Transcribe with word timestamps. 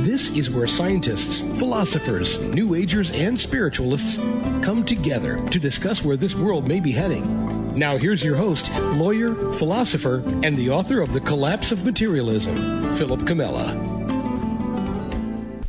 This 0.00 0.34
is 0.34 0.48
where 0.48 0.66
scientists, 0.66 1.42
philosophers, 1.58 2.40
New 2.54 2.74
Agers, 2.74 3.10
and 3.10 3.38
spiritualists 3.38 4.16
come 4.64 4.82
together 4.82 5.36
to 5.48 5.60
discuss 5.60 6.02
where 6.02 6.16
this 6.16 6.34
world 6.34 6.66
may 6.66 6.80
be 6.80 6.90
heading. 6.90 7.74
Now, 7.74 7.98
here's 7.98 8.24
your 8.24 8.34
host, 8.34 8.72
lawyer, 8.80 9.34
philosopher, 9.52 10.22
and 10.42 10.56
the 10.56 10.70
author 10.70 11.02
of 11.02 11.12
The 11.12 11.20
Collapse 11.20 11.70
of 11.70 11.84
Materialism, 11.84 12.94
Philip 12.94 13.20
Comella. 13.20 13.74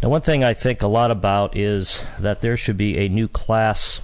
Now, 0.02 0.08
one 0.08 0.22
thing 0.22 0.46
I 0.46 0.54
think 0.54 0.82
a 0.82 0.88
lot 0.88 1.12
about 1.12 1.58
is 1.58 2.02
that 2.18 2.40
there 2.40 2.56
should 2.56 2.78
be 2.78 3.00
a 3.00 3.10
new 3.10 3.28
class 3.28 4.00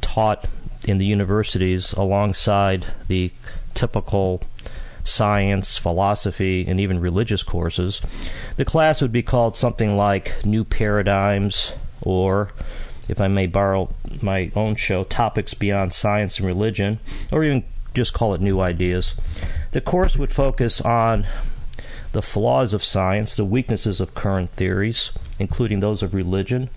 taught 0.00 0.46
in 0.84 0.96
the 0.96 1.06
universities 1.06 1.92
alongside 1.92 2.86
the 3.08 3.30
typical 3.74 4.40
science, 5.08 5.78
philosophy, 5.78 6.66
and 6.66 6.78
even 6.78 7.00
religious 7.00 7.42
courses. 7.42 8.00
The 8.56 8.64
class 8.64 9.00
would 9.00 9.12
be 9.12 9.22
called 9.22 9.56
something 9.56 9.96
like 9.96 10.44
New 10.44 10.64
Paradigms, 10.64 11.72
or, 12.02 12.52
if 13.08 13.20
I 13.20 13.28
may 13.28 13.46
borrow 13.46 13.94
my 14.22 14.50
own 14.54 14.76
show, 14.76 15.04
Topics 15.04 15.54
Beyond 15.54 15.92
Science 15.92 16.38
and 16.38 16.46
Religion, 16.46 16.98
or 17.32 17.42
even 17.44 17.64
just 17.94 18.12
call 18.12 18.34
it 18.34 18.40
New 18.40 18.60
Ideas. 18.60 19.14
The 19.72 19.80
course 19.80 20.16
would 20.16 20.32
focus 20.32 20.80
on 20.80 21.26
the 22.12 22.22
flaws 22.22 22.72
of 22.72 22.84
science, 22.84 23.36
the 23.36 23.44
weaknesses 23.44 24.00
of 24.00 24.14
current 24.14 24.50
theories, 24.52 25.12
including 25.38 25.80
those 25.80 26.02
of 26.02 26.14
religion 26.14 26.70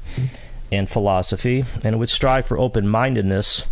and 0.71 0.89
philosophy, 0.89 1.65
and 1.83 1.95
it 1.95 1.97
would 1.97 2.09
strive 2.09 2.45
for 2.45 2.57
open 2.57 2.87
mindedness 2.87 3.65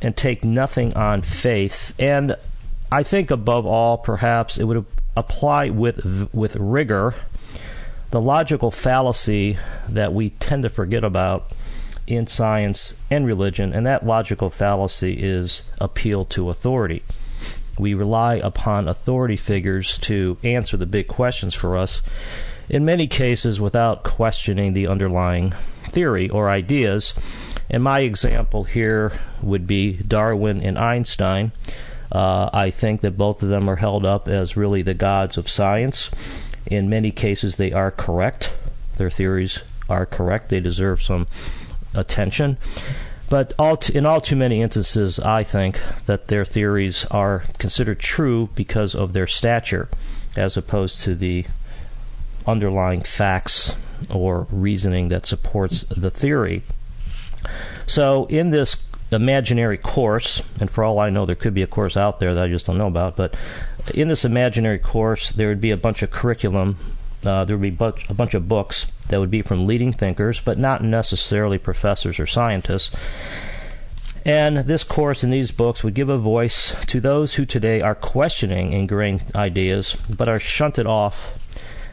and 0.00 0.16
take 0.16 0.44
nothing 0.44 0.94
on 0.94 1.22
faith. 1.22 1.94
And 1.98 2.36
I 2.92 3.02
think 3.02 3.30
above 3.30 3.64
all, 3.64 3.96
perhaps 3.96 4.58
it 4.58 4.64
would 4.64 4.84
apply 5.16 5.70
with 5.70 6.28
with 6.34 6.56
rigor 6.56 7.14
the 8.10 8.20
logical 8.20 8.70
fallacy 8.70 9.56
that 9.88 10.12
we 10.12 10.30
tend 10.30 10.62
to 10.64 10.68
forget 10.68 11.02
about 11.02 11.52
in 12.06 12.26
science 12.26 12.94
and 13.10 13.26
religion, 13.26 13.72
and 13.72 13.86
that 13.86 14.04
logical 14.04 14.50
fallacy 14.50 15.14
is 15.14 15.62
appeal 15.80 16.26
to 16.26 16.50
authority. 16.50 17.02
We 17.78 17.94
rely 17.94 18.34
upon 18.34 18.88
authority 18.88 19.38
figures 19.38 19.96
to 20.00 20.36
answer 20.42 20.76
the 20.76 20.84
big 20.84 21.08
questions 21.08 21.54
for 21.54 21.78
us, 21.78 22.02
in 22.68 22.84
many 22.84 23.06
cases 23.06 23.58
without 23.58 24.02
questioning 24.02 24.74
the 24.74 24.86
underlying 24.86 25.54
theory 25.84 26.28
or 26.28 26.50
ideas. 26.50 27.14
And 27.70 27.82
my 27.82 28.00
example 28.00 28.64
here 28.64 29.18
would 29.40 29.66
be 29.66 29.94
Darwin 29.94 30.62
and 30.62 30.78
Einstein. 30.78 31.52
Uh, 32.12 32.50
I 32.52 32.70
think 32.70 33.00
that 33.00 33.16
both 33.16 33.42
of 33.42 33.48
them 33.48 33.68
are 33.68 33.76
held 33.76 34.04
up 34.04 34.28
as 34.28 34.56
really 34.56 34.82
the 34.82 34.94
gods 34.94 35.38
of 35.38 35.48
science. 35.48 36.10
In 36.66 36.90
many 36.90 37.10
cases, 37.10 37.56
they 37.56 37.72
are 37.72 37.90
correct. 37.90 38.54
Their 38.98 39.10
theories 39.10 39.60
are 39.88 40.04
correct. 40.04 40.50
They 40.50 40.60
deserve 40.60 41.02
some 41.02 41.26
attention. 41.94 42.58
But 43.30 43.54
all 43.58 43.78
t- 43.78 43.96
in 43.96 44.04
all 44.04 44.20
too 44.20 44.36
many 44.36 44.60
instances, 44.60 45.18
I 45.18 45.42
think 45.42 45.80
that 46.04 46.28
their 46.28 46.44
theories 46.44 47.06
are 47.06 47.44
considered 47.58 47.98
true 47.98 48.50
because 48.54 48.94
of 48.94 49.14
their 49.14 49.26
stature, 49.26 49.88
as 50.36 50.58
opposed 50.58 51.00
to 51.04 51.14
the 51.14 51.46
underlying 52.46 53.02
facts 53.02 53.74
or 54.10 54.46
reasoning 54.50 55.08
that 55.08 55.24
supports 55.24 55.84
the 55.84 56.10
theory. 56.10 56.62
So, 57.86 58.26
in 58.26 58.50
this 58.50 58.76
imaginary 59.12 59.78
course, 59.78 60.42
and 60.60 60.70
for 60.70 60.84
all 60.84 60.98
I 60.98 61.10
know, 61.10 61.26
there 61.26 61.36
could 61.36 61.54
be 61.54 61.62
a 61.62 61.66
course 61.66 61.96
out 61.96 62.20
there 62.20 62.34
that 62.34 62.44
I 62.44 62.48
just 62.48 62.66
don't 62.66 62.78
know 62.78 62.86
about, 62.86 63.16
but 63.16 63.34
in 63.94 64.08
this 64.08 64.24
imaginary 64.24 64.78
course, 64.78 65.30
there 65.30 65.48
would 65.48 65.60
be 65.60 65.70
a 65.70 65.76
bunch 65.76 66.02
of 66.02 66.10
curriculum. 66.10 66.76
Uh, 67.24 67.44
there 67.44 67.56
would 67.56 67.78
be 67.78 67.84
a 68.08 68.14
bunch 68.14 68.34
of 68.34 68.48
books 68.48 68.86
that 69.08 69.20
would 69.20 69.30
be 69.30 69.42
from 69.42 69.66
leading 69.66 69.92
thinkers, 69.92 70.40
but 70.40 70.58
not 70.58 70.82
necessarily 70.82 71.58
professors 71.58 72.18
or 72.18 72.26
scientists. 72.26 72.94
And 74.24 74.58
this 74.58 74.84
course 74.84 75.24
and 75.24 75.32
these 75.32 75.50
books 75.50 75.82
would 75.82 75.94
give 75.94 76.08
a 76.08 76.18
voice 76.18 76.74
to 76.86 77.00
those 77.00 77.34
who 77.34 77.44
today 77.44 77.80
are 77.80 77.94
questioning 77.94 78.72
ingrained 78.72 79.22
ideas, 79.34 79.96
but 80.16 80.28
are 80.28 80.38
shunted 80.38 80.86
off 80.86 81.38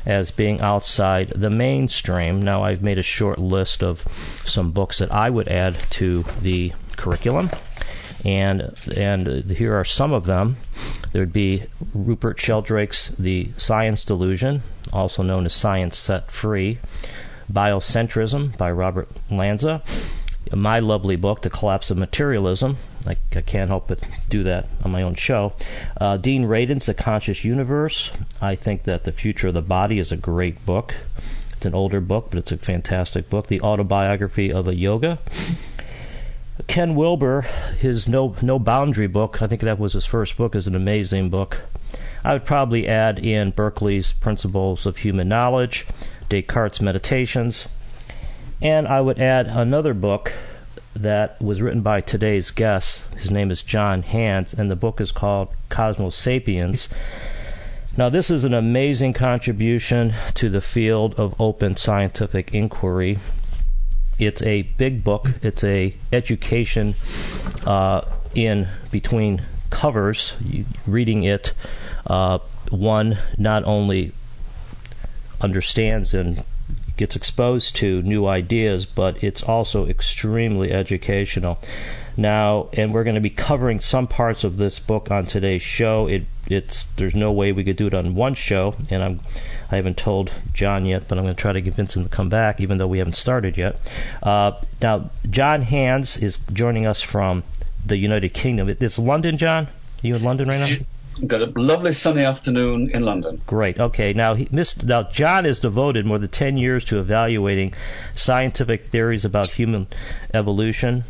as 0.06 0.32
being 0.32 0.62
outside 0.62 1.30
the 1.30 1.50
mainstream. 1.50 2.42
Now, 2.42 2.64
I've 2.64 2.84
made 2.84 2.98
a 2.98 3.04
short 3.04 3.40
list 3.40 3.84
of 3.84 4.02
some 4.46 4.72
books 4.72 5.00
that 5.00 5.12
I 5.12 5.30
would 5.30 5.48
add 5.48 5.80
to 5.92 6.24
the 6.42 6.74
curriculum. 7.00 7.50
And 8.26 8.76
and 8.96 9.50
here 9.50 9.74
are 9.80 9.86
some 9.86 10.12
of 10.12 10.26
them. 10.26 10.58
There'd 11.14 11.34
be 11.34 11.64
Rupert 11.94 12.38
Sheldrake's 12.40 13.08
The 13.18 13.50
Science 13.58 14.04
Delusion, 14.04 14.62
also 14.92 15.24
known 15.24 15.46
as 15.46 15.54
Science 15.54 15.98
Set 15.98 16.30
Free, 16.30 16.80
Biocentrism 17.52 18.58
by 18.58 18.72
Robert 18.72 19.08
Lanza, 19.32 19.82
my 20.52 20.80
lovely 20.80 21.16
book, 21.16 21.42
The 21.42 21.50
Collapse 21.50 21.92
of 21.92 21.98
Materialism. 21.98 22.78
I, 23.08 23.16
I 23.36 23.42
can't 23.42 23.70
help 23.70 23.88
but 23.88 24.02
do 24.30 24.44
that 24.44 24.68
on 24.84 24.92
my 24.92 25.02
own 25.02 25.16
show. 25.16 25.54
Uh, 26.00 26.18
Dean 26.18 26.46
Radin's 26.46 26.88
The 26.88 26.94
Conscious 26.94 27.46
Universe. 27.46 28.12
I 28.42 28.56
think 28.56 28.84
that 28.84 29.06
The 29.06 29.12
Future 29.12 29.48
of 29.48 29.54
the 29.54 29.62
Body 29.62 29.98
is 30.00 30.12
a 30.12 30.18
great 30.18 30.66
book. 30.66 30.96
It's 31.56 31.66
an 31.66 31.74
older 31.74 32.02
book, 32.02 32.28
but 32.30 32.40
it's 32.40 32.52
a 32.52 32.58
fantastic 32.58 33.30
book. 33.30 33.48
The 33.48 33.62
Autobiography 33.62 34.52
of 34.52 34.68
a 34.68 34.76
Yogi. 34.76 35.18
Ken 36.68 36.96
Wilber, 36.96 37.42
his 37.80 38.08
No 38.08 38.36
No 38.42 38.60
Boundary 38.60 39.08
book, 39.08 39.42
I 39.42 39.48
think 39.48 39.62
that 39.62 39.80
was 39.80 39.94
his 39.94 40.06
first 40.06 40.38
book, 40.38 40.56
is 40.56 40.68
an 40.68 40.76
amazing 40.76 41.30
book. 41.30 41.62
I 42.24 42.34
would 42.34 42.46
probably 42.46 42.88
add 42.88 43.18
in 43.20 43.52
Berkeley's 43.52 44.12
Principles 44.12 44.86
of 44.86 44.98
Human 44.98 45.30
Knowledge, 45.30 45.88
Descartes' 46.28 46.82
Meditations, 46.82 47.68
and 48.62 48.88
I 48.88 49.02
would 49.02 49.20
add 49.20 49.48
another 49.48 49.94
book 49.94 50.34
that 50.94 51.42
was 51.42 51.62
written 51.62 51.82
by 51.82 52.02
today's 52.02 52.52
guest. 52.52 53.06
His 53.16 53.32
name 53.32 53.52
is 53.52 53.64
John 53.64 54.04
Hands, 54.04 54.54
and 54.54 54.70
the 54.70 54.76
book 54.76 55.00
is 55.00 55.12
called 55.12 55.50
Cosmosapiens. 55.70 56.90
Now, 57.96 58.10
this 58.10 58.30
is 58.30 58.44
an 58.44 58.54
amazing 58.54 59.14
contribution 59.14 60.14
to 60.36 60.50
the 60.50 60.62
field 60.62 61.16
of 61.20 61.40
open 61.40 61.78
scientific 61.78 62.54
inquiry. 62.54 63.20
It's 64.20 64.42
a 64.42 64.64
big 64.64 65.04
book. 65.04 65.30
It's 65.42 65.64
a 65.64 65.96
education 66.12 66.96
uh, 67.66 68.02
in 68.36 68.68
between 68.92 69.44
covers. 69.70 70.36
Reading 70.86 71.24
it, 71.24 71.54
uh, 72.06 72.40
one 72.70 73.18
not 73.38 73.64
only 73.64 74.12
understands 75.42 76.14
and 76.14 76.44
gets 76.98 77.16
exposed 77.16 77.78
to 77.78 78.02
new 78.02 78.28
ideas, 78.28 78.86
but 78.86 79.24
it's 79.24 79.42
also 79.42 79.88
extremely 79.88 80.70
educational. 80.70 81.58
Now, 82.18 82.68
and 82.74 82.94
we're 82.94 83.06
going 83.06 83.16
to 83.16 83.22
be 83.22 83.30
covering 83.30 83.80
some 83.80 84.06
parts 84.06 84.44
of 84.44 84.58
this 84.58 84.80
book 84.80 85.10
on 85.10 85.26
today's 85.26 85.62
show. 85.62 86.08
It 86.08 86.26
it's 86.48 86.84
there's 86.98 87.16
no 87.16 87.32
way 87.32 87.54
we 87.54 87.64
could 87.64 87.78
do 87.78 87.88
it 87.88 87.94
on 87.94 88.16
one 88.16 88.34
show, 88.34 88.76
and 88.90 89.02
I'm 89.02 89.22
I 89.72 89.76
haven't 89.76 89.98
told 89.98 90.32
John 90.54 90.86
yet, 90.86 91.08
but 91.08 91.18
I'm 91.18 91.24
going 91.24 91.36
to 91.36 91.42
try 91.42 91.54
to 91.54 91.62
convince 91.62 91.96
him 91.96 92.04
to 92.04 92.10
come 92.10 92.30
back, 92.30 92.60
even 92.60 92.78
though 92.78 92.88
we 92.88 92.98
haven't 92.98 93.16
started 93.16 93.58
yet. 93.58 93.78
Uh, 94.24 94.54
now, 94.82 95.12
John 95.30 95.62
Hands 95.62 96.18
is 96.18 96.40
joining 96.52 96.86
us 96.86 97.02
from 97.02 97.44
the 97.86 97.98
United 97.98 98.30
Kingdom. 98.30 98.70
It's 98.70 98.98
London, 98.98 99.38
John. 99.38 99.66
Are 99.66 100.08
you 100.08 100.16
in 100.16 100.24
London 100.24 100.48
right 100.48 100.60
now? 100.60 100.86
got 101.28 101.42
a 101.42 101.52
lovely 101.60 101.92
sunny 101.92 102.24
afternoon 102.24 102.90
in 102.92 103.04
London. 103.04 103.42
Great. 103.46 103.80
Okay. 103.80 104.14
Now, 104.14 104.36
he, 104.36 104.48
now 104.84 105.04
John 105.04 105.46
has 105.46 105.60
devoted 105.60 106.06
more 106.06 106.18
than 106.18 106.30
ten 106.30 106.58
years 106.58 106.86
to 106.86 107.00
evaluating 107.00 107.74
scientific 108.16 108.88
theories 108.88 109.26
about 109.26 109.52
human 109.52 109.88
evolution 110.34 111.04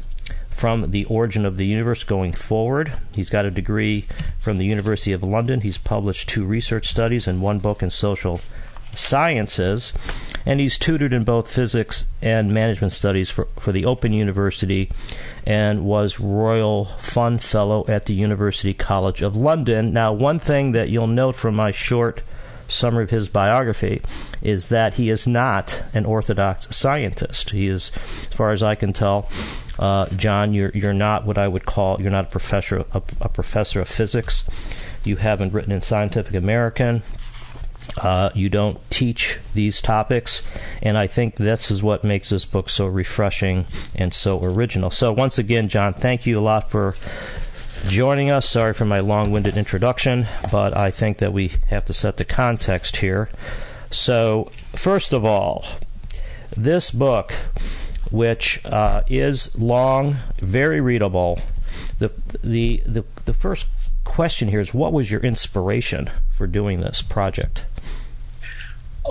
from 0.49 0.91
the 0.91 1.05
origin 1.05 1.45
of 1.45 1.57
the 1.57 1.65
universe 1.65 2.03
going 2.03 2.33
forward. 2.33 2.91
He's 3.13 3.29
got 3.29 3.45
a 3.45 3.51
degree 3.51 4.05
from 4.39 4.57
the 4.57 4.65
University 4.65 5.13
of 5.13 5.23
London. 5.23 5.61
He's 5.61 5.77
published 5.77 6.27
two 6.27 6.43
research 6.43 6.87
studies 6.89 7.27
and 7.27 7.41
one 7.41 7.59
book 7.59 7.81
in 7.81 7.89
social 7.89 8.41
sciences, 8.95 9.93
and 10.45 10.59
he's 10.59 10.77
tutored 10.77 11.13
in 11.13 11.23
both 11.23 11.51
physics 11.51 12.05
and 12.21 12.53
management 12.53 12.93
studies 12.93 13.29
for, 13.29 13.47
for 13.57 13.71
the 13.71 13.85
Open 13.85 14.13
University 14.13 14.89
and 15.45 15.85
was 15.85 16.19
Royal 16.19 16.85
Fund 16.85 17.43
Fellow 17.43 17.85
at 17.87 18.05
the 18.05 18.13
University 18.13 18.73
College 18.73 19.21
of 19.21 19.35
London. 19.35 19.93
Now, 19.93 20.13
one 20.13 20.39
thing 20.39 20.71
that 20.73 20.89
you'll 20.89 21.07
note 21.07 21.35
from 21.35 21.55
my 21.55 21.71
short 21.71 22.21
summary 22.67 23.03
of 23.03 23.09
his 23.09 23.27
biography 23.27 24.01
is 24.41 24.69
that 24.69 24.95
he 24.95 25.09
is 25.09 25.27
not 25.27 25.83
an 25.93 26.05
orthodox 26.05 26.75
scientist. 26.75 27.49
He 27.49 27.67
is, 27.67 27.91
as 28.21 28.35
far 28.35 28.51
as 28.51 28.63
I 28.63 28.75
can 28.75 28.93
tell, 28.93 29.29
uh, 29.79 30.07
John, 30.15 30.53
you're 30.53 30.71
you're 30.71 30.93
not 30.93 31.25
what 31.25 31.37
I 31.37 31.47
would 31.47 31.65
call 31.65 32.01
you're 32.01 32.11
not 32.11 32.25
a 32.25 32.29
professor 32.29 32.85
a, 32.93 33.01
a 33.21 33.29
professor 33.29 33.81
of 33.81 33.87
physics. 33.87 34.43
You 35.03 35.15
haven't 35.15 35.53
written 35.53 35.71
in 35.71 35.81
Scientific 35.81 36.35
American. 36.35 37.01
Uh, 37.97 38.29
you 38.33 38.49
don't 38.49 38.77
teach 38.89 39.39
these 39.53 39.81
topics, 39.81 40.43
and 40.81 40.97
I 40.97 41.07
think 41.07 41.35
this 41.35 41.71
is 41.71 41.81
what 41.81 42.03
makes 42.03 42.29
this 42.29 42.45
book 42.45 42.69
so 42.69 42.85
refreshing 42.85 43.65
and 43.95 44.13
so 44.13 44.43
original. 44.43 44.91
So, 44.91 45.11
once 45.11 45.37
again, 45.37 45.69
John, 45.69 45.93
thank 45.93 46.25
you 46.25 46.39
a 46.39 46.41
lot 46.41 46.69
for 46.69 46.95
joining 47.87 48.29
us. 48.29 48.47
Sorry 48.47 48.73
for 48.73 48.85
my 48.85 48.99
long 48.99 49.31
winded 49.31 49.57
introduction, 49.57 50.27
but 50.51 50.75
I 50.75 50.91
think 50.91 51.17
that 51.17 51.33
we 51.33 51.53
have 51.67 51.85
to 51.85 51.93
set 51.93 52.17
the 52.17 52.25
context 52.25 52.97
here. 52.97 53.29
So, 53.91 54.51
first 54.75 55.13
of 55.13 55.25
all, 55.25 55.65
this 56.55 56.91
book, 56.91 57.33
which 58.11 58.63
uh, 58.65 59.03
is 59.07 59.57
long, 59.57 60.17
very 60.37 60.81
readable, 60.81 61.41
the, 61.97 62.11
the, 62.43 62.83
the, 62.85 63.03
the 63.25 63.33
first 63.33 63.67
question 64.03 64.49
here 64.49 64.59
is 64.59 64.73
what 64.73 64.93
was 64.93 65.11
your 65.11 65.21
inspiration 65.21 66.09
for 66.31 66.47
doing 66.47 66.81
this 66.81 67.01
project? 67.01 67.65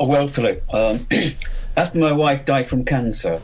Oh, 0.00 0.04
well, 0.04 0.28
Philip, 0.28 0.62
um, 0.72 1.08
after 1.76 1.98
my 1.98 2.12
wife 2.12 2.44
died 2.44 2.70
from 2.70 2.84
cancer, 2.84 3.42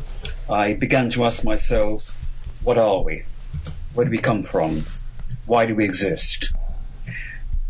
I 0.48 0.74
began 0.74 1.10
to 1.10 1.24
ask 1.24 1.42
myself, 1.42 2.16
what 2.62 2.78
are 2.78 3.02
we? 3.02 3.24
Where 3.94 4.04
do 4.04 4.12
we 4.12 4.18
come 4.18 4.44
from? 4.44 4.86
Why 5.46 5.66
do 5.66 5.74
we 5.74 5.84
exist? 5.84 6.52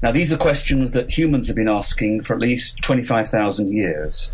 Now, 0.02 0.12
these 0.12 0.34
are 0.34 0.36
questions 0.36 0.90
that 0.90 1.16
humans 1.16 1.46
have 1.46 1.56
been 1.56 1.66
asking 1.66 2.24
for 2.24 2.34
at 2.34 2.40
least 2.40 2.82
25,000 2.82 3.72
years. 3.72 4.30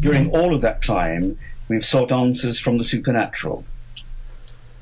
During 0.00 0.28
all 0.32 0.52
of 0.52 0.60
that 0.62 0.82
time, 0.82 1.38
we've 1.68 1.84
sought 1.84 2.10
answers 2.10 2.58
from 2.58 2.78
the 2.78 2.84
supernatural. 2.84 3.64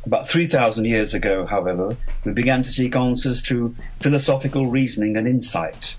About 0.07 0.27
3,000 0.27 0.87
years 0.87 1.13
ago, 1.13 1.45
however, 1.45 1.99
we 2.25 2.33
began 2.33 2.63
to 2.63 2.73
seek 2.73 2.97
answers 2.97 3.43
through 3.43 3.75
philosophical 4.01 4.69
reasoning 4.69 5.19
and 5.19 5.29
insight. 5.29 5.97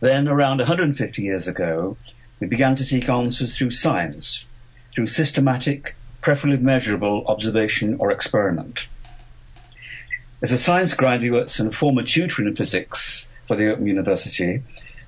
Then, 0.00 0.28
around 0.28 0.58
150 0.58 1.22
years 1.22 1.48
ago, 1.48 1.96
we 2.40 2.46
began 2.46 2.76
to 2.76 2.84
seek 2.84 3.08
answers 3.08 3.56
through 3.56 3.72
science, 3.72 4.44
through 4.94 5.08
systematic, 5.08 5.96
preferably 6.20 6.58
measurable 6.58 7.24
observation 7.26 7.96
or 7.98 8.10
experiment. 8.10 8.86
As 10.40 10.52
a 10.52 10.58
science 10.58 10.94
graduate 10.94 11.58
and 11.58 11.74
former 11.74 12.04
tutor 12.04 12.46
in 12.46 12.54
physics 12.54 13.28
for 13.46 13.56
the 13.56 13.72
Open 13.72 13.86
University, 13.86 14.62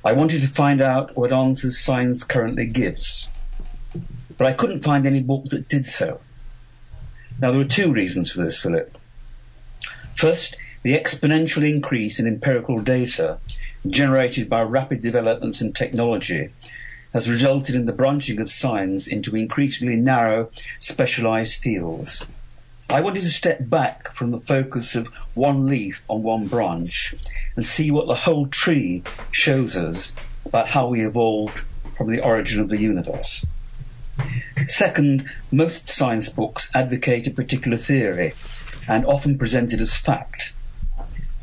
I 0.04 0.12
wanted 0.12 0.40
to 0.40 0.48
find 0.48 0.80
out 0.80 1.16
what 1.16 1.32
answers 1.32 1.78
science 1.78 2.24
currently 2.24 2.66
gives. 2.66 3.28
But 4.36 4.46
I 4.46 4.54
couldn't 4.54 4.82
find 4.82 5.06
any 5.06 5.22
book 5.22 5.50
that 5.50 5.68
did 5.68 5.86
so. 5.86 6.20
Now, 7.40 7.52
there 7.52 7.60
are 7.60 7.64
two 7.64 7.92
reasons 7.92 8.32
for 8.32 8.42
this, 8.42 8.58
Philip. 8.58 8.96
First, 10.16 10.56
the 10.82 10.94
exponential 10.94 11.68
increase 11.68 12.18
in 12.18 12.26
empirical 12.26 12.80
data 12.80 13.38
generated 13.86 14.48
by 14.48 14.62
rapid 14.62 15.02
developments 15.02 15.60
in 15.60 15.72
technology 15.72 16.50
has 17.12 17.28
resulted 17.28 17.74
in 17.74 17.86
the 17.86 17.92
branching 17.92 18.40
of 18.40 18.50
science 18.50 19.06
into 19.06 19.34
increasingly 19.34 19.96
narrow, 19.96 20.50
specialized 20.78 21.60
fields. 21.60 22.24
I 22.88 23.00
wanted 23.00 23.22
to 23.22 23.30
step 23.30 23.68
back 23.68 24.12
from 24.14 24.30
the 24.30 24.40
focus 24.40 24.94
of 24.94 25.08
one 25.34 25.66
leaf 25.66 26.02
on 26.08 26.22
one 26.22 26.46
branch 26.46 27.14
and 27.56 27.64
see 27.64 27.90
what 27.90 28.06
the 28.06 28.14
whole 28.14 28.46
tree 28.46 29.02
shows 29.30 29.76
us 29.76 30.12
about 30.44 30.68
how 30.68 30.88
we 30.88 31.06
evolved 31.06 31.58
from 31.96 32.12
the 32.12 32.22
origin 32.22 32.60
of 32.60 32.68
the 32.68 32.80
universe. 32.80 33.44
Second, 34.68 35.28
most 35.50 35.88
science 35.88 36.28
books 36.28 36.70
advocate 36.74 37.26
a 37.26 37.30
particular 37.30 37.76
theory 37.76 38.32
and 38.88 39.06
often 39.06 39.38
present 39.38 39.72
it 39.72 39.80
as 39.80 39.96
fact. 39.96 40.52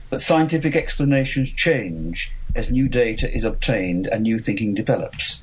But 0.09 0.21
scientific 0.21 0.75
explanations 0.75 1.51
change 1.51 2.31
as 2.55 2.71
new 2.71 2.87
data 2.87 3.31
is 3.33 3.43
obtained 3.43 4.07
and 4.07 4.23
new 4.23 4.39
thinking 4.39 4.73
develops. 4.73 5.41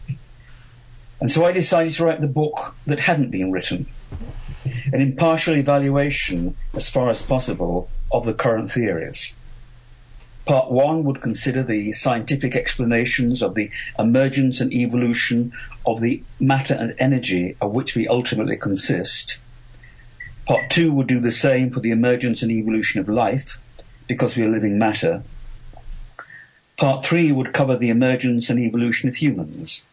And 1.21 1.31
so 1.31 1.45
I 1.45 1.53
decided 1.53 1.93
to 1.95 2.05
write 2.05 2.21
the 2.21 2.29
book 2.29 2.75
that 2.87 3.01
hadn't 3.01 3.31
been 3.31 3.53
written 3.53 3.87
an 4.93 5.01
impartial 5.01 5.57
evaluation, 5.57 6.57
as 6.73 6.89
far 6.89 7.09
as 7.09 7.23
possible, 7.23 7.89
of 8.13 8.25
the 8.25 8.35
current 8.35 8.71
theories. 8.71 9.35
Part 10.47 10.71
one 10.71 11.05
would 11.05 11.23
consider 11.23 11.63
the 11.63 11.93
scientific 11.93 12.55
explanations 12.55 13.43
of 13.43 13.55
the 13.55 13.71
emergence 13.99 14.61
and 14.61 14.73
evolution 14.73 15.53
of 15.87 16.01
the 16.01 16.23
matter 16.39 16.75
and 16.75 16.95
energy 16.99 17.57
of 17.61 17.73
which 17.73 17.95
we 17.95 18.07
ultimately 18.07 18.57
consist. 18.57 19.39
Part 20.47 20.71
two 20.71 20.93
would 20.93 21.07
do 21.07 21.21
the 21.21 21.33
same 21.33 21.71
for 21.71 21.81
the 21.81 21.91
emergence 21.91 22.43
and 22.43 22.53
evolution 22.53 23.01
of 23.01 23.09
life, 23.09 23.59
because 24.07 24.37
we 24.37 24.45
are 24.45 24.49
living 24.49 24.79
matter. 24.79 25.23
Part 26.77 27.05
three 27.05 27.31
would 27.33 27.53
cover 27.53 27.77
the 27.77 27.91
emergence 27.91 28.51
and 28.51 28.59
evolution 28.59 29.09
of 29.09 29.17
humans. 29.17 29.85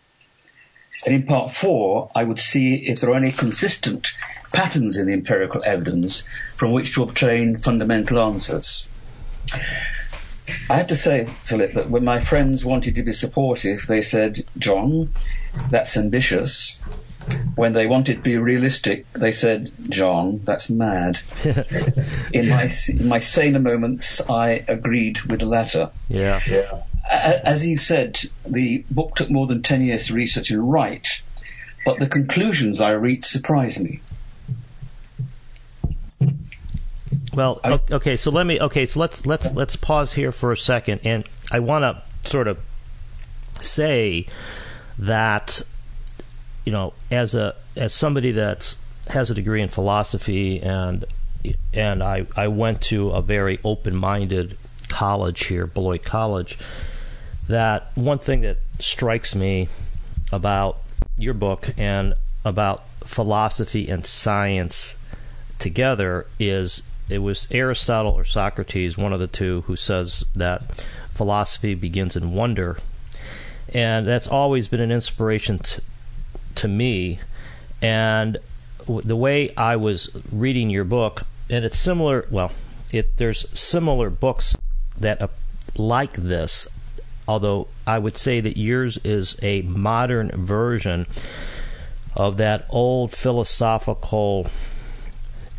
And 1.05 1.15
in 1.15 1.23
part 1.23 1.53
four, 1.53 2.11
I 2.15 2.23
would 2.23 2.39
see 2.39 2.87
if 2.87 2.99
there 2.99 3.11
are 3.11 3.15
any 3.15 3.31
consistent 3.31 4.13
patterns 4.51 4.97
in 4.97 5.07
the 5.07 5.13
empirical 5.13 5.63
evidence 5.65 6.23
from 6.57 6.73
which 6.73 6.93
to 6.93 7.03
obtain 7.03 7.57
fundamental 7.57 8.19
answers. 8.19 8.87
I 10.69 10.75
have 10.75 10.87
to 10.87 10.95
say, 10.95 11.25
Philip, 11.45 11.73
that 11.73 11.89
when 11.89 12.03
my 12.03 12.19
friends 12.19 12.65
wanted 12.65 12.95
to 12.95 13.03
be 13.03 13.13
supportive, 13.13 13.85
they 13.87 14.01
said, 14.01 14.39
John, 14.57 15.09
that's 15.69 15.95
ambitious. 15.95 16.79
When 17.61 17.73
they 17.73 17.85
wanted 17.85 18.15
to 18.15 18.21
be 18.21 18.39
realistic, 18.39 19.05
they 19.13 19.31
said, 19.31 19.71
John, 19.87 20.41
that's 20.45 20.67
mad. 20.67 21.19
in 22.33 22.49
my 22.49 22.71
in 22.89 23.07
my 23.07 23.19
saner 23.19 23.59
moments, 23.59 24.19
I 24.27 24.65
agreed 24.67 25.21
with 25.21 25.41
the 25.41 25.45
latter. 25.45 25.91
Yeah. 26.09 26.41
yeah. 26.47 26.81
As 27.45 27.63
you 27.63 27.77
said, 27.77 28.19
the 28.47 28.83
book 28.89 29.13
took 29.13 29.29
more 29.29 29.45
than 29.45 29.61
10 29.61 29.83
years 29.83 30.07
to 30.07 30.15
research 30.15 30.49
and 30.49 30.71
write, 30.71 31.21
but 31.85 31.99
the 31.99 32.07
conclusions 32.07 32.81
I 32.81 32.93
reached 32.93 33.25
surprised 33.25 33.79
me. 33.79 34.01
Well, 37.31 37.61
okay, 37.91 38.15
so 38.15 38.31
let 38.31 38.47
me 38.47 38.59
okay, 38.59 38.87
so 38.87 38.99
let's 38.99 39.23
let's 39.27 39.53
let's 39.53 39.75
pause 39.75 40.13
here 40.13 40.31
for 40.31 40.51
a 40.51 40.57
second 40.57 41.01
and 41.03 41.25
I 41.51 41.59
want 41.59 41.83
to 41.83 42.27
sort 42.27 42.47
of 42.47 42.57
say 43.59 44.25
that 44.97 45.61
you 46.65 46.71
know, 46.71 46.93
as 47.09 47.35
a 47.35 47.55
as 47.75 47.93
somebody 47.93 48.31
that 48.31 48.75
has 49.07 49.29
a 49.29 49.33
degree 49.33 49.62
in 49.62 49.69
philosophy 49.69 50.62
and 50.62 51.05
and 51.74 52.03
I 52.03 52.27
I 52.36 52.47
went 52.47 52.81
to 52.83 53.09
a 53.12 53.21
very 53.21 53.59
open-minded 53.63 54.57
college 54.89 55.47
here, 55.47 55.65
Beloit 55.65 56.03
College, 56.03 56.57
that 57.47 57.91
one 57.95 58.19
thing 58.19 58.41
that 58.41 58.57
strikes 58.79 59.33
me 59.36 59.69
about 60.31 60.81
your 61.17 61.33
book 61.33 61.74
and 61.77 62.13
about 62.45 62.83
philosophy 63.03 63.89
and 63.89 64.05
science 64.05 64.97
together 65.59 66.25
is 66.39 66.83
it 67.09 67.19
was 67.19 67.47
Aristotle 67.51 68.13
or 68.13 68.24
Socrates, 68.24 68.97
one 68.97 69.13
of 69.13 69.19
the 69.19 69.27
two, 69.27 69.62
who 69.67 69.75
says 69.75 70.24
that 70.36 70.86
philosophy 71.12 71.75
begins 71.75 72.15
in 72.15 72.33
wonder. 72.33 72.77
And 73.74 74.07
that's 74.07 74.27
always 74.27 74.67
been 74.67 74.79
an 74.79 74.91
inspiration 74.91 75.59
to, 75.59 75.81
to 76.55 76.67
me. 76.67 77.20
And 77.81 78.38
w- 78.79 79.01
the 79.01 79.15
way 79.15 79.53
I 79.55 79.75
was 79.75 80.10
reading 80.31 80.70
your 80.70 80.84
book, 80.84 81.24
and 81.50 81.65
it's 81.65 81.77
similar, 81.77 82.27
well, 82.29 82.51
it, 82.91 83.17
there's 83.17 83.48
similar 83.58 84.10
books 84.10 84.55
that 85.00 85.22
uh, 85.22 85.27
like 85.77 86.13
this, 86.13 86.67
although 87.27 87.67
I 87.88 88.00
would 88.00 88.17
say 88.17 88.39
that 88.41 88.58
yours 88.58 88.98
is 89.03 89.38
a 89.41 89.62
modern 89.63 90.29
version 90.31 91.08
of 92.15 92.38
that 92.38 92.65
old 92.70 93.12
philosophical 93.12 94.48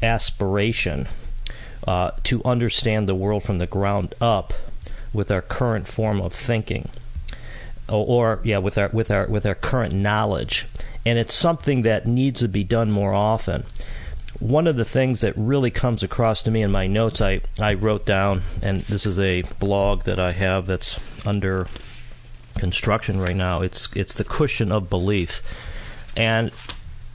aspiration 0.02 1.08
uh, 1.86 2.10
to 2.24 2.42
understand 2.44 3.08
the 3.08 3.14
world 3.14 3.42
from 3.42 3.58
the 3.58 3.66
ground 3.66 4.14
up 4.20 4.52
with 5.12 5.30
our 5.30 5.42
current 5.42 5.88
form 5.88 6.20
of 6.20 6.32
thinking, 6.32 6.88
or, 7.88 8.40
yeah, 8.42 8.58
with 8.58 8.78
our 8.78 8.88
with 8.88 9.10
our 9.10 9.26
with 9.26 9.46
our 9.46 9.54
current 9.54 9.92
knowledge, 9.92 10.66
and 11.04 11.18
it's 11.18 11.34
something 11.34 11.82
that 11.82 12.06
needs 12.06 12.40
to 12.40 12.48
be 12.48 12.64
done 12.64 12.90
more 12.90 13.12
often. 13.12 13.64
One 14.38 14.66
of 14.66 14.76
the 14.76 14.84
things 14.84 15.20
that 15.20 15.34
really 15.36 15.70
comes 15.70 16.02
across 16.02 16.42
to 16.42 16.50
me 16.50 16.62
in 16.62 16.72
my 16.72 16.86
notes, 16.86 17.20
I, 17.20 17.42
I 17.60 17.74
wrote 17.74 18.04
down, 18.04 18.42
and 18.60 18.80
this 18.80 19.06
is 19.06 19.20
a 19.20 19.42
blog 19.60 20.02
that 20.02 20.18
I 20.18 20.32
have 20.32 20.66
that's 20.66 20.98
under 21.24 21.68
construction 22.58 23.20
right 23.20 23.36
now. 23.36 23.62
It's 23.62 23.88
it's 23.94 24.14
the 24.14 24.24
cushion 24.24 24.72
of 24.72 24.90
belief, 24.90 25.42
and 26.16 26.50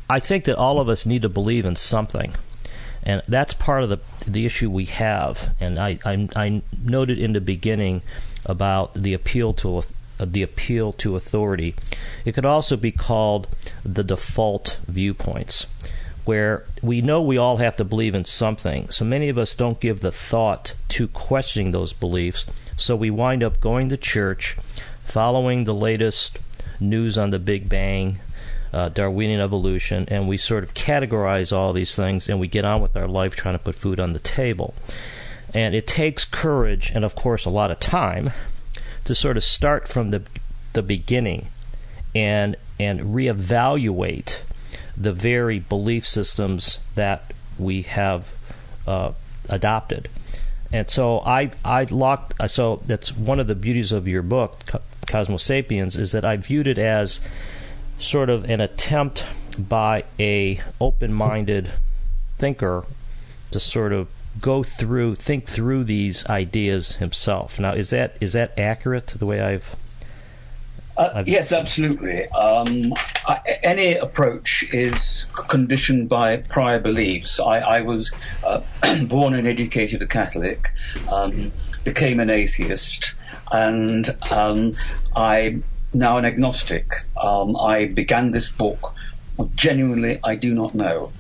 I 0.10 0.20
think 0.20 0.46
that 0.46 0.58
all 0.58 0.80
of 0.80 0.88
us 0.88 1.06
need 1.06 1.22
to 1.24 1.30
believe 1.30 1.66
in 1.66 1.76
something 1.76 2.34
and 3.08 3.22
that's 3.26 3.54
part 3.54 3.84
of 3.84 3.90
the 3.90 4.00
the 4.28 4.46
issue 4.46 4.70
we 4.70 4.86
have. 4.86 5.56
And 5.62 5.80
I 5.80 5.98
I, 6.06 6.28
I 6.36 6.62
noted 6.84 7.18
in 7.18 7.32
the 7.32 7.42
beginning 7.42 8.02
about 8.46 8.94
the 8.96 9.14
appeal 9.14 9.54
to 9.54 9.84
the 10.20 10.42
appeal 10.42 10.94
to 10.94 11.16
authority. 11.16 11.76
It 12.26 12.34
could 12.34 12.46
also 12.46 12.78
be 12.78 12.92
called 12.92 13.48
the 13.84 14.04
default 14.04 14.80
viewpoints, 14.88 15.68
where 16.26 16.66
we 16.82 17.02
know 17.02 17.22
we 17.22 17.38
all 17.38 17.58
have 17.58 17.78
to 17.78 17.86
believe 17.86 18.16
in 18.16 18.26
something. 18.26 18.90
So 18.90 19.06
many 19.06 19.30
of 19.30 19.38
us 19.38 19.54
don't 19.54 19.80
give 19.80 20.02
the 20.02 20.12
thought 20.12 20.74
to 20.90 21.08
questioning 21.08 21.72
those 21.72 21.94
beliefs. 21.94 22.46
So 22.76 22.96
we 22.96 23.10
wind 23.10 23.44
up 23.44 23.60
going 23.60 23.90
to 23.90 23.98
church, 23.98 24.58
following 25.04 25.64
the 25.64 25.74
latest 25.74 26.38
news 26.80 27.18
on 27.18 27.32
the 27.32 27.40
Big 27.40 27.70
Bang, 27.70 28.20
uh, 28.74 28.90
Darwinian 28.90 29.40
evolution, 29.40 30.06
and 30.10 30.28
we 30.28 30.38
sort 30.38 30.64
of 30.64 30.74
categorize 30.74 31.56
all 31.56 31.74
these 31.74 31.96
things 31.96 32.28
and 32.30 32.40
we 32.40 32.48
get 32.48 32.66
on 32.66 32.82
with 32.82 32.96
our 32.96 33.08
life 33.08 33.36
trying 33.36 33.56
to 33.56 33.64
put 33.64 33.76
food 33.76 34.00
on 34.00 34.14
the 34.14 34.20
table. 34.20 34.74
And 35.54 35.74
it 35.74 35.88
takes 35.88 36.26
courage 36.26 36.92
and, 36.94 37.06
of 37.06 37.16
course, 37.16 37.46
a 37.46 37.50
lot 37.50 37.72
of 37.72 37.80
time 37.80 38.32
to 39.08 39.16
sort 39.16 39.38
of 39.38 39.44
start 39.44 39.88
from 39.88 40.12
the 40.12 40.22
the 40.74 40.84
beginning 40.84 41.48
and 42.14 42.58
and 42.78 43.00
reevaluate 43.16 44.42
the 44.98 45.14
very 45.14 45.60
belief 45.60 46.06
systems 46.06 46.80
that 46.96 47.34
we 47.58 47.84
have 47.84 48.30
uh, 48.86 49.14
adopted. 49.48 50.10
And 50.74 50.90
so 50.90 51.22
I 51.22 51.52
I 51.64 51.84
locked. 51.84 52.34
So 52.52 52.82
that's 52.86 53.16
one 53.16 53.40
of 53.40 53.48
the 53.48 53.56
beauties 53.56 53.94
of 53.94 54.10
your 54.10 54.22
book, 54.22 54.60
Cosmos 55.08 55.42
Sapiens, 55.42 55.96
is 55.96 56.12
that 56.12 56.26
I 56.26 56.36
viewed 56.36 56.68
it 56.68 56.78
as 56.78 57.22
sort 58.00 58.30
of 58.30 58.44
an 58.50 58.60
attempt 58.60 59.26
by 59.58 60.04
a 60.20 60.62
open-minded 60.82 61.72
thinker 62.38 62.84
to 63.52 63.60
sort 63.62 63.94
of 63.94 64.10
go 64.42 64.64
through, 64.64 65.16
think 65.16 65.48
through 65.48 65.84
these 65.84 66.26
ideas 66.28 66.94
himself. 66.94 67.60
Now, 67.60 67.74
is 67.74 67.90
that 67.92 68.18
is 68.20 68.34
that 68.34 68.58
accurate 68.58 69.08
to 69.08 69.18
the 69.18 69.26
way 69.26 69.42
I've? 69.42 69.76
Uh, 70.96 71.12
I've 71.16 71.28
yes, 71.28 71.52
absolutely. 71.52 72.28
Um, 72.30 72.94
I, 73.28 73.60
any 73.64 73.96
approach 73.96 74.66
is 74.72 75.28
conditioned 75.36 76.10
by 76.10 76.38
prior 76.38 76.80
beliefs. 76.80 77.40
I, 77.40 77.60
I 77.60 77.82
was 77.82 78.12
uh, 78.44 78.62
born 79.06 79.36
and 79.36 79.48
educated 79.48 80.02
a 80.02 80.08
Catholic, 80.08 80.72
um, 81.12 81.52
became 81.84 82.20
an 82.20 82.30
atheist, 82.30 83.14
and 83.52 84.16
um, 84.32 84.76
I 85.16 85.60
now 85.94 86.18
an 86.18 86.26
agnostic. 86.26 87.06
Um, 87.22 87.56
I 87.56 87.86
began 87.86 88.32
this 88.32 88.52
book 88.52 88.94
genuinely 89.54 90.20
I 90.24 90.36
do 90.36 90.54
not 90.54 90.74
know, 90.74 91.12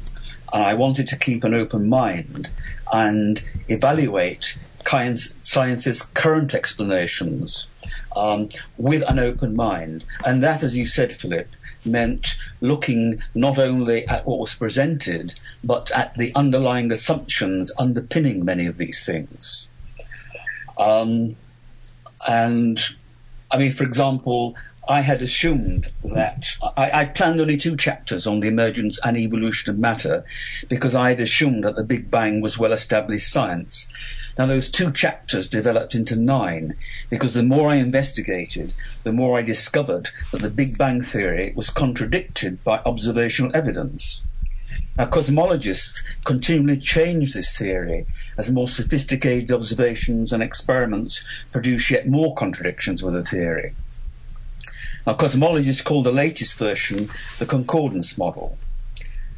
and 0.51 0.63
I 0.63 0.73
wanted 0.73 1.07
to 1.09 1.19
keep 1.19 1.43
an 1.43 1.53
open 1.53 1.87
mind 1.87 2.49
and 2.91 3.43
evaluate 3.67 4.57
science's 4.85 6.03
current 6.13 6.53
explanations 6.53 7.67
um, 8.15 8.49
with 8.77 9.07
an 9.09 9.19
open 9.19 9.55
mind. 9.55 10.05
And 10.25 10.41
that, 10.43 10.63
as 10.63 10.77
you 10.77 10.85
said, 10.85 11.15
Philip, 11.17 11.49
meant 11.85 12.37
looking 12.61 13.21
not 13.33 13.57
only 13.57 14.07
at 14.07 14.25
what 14.25 14.39
was 14.39 14.55
presented, 14.55 15.33
but 15.63 15.91
at 15.91 16.15
the 16.15 16.31
underlying 16.35 16.91
assumptions 16.91 17.71
underpinning 17.77 18.43
many 18.43 18.65
of 18.65 18.77
these 18.77 19.05
things. 19.05 19.67
Um, 20.77 21.35
and 22.27 22.79
I 23.51 23.57
mean, 23.57 23.73
for 23.73 23.83
example, 23.83 24.55
I 24.89 25.01
had 25.01 25.21
assumed 25.21 25.91
that 26.03 26.55
I, 26.77 26.91
I, 27.01 27.05
planned 27.05 27.41
only 27.41 27.57
two 27.57 27.75
chapters 27.75 28.25
on 28.25 28.39
the 28.39 28.47
emergence 28.47 28.99
and 29.03 29.17
evolution 29.17 29.69
of 29.69 29.77
matter 29.77 30.23
because 30.69 30.95
I 30.95 31.09
had 31.09 31.19
assumed 31.19 31.65
that 31.65 31.75
the 31.75 31.83
Big 31.83 32.09
Bang 32.09 32.39
was 32.39 32.57
well 32.57 32.71
established 32.71 33.31
science. 33.31 33.89
Now, 34.37 34.45
those 34.45 34.71
two 34.71 34.91
chapters 34.91 35.49
developed 35.49 35.93
into 35.93 36.15
nine 36.15 36.75
because 37.09 37.33
the 37.33 37.43
more 37.43 37.69
I 37.69 37.75
investigated, 37.75 38.73
the 39.03 39.11
more 39.11 39.37
I 39.37 39.41
discovered 39.41 40.09
that 40.31 40.41
the 40.41 40.49
Big 40.49 40.77
Bang 40.77 41.01
theory 41.01 41.51
was 41.55 41.69
contradicted 41.69 42.63
by 42.63 42.79
observational 42.85 43.55
evidence. 43.55 44.21
Now, 44.97 45.07
cosmologists 45.07 46.03
continually 46.23 46.79
change 46.79 47.33
this 47.33 47.57
theory 47.57 48.05
as 48.37 48.49
more 48.49 48.67
sophisticated 48.67 49.51
observations 49.51 50.31
and 50.31 50.41
experiments 50.41 51.23
produce 51.51 51.91
yet 51.91 52.07
more 52.07 52.33
contradictions 52.35 53.03
with 53.03 53.13
the 53.13 53.23
theory. 53.23 53.73
Now, 55.07 55.13
cosmologists 55.13 55.85
call 55.85 56.03
the 56.03 56.11
latest 56.11 56.57
version 56.57 57.09
the 57.39 57.45
concordance 57.45 58.17
model. 58.17 58.57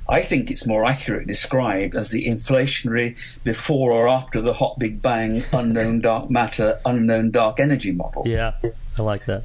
I 0.09 0.21
think 0.23 0.49
it's 0.49 0.65
more 0.65 0.83
accurately 0.83 1.27
described 1.27 1.95
as 1.95 2.09
the 2.09 2.25
inflationary 2.25 3.15
before 3.43 3.91
or 3.91 4.07
after 4.07 4.41
the 4.41 4.53
hot 4.53 4.79
Big 4.79 4.99
Bang, 4.99 5.43
unknown 5.53 5.99
dark 6.01 6.31
matter, 6.31 6.79
unknown 6.83 7.29
dark 7.29 7.59
energy 7.59 7.91
model. 7.91 8.27
Yeah, 8.27 8.53
I 8.97 9.03
like 9.03 9.27
that. 9.27 9.43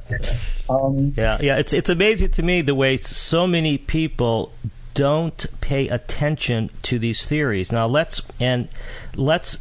Um, 0.67 1.13
yeah, 1.15 1.37
yeah. 1.39 1.57
It's 1.57 1.73
it's 1.73 1.91
amazing 1.91 2.31
to 2.31 2.41
me 2.41 2.63
the 2.63 2.73
way 2.73 2.97
so 2.97 3.45
many 3.45 3.77
people 3.77 4.51
don't 4.95 5.45
pay 5.61 5.87
attention 5.89 6.71
to 6.81 6.97
these 6.97 7.27
theories. 7.27 7.71
Now 7.71 7.85
let's 7.85 8.23
and 8.39 8.67
let's 9.15 9.59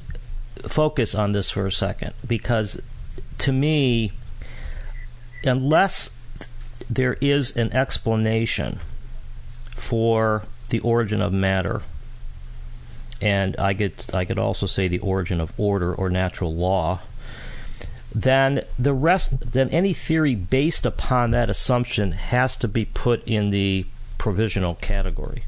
focus 0.67 1.15
on 1.15 1.33
this 1.33 1.51
for 1.51 1.67
a 1.67 1.73
second 1.73 2.15
because 2.27 2.81
to 3.37 3.53
me, 3.53 4.13
unless 5.45 6.14
there 6.95 7.17
is 7.21 7.57
an 7.57 7.73
explanation 7.73 8.79
for 9.71 10.45
the 10.71 10.81
origin 10.81 11.21
of 11.21 11.33
matter, 11.33 11.83
and 13.21 13.57
I 13.59 13.75
could 13.75 14.05
I 14.15 14.25
could 14.25 14.39
also 14.39 14.67
say 14.67 14.89
the 14.89 14.99
origin 15.01 15.41
of 15.41 15.53
order 15.59 15.95
or 15.95 16.09
natural 16.09 16.55
law. 16.55 17.01
Then 18.15 18.65
the 18.79 18.95
rest, 18.95 19.53
then 19.53 19.69
any 19.71 19.93
theory 19.93 20.37
based 20.37 20.87
upon 20.87 21.33
that 21.33 21.51
assumption 21.51 22.13
has 22.13 22.57
to 22.59 22.69
be 22.69 22.85
put 22.85 23.27
in 23.27 23.51
the 23.51 23.87
provisional 24.19 24.77
category. 24.77 25.45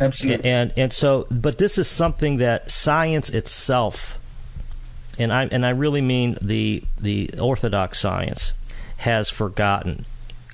Absolutely. 0.00 0.50
And 0.50 0.72
and 0.76 0.92
so, 0.92 1.26
but 1.30 1.58
this 1.58 1.76
is 1.76 1.86
something 1.86 2.38
that 2.38 2.70
science 2.70 3.28
itself, 3.28 4.18
and 5.18 5.32
I 5.32 5.44
and 5.46 5.66
I 5.66 5.70
really 5.70 6.00
mean 6.00 6.38
the 6.40 6.82
the 6.98 7.30
orthodox 7.38 8.00
science, 8.00 8.54
has 8.98 9.28
forgotten 9.28 10.06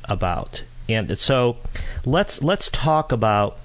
about. 0.08 0.64
And 0.88 1.16
so 1.18 1.56
let's 2.04 2.42
let's 2.42 2.68
talk 2.68 3.12
about 3.12 3.58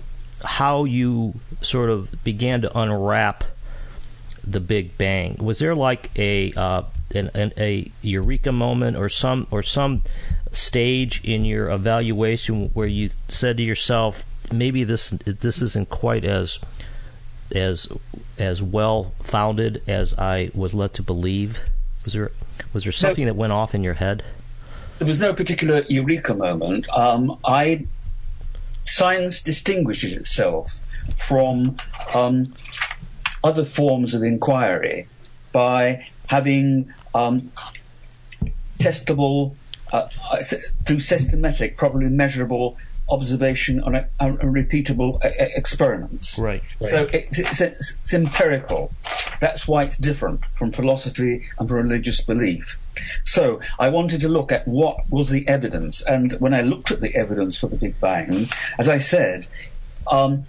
how 0.44 0.86
you 0.86 1.36
sort 1.62 1.90
of 1.90 2.24
began 2.24 2.62
to 2.62 2.78
unwrap 2.78 3.44
the 4.44 4.60
Big 4.60 4.98
Bang. 4.98 5.36
Was 5.40 5.60
there 5.60 5.76
like 5.76 6.10
a 6.18 6.54
uh, 6.54 6.84
an, 7.14 7.30
an, 7.34 7.54
a 7.58 7.92
eureka 8.02 8.52
moment 8.52 8.98
or 8.98 9.10
some 9.10 9.48
or 9.52 9.64
some 9.64 10.02
stage 10.52 11.24
in 11.24 11.46
your 11.46 11.70
evaluation 11.70 12.70
where 12.70 12.88
you 12.88 13.10
said 13.28 13.58
to 13.58 13.64
yourself, 13.64 14.24
maybe 14.52 14.84
this 14.84 15.10
this 15.10 15.62
isn't 15.62 15.90
quite 15.90 16.24
as 16.24 16.60
as 17.54 17.88
as 18.38 18.62
well 18.62 19.12
founded 19.22 19.82
as 19.88 20.18
I 20.18 20.52
was 20.54 20.74
led 20.74 20.94
to 20.96 21.04
believe? 21.04 21.60
Was 22.06 22.14
there 22.14 22.32
was 22.74 22.84
there 22.84 22.94
something 22.94 23.26
that 23.26 23.36
went 23.36 23.54
off 23.54 23.76
in 23.76 23.84
your 23.84 23.96
head? 23.96 24.24
There 25.00 25.08
was 25.08 25.20
no 25.20 25.34
particular 25.34 25.84
eureka 25.90 26.36
moment. 26.36 26.88
Um, 26.96 27.40
I 27.46 27.86
science 28.84 29.42
distinguishes 29.42 30.14
itself 30.14 30.80
from 31.18 31.78
um, 32.14 32.54
other 33.44 33.64
forms 33.64 34.14
of 34.14 34.24
inquiry 34.24 35.08
by 35.54 36.06
having 36.28 36.94
um, 37.16 37.52
testable, 38.78 39.56
uh, 39.94 40.08
uh 40.32 40.44
through 40.86 41.00
systematic, 41.00 41.78
probably 41.78 42.10
measurable 42.10 42.78
observation 43.10 43.82
and, 43.84 44.40
repeatable 44.40 45.24
uh, 45.24 45.30
experiments. 45.56 46.38
Right. 46.40 46.62
right. 46.80 46.90
So 46.90 47.08
it's, 47.14 47.40
it's, 47.40 47.62
it's, 47.62 48.14
empirical. 48.14 48.92
That's 49.40 49.68
why 49.68 49.84
it's 49.84 49.98
different 49.98 50.46
from 50.58 50.72
philosophy 50.72 51.46
and 51.58 51.68
from 51.68 51.78
religious 51.78 52.22
belief. 52.22 52.78
So 53.26 53.60
I 53.80 53.90
wanted 53.90 54.22
to 54.22 54.30
look 54.30 54.52
at 54.52 54.68
what 54.68 55.10
was 55.10 55.30
the 55.30 55.48
evidence, 55.48 56.02
and 56.02 56.34
when 56.34 56.54
I 56.54 56.62
looked 56.62 56.92
at 56.92 57.02
the 57.02 57.16
evidence 57.16 57.58
for 57.58 57.68
the 57.68 57.78
Big 57.78 58.00
Bang, 58.00 58.50
as 58.78 58.90
I 58.90 58.98
said, 58.98 59.48
um, 60.08 60.46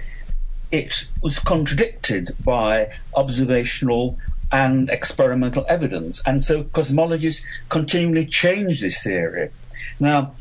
it 0.72 1.06
was 1.22 1.38
contradicted 1.38 2.36
by 2.44 2.92
observational 3.14 4.18
and 4.52 4.90
experimental 4.90 5.64
evidence, 5.68 6.20
and 6.26 6.42
so 6.42 6.64
cosmologists 6.64 7.42
continually 7.68 8.26
change 8.26 8.80
this 8.80 9.02
theory. 9.02 9.50
Now, 10.00 10.34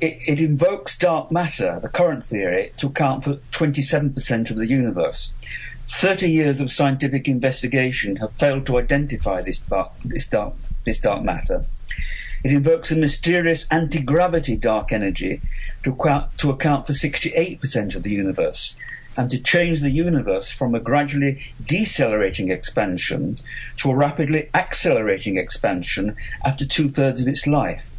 it, 0.00 0.18
it, 0.28 0.40
invokes 0.40 0.96
dark 0.96 1.30
matter, 1.30 1.78
the 1.82 1.88
current 1.88 2.24
theory, 2.24 2.72
to 2.76 2.86
account 2.86 3.24
for 3.24 3.34
27% 3.52 4.50
of 4.50 4.56
the 4.56 4.66
universe. 4.66 5.32
30 5.88 6.30
years 6.30 6.60
of 6.60 6.72
scientific 6.72 7.28
investigation 7.28 8.16
have 8.16 8.32
failed 8.32 8.66
to 8.66 8.78
identify 8.78 9.42
this 9.42 9.58
dark, 9.58 9.90
this 10.04 10.28
dark 10.28 10.54
this 10.84 11.00
dark 11.00 11.22
matter. 11.22 11.66
It 12.42 12.52
invokes 12.52 12.90
a 12.90 12.96
mysterious 12.96 13.66
anti 13.70 14.00
gravity 14.00 14.56
dark 14.56 14.92
energy 14.92 15.40
to 15.82 15.96
to 16.38 16.50
account 16.50 16.86
for 16.86 16.92
68% 16.92 17.94
of 17.94 18.02
the 18.02 18.10
universe 18.10 18.76
and 19.16 19.30
to 19.30 19.42
change 19.42 19.80
the 19.80 19.90
universe 19.90 20.52
from 20.52 20.74
a 20.74 20.80
gradually 20.80 21.52
decelerating 21.66 22.50
expansion 22.50 23.36
to 23.76 23.90
a 23.90 23.94
rapidly 23.94 24.48
accelerating 24.54 25.36
expansion 25.36 26.16
after 26.44 26.64
two 26.64 26.88
thirds 26.88 27.20
of 27.20 27.28
its 27.28 27.46
life. 27.46 27.89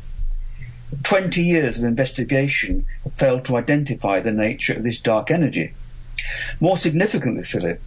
20 1.03 1.41
years 1.41 1.77
of 1.77 1.83
investigation 1.83 2.85
have 3.03 3.13
failed 3.13 3.45
to 3.45 3.57
identify 3.57 4.19
the 4.19 4.31
nature 4.31 4.73
of 4.73 4.83
this 4.83 4.99
dark 4.99 5.31
energy. 5.31 5.73
More 6.59 6.77
significantly, 6.77 7.43
Philip, 7.43 7.81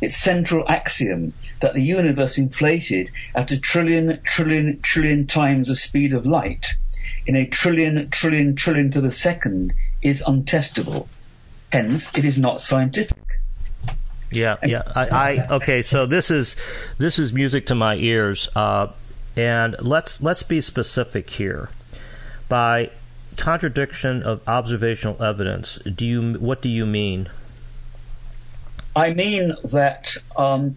its 0.00 0.16
central 0.16 0.64
axiom 0.68 1.32
that 1.60 1.74
the 1.74 1.82
universe 1.82 2.38
inflated 2.38 3.10
at 3.34 3.50
a 3.50 3.60
trillion, 3.60 4.20
trillion, 4.22 4.80
trillion 4.82 5.26
times 5.26 5.68
the 5.68 5.76
speed 5.76 6.12
of 6.12 6.26
light 6.26 6.76
in 7.26 7.36
a 7.36 7.46
trillion, 7.46 8.08
trillion, 8.10 8.54
trillion 8.54 8.90
to 8.90 9.00
the 9.00 9.10
second 9.10 9.74
is 10.02 10.22
untestable. 10.26 11.06
Hence, 11.72 12.10
it 12.16 12.24
is 12.24 12.38
not 12.38 12.60
scientific. 12.60 13.16
Yeah, 14.32 14.56
yeah. 14.64 14.82
I, 14.94 15.08
I 15.08 15.46
okay. 15.56 15.82
So 15.82 16.06
this 16.06 16.30
is 16.30 16.56
this 16.98 17.18
is 17.18 17.32
music 17.32 17.66
to 17.66 17.74
my 17.74 17.96
ears, 17.96 18.48
uh, 18.54 18.88
and 19.36 19.76
let's 19.80 20.22
let's 20.22 20.42
be 20.42 20.60
specific 20.60 21.30
here. 21.30 21.70
By 22.50 22.90
contradiction 23.36 24.22
of 24.22 24.46
observational 24.46 25.22
evidence, 25.22 25.78
do 25.78 26.04
you 26.04 26.32
what 26.34 26.60
do 26.60 26.68
you 26.68 26.84
mean? 26.84 27.30
I 28.94 29.14
mean 29.14 29.54
that 29.64 30.16
um, 30.36 30.76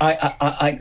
I, 0.00 0.12
I, 0.12 0.34
I, 0.40 0.80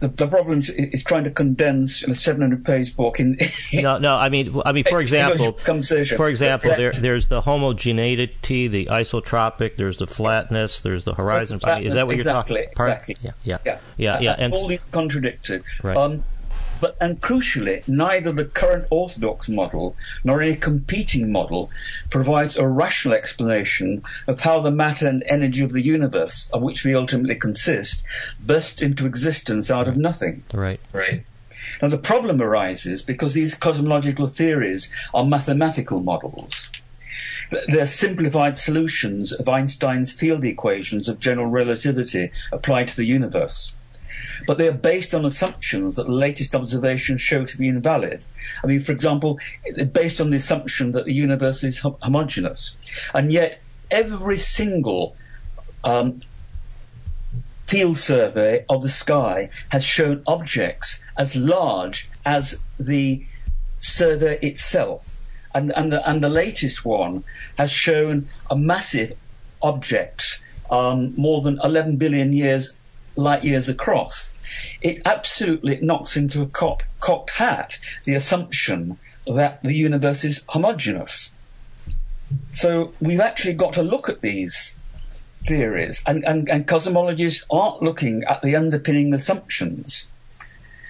the, 0.00 0.08
the 0.08 0.26
problem 0.28 0.62
is 0.66 1.04
trying 1.04 1.24
to 1.24 1.30
condense 1.30 2.02
a 2.04 2.14
700 2.14 2.64
page 2.64 2.96
book 2.96 3.20
in, 3.20 3.36
no 3.74 3.98
no 3.98 4.16
i 4.16 4.28
mean 4.28 4.60
i 4.64 4.72
mean 4.72 4.84
for 4.84 5.00
example 5.06 5.52
for 5.52 6.28
example 6.28 6.70
there, 6.76 6.92
there's 6.92 7.28
the 7.28 7.42
homogeneity 7.42 8.68
the 8.68 8.86
isotropic 8.86 9.76
there's 9.76 9.98
the 9.98 10.06
flatness 10.06 10.80
there's 10.80 11.04
the 11.04 11.14
horizon 11.14 11.58
flatness, 11.58 11.88
is 11.88 11.94
that 11.94 12.06
what 12.06 12.14
exactly, 12.14 12.60
you're 12.60 12.66
talking 12.68 12.76
about? 12.76 12.98
exactly 12.98 13.16
yeah 13.20 13.32
yeah 13.44 13.58
yeah 13.64 13.78
yeah, 13.98 14.20
yeah. 14.20 14.36
and 14.38 14.54
all 14.54 14.68
these 14.68 14.80
contradicted 14.92 15.62
right. 15.82 15.96
Um, 15.96 16.24
but 16.80 16.96
and 17.00 17.20
crucially, 17.20 17.86
neither 17.86 18.32
the 18.32 18.44
current 18.44 18.86
orthodox 18.90 19.48
model 19.48 19.96
nor 20.24 20.40
any 20.40 20.56
competing 20.56 21.30
model 21.30 21.70
provides 22.10 22.56
a 22.56 22.66
rational 22.66 23.14
explanation 23.14 24.02
of 24.26 24.40
how 24.40 24.60
the 24.60 24.70
matter 24.70 25.06
and 25.06 25.22
energy 25.26 25.62
of 25.62 25.72
the 25.72 25.82
universe, 25.82 26.48
of 26.52 26.62
which 26.62 26.84
we 26.84 26.94
ultimately 26.94 27.36
consist, 27.36 28.02
burst 28.40 28.80
into 28.82 29.06
existence 29.06 29.70
out 29.70 29.88
of 29.88 29.96
nothing. 29.96 30.42
Right. 30.52 30.80
Right. 30.92 31.24
Now 31.82 31.88
the 31.88 31.98
problem 31.98 32.40
arises 32.40 33.02
because 33.02 33.34
these 33.34 33.54
cosmological 33.54 34.26
theories 34.26 34.94
are 35.14 35.24
mathematical 35.24 36.00
models. 36.00 36.70
They're 37.68 37.86
simplified 37.86 38.56
solutions 38.56 39.32
of 39.32 39.48
Einstein's 39.48 40.12
field 40.12 40.44
equations 40.44 41.08
of 41.08 41.18
general 41.18 41.48
relativity 41.48 42.30
applied 42.52 42.88
to 42.88 42.96
the 42.96 43.04
universe 43.04 43.72
but 44.46 44.58
they 44.58 44.68
are 44.68 44.74
based 44.74 45.14
on 45.14 45.24
assumptions 45.24 45.96
that 45.96 46.06
the 46.06 46.12
latest 46.12 46.54
observations 46.54 47.20
show 47.20 47.44
to 47.44 47.58
be 47.58 47.68
invalid. 47.68 48.24
I 48.62 48.66
mean, 48.66 48.80
for 48.80 48.92
example, 48.92 49.38
based 49.92 50.20
on 50.20 50.30
the 50.30 50.36
assumption 50.36 50.92
that 50.92 51.04
the 51.04 51.14
universe 51.14 51.64
is 51.64 51.80
homogeneous, 51.80 52.76
and 53.14 53.32
yet 53.32 53.60
every 53.90 54.38
single 54.38 55.16
um, 55.84 56.22
field 57.66 57.98
survey 57.98 58.64
of 58.68 58.82
the 58.82 58.88
sky 58.88 59.48
has 59.68 59.84
shown 59.84 60.22
objects 60.26 61.00
as 61.16 61.36
large 61.36 62.08
as 62.26 62.60
the 62.78 63.24
survey 63.80 64.38
itself. 64.40 65.16
And, 65.54 65.72
and, 65.76 65.92
the, 65.92 66.08
and 66.08 66.22
the 66.22 66.28
latest 66.28 66.84
one 66.84 67.24
has 67.58 67.70
shown 67.70 68.28
a 68.50 68.56
massive 68.56 69.16
object 69.62 70.40
um, 70.70 71.14
more 71.16 71.42
than 71.42 71.58
11 71.62 71.96
billion 71.96 72.32
years 72.32 72.72
light 73.20 73.44
years 73.44 73.68
across, 73.68 74.32
it 74.82 75.00
absolutely 75.04 75.78
knocks 75.80 76.16
into 76.16 76.42
a 76.42 76.46
cock, 76.46 76.84
cocked 77.00 77.30
hat 77.30 77.78
the 78.04 78.14
assumption 78.14 78.98
that 79.26 79.62
the 79.62 79.74
universe 79.74 80.24
is 80.24 80.44
homogeneous. 80.48 81.32
So 82.52 82.92
we've 83.00 83.20
actually 83.20 83.54
got 83.54 83.72
to 83.74 83.82
look 83.82 84.08
at 84.08 84.20
these 84.20 84.74
theories, 85.42 86.02
and, 86.06 86.24
and, 86.24 86.48
and 86.48 86.66
cosmologists 86.66 87.44
aren't 87.50 87.82
looking 87.82 88.24
at 88.24 88.42
the 88.42 88.56
underpinning 88.56 89.14
assumptions. 89.14 90.06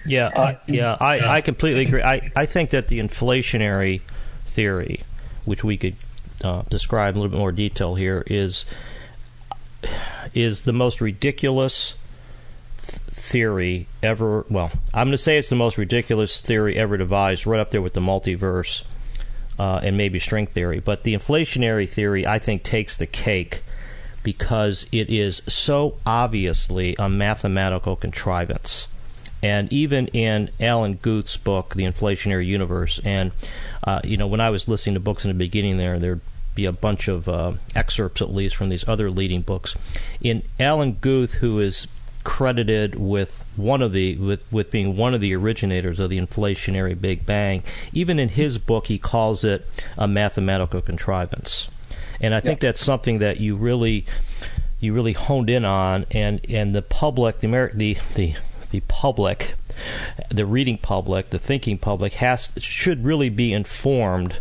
Yeah, 0.05 0.27
uh, 0.35 0.55
yeah, 0.67 0.97
I, 0.99 1.37
I 1.37 1.41
completely 1.41 1.83
agree. 1.85 2.01
I, 2.01 2.31
I 2.35 2.45
think 2.45 2.71
that 2.71 2.87
the 2.87 2.99
inflationary 2.99 4.01
theory, 4.47 5.01
which 5.45 5.63
we 5.63 5.77
could 5.77 5.95
uh, 6.43 6.63
describe 6.69 7.15
in 7.15 7.19
a 7.19 7.21
little 7.21 7.31
bit 7.31 7.39
more 7.39 7.51
detail 7.51 7.95
here, 7.95 8.23
is 8.27 8.65
is 10.33 10.61
the 10.61 10.73
most 10.73 11.01
ridiculous 11.01 11.95
theory 13.31 13.87
ever. 14.03 14.45
Well, 14.49 14.71
I'm 14.93 15.07
going 15.07 15.11
to 15.13 15.17
say 15.17 15.37
it's 15.37 15.49
the 15.49 15.55
most 15.55 15.77
ridiculous 15.77 16.41
theory 16.41 16.75
ever 16.75 16.97
devised, 16.97 17.47
right 17.47 17.61
up 17.61 17.71
there 17.71 17.81
with 17.81 17.93
the 17.93 18.01
multiverse 18.01 18.83
uh, 19.57 19.79
and 19.81 19.95
maybe 19.95 20.19
string 20.19 20.47
theory. 20.47 20.79
But 20.79 21.03
the 21.03 21.13
inflationary 21.13 21.89
theory, 21.89 22.27
I 22.27 22.39
think, 22.39 22.63
takes 22.63 22.97
the 22.97 23.07
cake 23.07 23.63
because 24.21 24.85
it 24.91 25.09
is 25.09 25.37
so 25.47 25.97
obviously 26.05 26.93
a 26.99 27.07
mathematical 27.07 27.95
contrivance. 27.95 28.87
And 29.41 29.71
even 29.71 30.07
in 30.07 30.51
Alan 30.59 30.99
Guth's 31.01 31.37
book, 31.37 31.73
The 31.73 31.85
Inflationary 31.85 32.45
Universe, 32.45 32.99
and 33.03 33.31
uh, 33.83 34.01
you 34.03 34.17
know, 34.17 34.27
when 34.27 34.41
I 34.41 34.49
was 34.49 34.67
listening 34.67 34.95
to 34.95 34.99
books 34.99 35.23
in 35.23 35.29
the 35.29 35.35
beginning, 35.35 35.77
there 35.77 35.97
there'd 35.97 36.21
be 36.53 36.65
a 36.65 36.73
bunch 36.73 37.07
of 37.07 37.29
uh, 37.29 37.53
excerpts, 37.75 38.21
at 38.21 38.31
least, 38.31 38.57
from 38.57 38.67
these 38.67 38.87
other 38.87 39.09
leading 39.09 39.41
books. 39.41 39.75
In 40.21 40.43
Alan 40.59 40.97
Guth, 40.99 41.35
who 41.35 41.59
is 41.59 41.87
credited 42.23 42.95
with 42.95 43.43
one 43.55 43.81
of 43.81 43.91
the 43.91 44.15
with, 44.17 44.43
with 44.51 44.71
being 44.71 44.97
one 44.97 45.13
of 45.13 45.21
the 45.21 45.35
originators 45.35 45.99
of 45.99 46.09
the 46.09 46.19
inflationary 46.19 46.99
Big 46.99 47.25
Bang. 47.25 47.63
Even 47.93 48.19
in 48.19 48.29
his 48.29 48.57
book, 48.57 48.87
he 48.87 48.97
calls 48.97 49.43
it 49.43 49.67
a 49.97 50.07
mathematical 50.07 50.81
contrivance, 50.81 51.67
and 52.19 52.33
I 52.33 52.39
think 52.39 52.59
that's 52.59 52.83
something 52.83 53.19
that 53.19 53.39
you 53.39 53.55
really 53.55 54.05
you 54.79 54.93
really 54.93 55.13
honed 55.13 55.49
in 55.49 55.63
on, 55.63 56.05
and 56.11 56.41
and 56.49 56.75
the 56.75 56.81
public, 56.81 57.39
the 57.39 57.47
Ameri- 57.47 57.73
the 57.73 57.97
the 58.15 58.35
the 58.71 58.81
public, 58.87 59.55
the 60.29 60.45
reading 60.45 60.77
public, 60.77 61.29
the 61.29 61.39
thinking 61.39 61.77
public 61.77 62.13
has 62.13 62.51
should 62.57 63.05
really 63.05 63.29
be 63.29 63.53
informed 63.53 64.39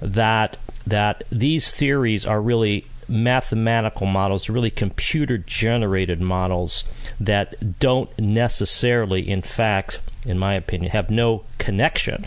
that 0.00 0.56
that 0.86 1.24
these 1.30 1.70
theories 1.70 2.26
are 2.26 2.40
really 2.40 2.86
mathematical 3.08 4.06
models, 4.06 4.48
really 4.48 4.70
computer 4.70 5.38
generated 5.38 6.20
models 6.20 6.84
that 7.20 7.78
don't 7.78 8.16
necessarily, 8.18 9.28
in 9.28 9.42
fact, 9.42 10.00
in 10.24 10.38
my 10.38 10.54
opinion, 10.54 10.90
have 10.92 11.10
no 11.10 11.44
connection 11.58 12.26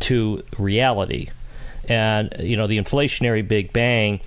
to 0.00 0.42
reality. 0.58 1.30
And 1.88 2.34
you 2.38 2.56
know, 2.56 2.66
the 2.66 2.78
inflationary 2.78 3.46
Big 3.46 3.72
Bang, 3.72 4.20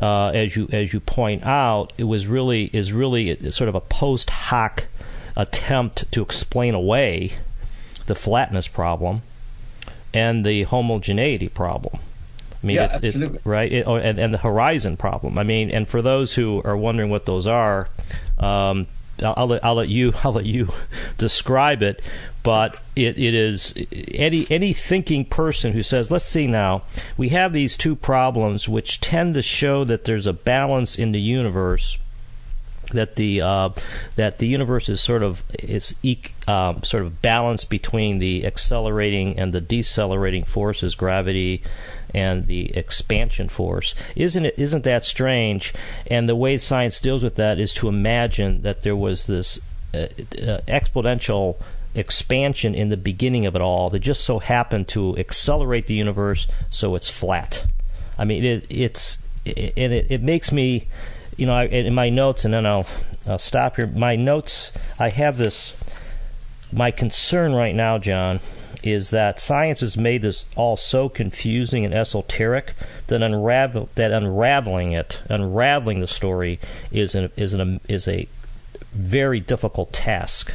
uh, 0.00 0.28
as 0.28 0.56
you 0.56 0.68
as 0.72 0.92
you 0.92 1.00
point 1.00 1.44
out, 1.44 1.92
it 1.96 2.04
was 2.04 2.26
really 2.26 2.64
is 2.66 2.92
really 2.92 3.50
sort 3.50 3.68
of 3.68 3.74
a 3.74 3.80
post 3.80 4.30
hoc 4.30 4.86
attempt 5.36 6.10
to 6.12 6.22
explain 6.22 6.74
away 6.74 7.32
the 8.06 8.14
flatness 8.14 8.68
problem 8.68 9.22
and 10.14 10.44
the 10.44 10.62
homogeneity 10.64 11.48
problem. 11.48 11.98
I 12.62 12.66
mean, 12.66 12.76
yeah, 12.76 12.96
it, 12.96 13.04
absolutely. 13.04 13.38
It, 13.38 13.46
right? 13.46 13.72
It, 13.72 13.86
and, 13.86 14.18
and, 14.18 14.34
the 14.34 14.38
horizon 14.38 14.96
problem. 14.96 15.38
I 15.38 15.42
mean, 15.42 15.70
and 15.70 15.86
for 15.86 16.02
those 16.02 16.34
who 16.34 16.62
are 16.64 16.76
wondering 16.76 17.10
what 17.10 17.26
those 17.26 17.46
are, 17.46 17.88
um, 18.38 18.86
I'll, 19.22 19.34
I'll, 19.36 19.46
let, 19.46 19.64
I'll 19.64 19.74
let 19.74 19.88
you 19.88 20.12
I'll 20.24 20.32
let 20.32 20.46
you 20.46 20.72
describe 21.18 21.82
it. 21.82 22.02
But 22.42 22.76
it, 22.94 23.18
it 23.18 23.34
is 23.34 23.74
any 24.14 24.46
any 24.50 24.72
thinking 24.72 25.24
person 25.24 25.72
who 25.72 25.82
says, 25.82 26.10
let's 26.10 26.24
see 26.24 26.46
now, 26.46 26.82
we 27.16 27.30
have 27.30 27.52
these 27.52 27.76
two 27.76 27.96
problems 27.96 28.68
which 28.68 29.00
tend 29.00 29.34
to 29.34 29.42
show 29.42 29.84
that 29.84 30.04
there's 30.04 30.26
a 30.26 30.32
balance 30.32 30.96
in 30.96 31.12
the 31.12 31.20
universe 31.20 31.98
that 32.92 33.16
the 33.16 33.40
uh, 33.40 33.70
that 34.14 34.38
the 34.38 34.46
universe 34.46 34.88
is 34.88 35.00
sort 35.00 35.22
of 35.22 35.42
is 35.58 35.94
um, 36.46 36.82
sort 36.82 37.02
of 37.02 37.20
balanced 37.20 37.68
between 37.68 38.18
the 38.18 38.46
accelerating 38.46 39.38
and 39.38 39.52
the 39.52 39.60
decelerating 39.60 40.44
forces, 40.44 40.94
gravity 40.94 41.62
and 42.14 42.46
the 42.46 42.76
expansion 42.76 43.48
force. 43.48 43.94
Isn't 44.14 44.46
it? 44.46 44.58
Isn't 44.58 44.84
that 44.84 45.04
strange? 45.04 45.74
And 46.10 46.28
the 46.28 46.36
way 46.36 46.58
science 46.58 47.00
deals 47.00 47.22
with 47.22 47.36
that 47.36 47.58
is 47.58 47.74
to 47.74 47.88
imagine 47.88 48.62
that 48.62 48.82
there 48.82 48.96
was 48.96 49.26
this 49.26 49.60
uh, 49.94 49.98
uh, 49.98 50.60
exponential 50.68 51.56
expansion 51.94 52.74
in 52.74 52.90
the 52.90 52.96
beginning 52.96 53.46
of 53.46 53.56
it 53.56 53.62
all 53.62 53.88
that 53.88 54.00
just 54.00 54.22
so 54.22 54.38
happened 54.38 54.86
to 54.86 55.16
accelerate 55.16 55.86
the 55.86 55.94
universe 55.94 56.46
so 56.70 56.94
it's 56.94 57.08
flat. 57.08 57.64
I 58.18 58.24
mean, 58.24 58.44
it, 58.44 58.66
it's 58.68 59.22
it, 59.44 59.72
it, 59.76 60.10
it 60.10 60.22
makes 60.22 60.52
me 60.52 60.88
you 61.36 61.46
know, 61.46 61.52
I, 61.52 61.64
in 61.64 61.94
my 61.94 62.08
notes, 62.08 62.44
and 62.44 62.54
then 62.54 62.66
I'll, 62.66 62.86
I'll 63.26 63.38
stop 63.38 63.76
here. 63.76 63.86
My 63.86 64.16
notes, 64.16 64.72
I 64.98 65.10
have 65.10 65.36
this. 65.36 65.76
My 66.72 66.90
concern 66.90 67.52
right 67.52 67.74
now, 67.74 67.98
John, 67.98 68.40
is 68.86 69.10
that 69.10 69.40
science 69.40 69.80
has 69.80 69.96
made 69.96 70.22
this 70.22 70.46
all 70.56 70.76
so 70.76 71.08
confusing 71.08 71.84
and 71.84 71.94
esoteric 71.94 72.74
that 73.08 73.22
unravel 73.22 73.88
that 73.94 74.12
unraveling 74.12 74.92
it, 74.92 75.20
unraveling 75.28 76.00
the 76.00 76.06
story, 76.06 76.58
is 76.90 77.14
an, 77.14 77.30
is 77.36 77.54
an, 77.54 77.80
is 77.88 78.06
a 78.08 78.28
very 78.92 79.40
difficult 79.40 79.92
task. 79.92 80.54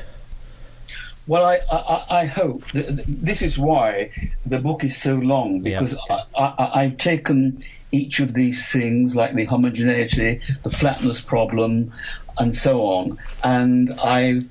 Well, 1.28 1.46
I, 1.46 1.60
I, 1.72 2.06
I 2.22 2.26
hope 2.26 2.64
this 2.72 3.42
is 3.42 3.58
why 3.58 4.12
the 4.46 4.60
book 4.60 4.84
is 4.84 4.98
so 4.98 5.16
long 5.16 5.62
because 5.62 5.96
yeah. 6.10 6.24
I, 6.36 6.84
have 6.84 6.98
taken 6.98 7.64
each 7.92 8.20
of 8.20 8.34
these 8.34 8.70
things, 8.72 9.16
like 9.16 9.36
the 9.36 9.46
homogeneity, 9.46 10.42
the 10.64 10.72
flatness 10.72 11.22
problem, 11.22 11.94
and 12.38 12.56
so 12.56 12.82
on, 12.84 13.20
and 13.44 13.92
I've 14.00 14.50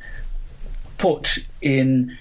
put 0.99 1.38
in 1.61 2.16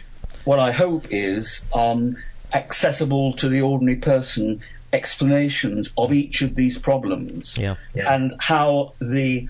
what 0.49 0.57
I 0.57 0.71
hope 0.71 1.05
is 1.11 1.63
um, 1.75 2.17
accessible 2.53 3.33
to 3.33 3.47
the 3.47 3.61
ordinary 3.61 3.97
person 3.97 4.63
explanations 4.91 5.93
of 5.95 6.11
each 6.11 6.41
of 6.41 6.55
these 6.55 6.75
problems 6.79 7.55
yeah. 7.55 7.75
Yeah. 7.93 8.11
and 8.15 8.33
how 8.39 8.93
the 8.99 9.47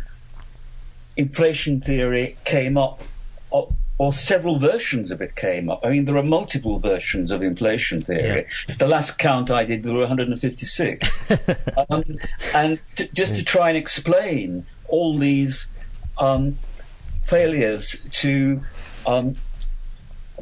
inflation 1.15 1.79
theory 1.79 2.35
came 2.43 2.77
up, 2.77 3.01
or, 3.49 3.73
or, 3.97 4.11
several 4.11 4.59
versions 4.59 5.09
of 5.09 5.21
it 5.21 5.37
came 5.37 5.69
up. 5.69 5.79
I 5.85 5.89
mean, 5.89 6.03
there 6.03 6.17
are 6.17 6.29
multiple 6.39 6.79
versions 6.79 7.31
of 7.31 7.41
inflation 7.43 8.01
theory. 8.01 8.45
Yeah. 8.67 8.75
The 8.75 8.89
last 8.89 9.17
count 9.17 9.49
I 9.49 9.63
did, 9.63 9.83
there 9.83 9.93
were 9.93 10.01
156. 10.01 11.31
um, 11.89 12.03
and 12.53 12.77
t- 12.97 13.07
just 13.13 13.37
to 13.37 13.45
try 13.45 13.69
and 13.69 13.77
explain 13.77 14.65
all 14.89 15.17
these 15.17 15.67
um, 16.17 16.57
failures 17.23 18.05
to 18.11 18.61
um, 19.07 19.37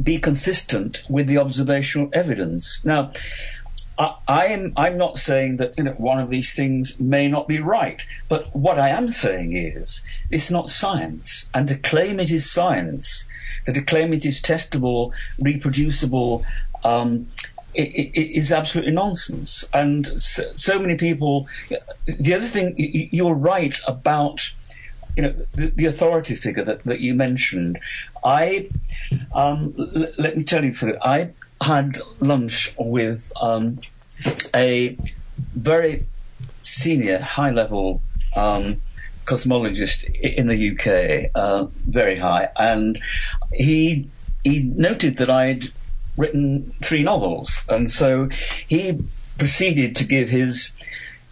be 0.01 0.19
consistent 0.19 1.03
with 1.10 1.27
the 1.27 1.38
observational 1.38 2.10
evidence. 2.13 2.83
Now, 2.83 3.12
I, 3.97 4.45
am 4.47 4.73
I'm 4.77 4.97
not 4.97 5.17
saying 5.17 5.57
that 5.57 5.73
you 5.77 5.83
know, 5.83 5.93
one 5.93 6.19
of 6.19 6.29
these 6.29 6.53
things 6.53 6.99
may 6.99 7.27
not 7.27 7.47
be 7.47 7.60
right, 7.60 8.01
but 8.29 8.55
what 8.55 8.79
I 8.79 8.89
am 8.89 9.12
saying 9.12 9.53
is 9.55 10.03
it's 10.29 10.51
not 10.51 10.69
science, 10.69 11.49
and 11.53 11.67
to 11.67 11.75
claim 11.75 12.19
it 12.19 12.31
is 12.31 12.49
science, 12.49 13.25
to 13.65 13.81
claim 13.81 14.13
it 14.13 14.23
is 14.25 14.41
testable, 14.41 15.12
reproducible. 15.39 16.45
Um, 16.83 17.27
it, 17.73 17.89
it, 17.93 18.19
it 18.19 18.38
is 18.38 18.51
absolutely 18.51 18.93
nonsense, 18.93 19.67
and 19.73 20.07
so, 20.19 20.43
so, 20.55 20.79
many 20.79 20.95
people. 20.95 21.47
The 22.05 22.33
other 22.33 22.45
thing, 22.45 22.75
you're 22.77 23.36
right 23.36 23.75
about 23.88 24.51
you 25.15 25.23
know 25.23 25.36
the, 25.53 25.67
the 25.67 25.86
authority 25.86 26.36
figure 26.36 26.63
that, 26.63 26.83
that 26.83 26.99
you 26.99 27.15
mentioned. 27.15 27.79
I 28.27 28.67
um, 29.33 29.73
l- 29.79 30.11
let 30.17 30.35
me 30.37 30.43
tell 30.43 30.65
you, 30.65 30.73
for 30.73 30.97
I 31.01 31.29
had 31.61 31.99
lunch 32.19 32.73
with 32.77 33.31
um, 33.39 33.79
a 34.53 34.97
very 35.55 36.05
senior, 36.63 37.19
high 37.19 37.51
level 37.51 38.01
um, 38.35 38.81
cosmologist 39.25 40.03
in 40.19 40.47
the 40.47 40.59
UK, 40.71 41.31
uh, 41.35 41.67
very 41.87 42.17
high, 42.17 42.49
and 42.57 42.99
he 43.53 44.09
he 44.43 44.63
noted 44.63 45.17
that 45.17 45.29
I'd 45.29 45.71
written 46.17 46.73
three 46.83 47.03
novels, 47.03 47.65
and 47.69 47.89
so 47.89 48.29
he 48.67 48.99
proceeded 49.37 49.95
to 49.95 50.03
give 50.03 50.27
his 50.29 50.73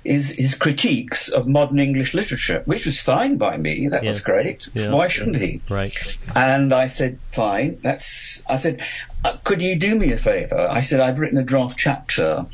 his, 0.06 0.30
his 0.30 0.54
critiques 0.54 1.30
of 1.30 1.48
modern 1.48 1.80
English 1.80 2.13
literature, 2.13 2.62
which 2.65 2.86
was 2.86 3.02
fine 3.02 3.38
by 3.38 3.58
me. 3.58 3.88
That 3.88 4.04
yeah. 4.04 4.10
was 4.10 4.22
great. 4.22 4.68
Yeah. 4.74 4.91
Why 4.91 5.08
shouldn't 5.08 5.38
he? 5.38 5.62
Right. 5.68 5.98
And 6.36 6.74
I 6.74 6.88
said, 6.88 7.20
fine. 7.32 7.80
That's. 7.82 8.44
I 8.48 8.56
said, 8.56 8.82
uh, 9.26 9.38
could 9.44 9.62
you 9.62 9.78
do 9.78 9.96
me 9.96 10.12
a 10.12 10.18
favour? 10.18 10.68
I 10.70 10.82
said, 10.82 11.00
I've 11.00 11.20
written 11.20 11.38
a 11.38 11.44
draft 11.44 11.78
chapter. 11.78 12.46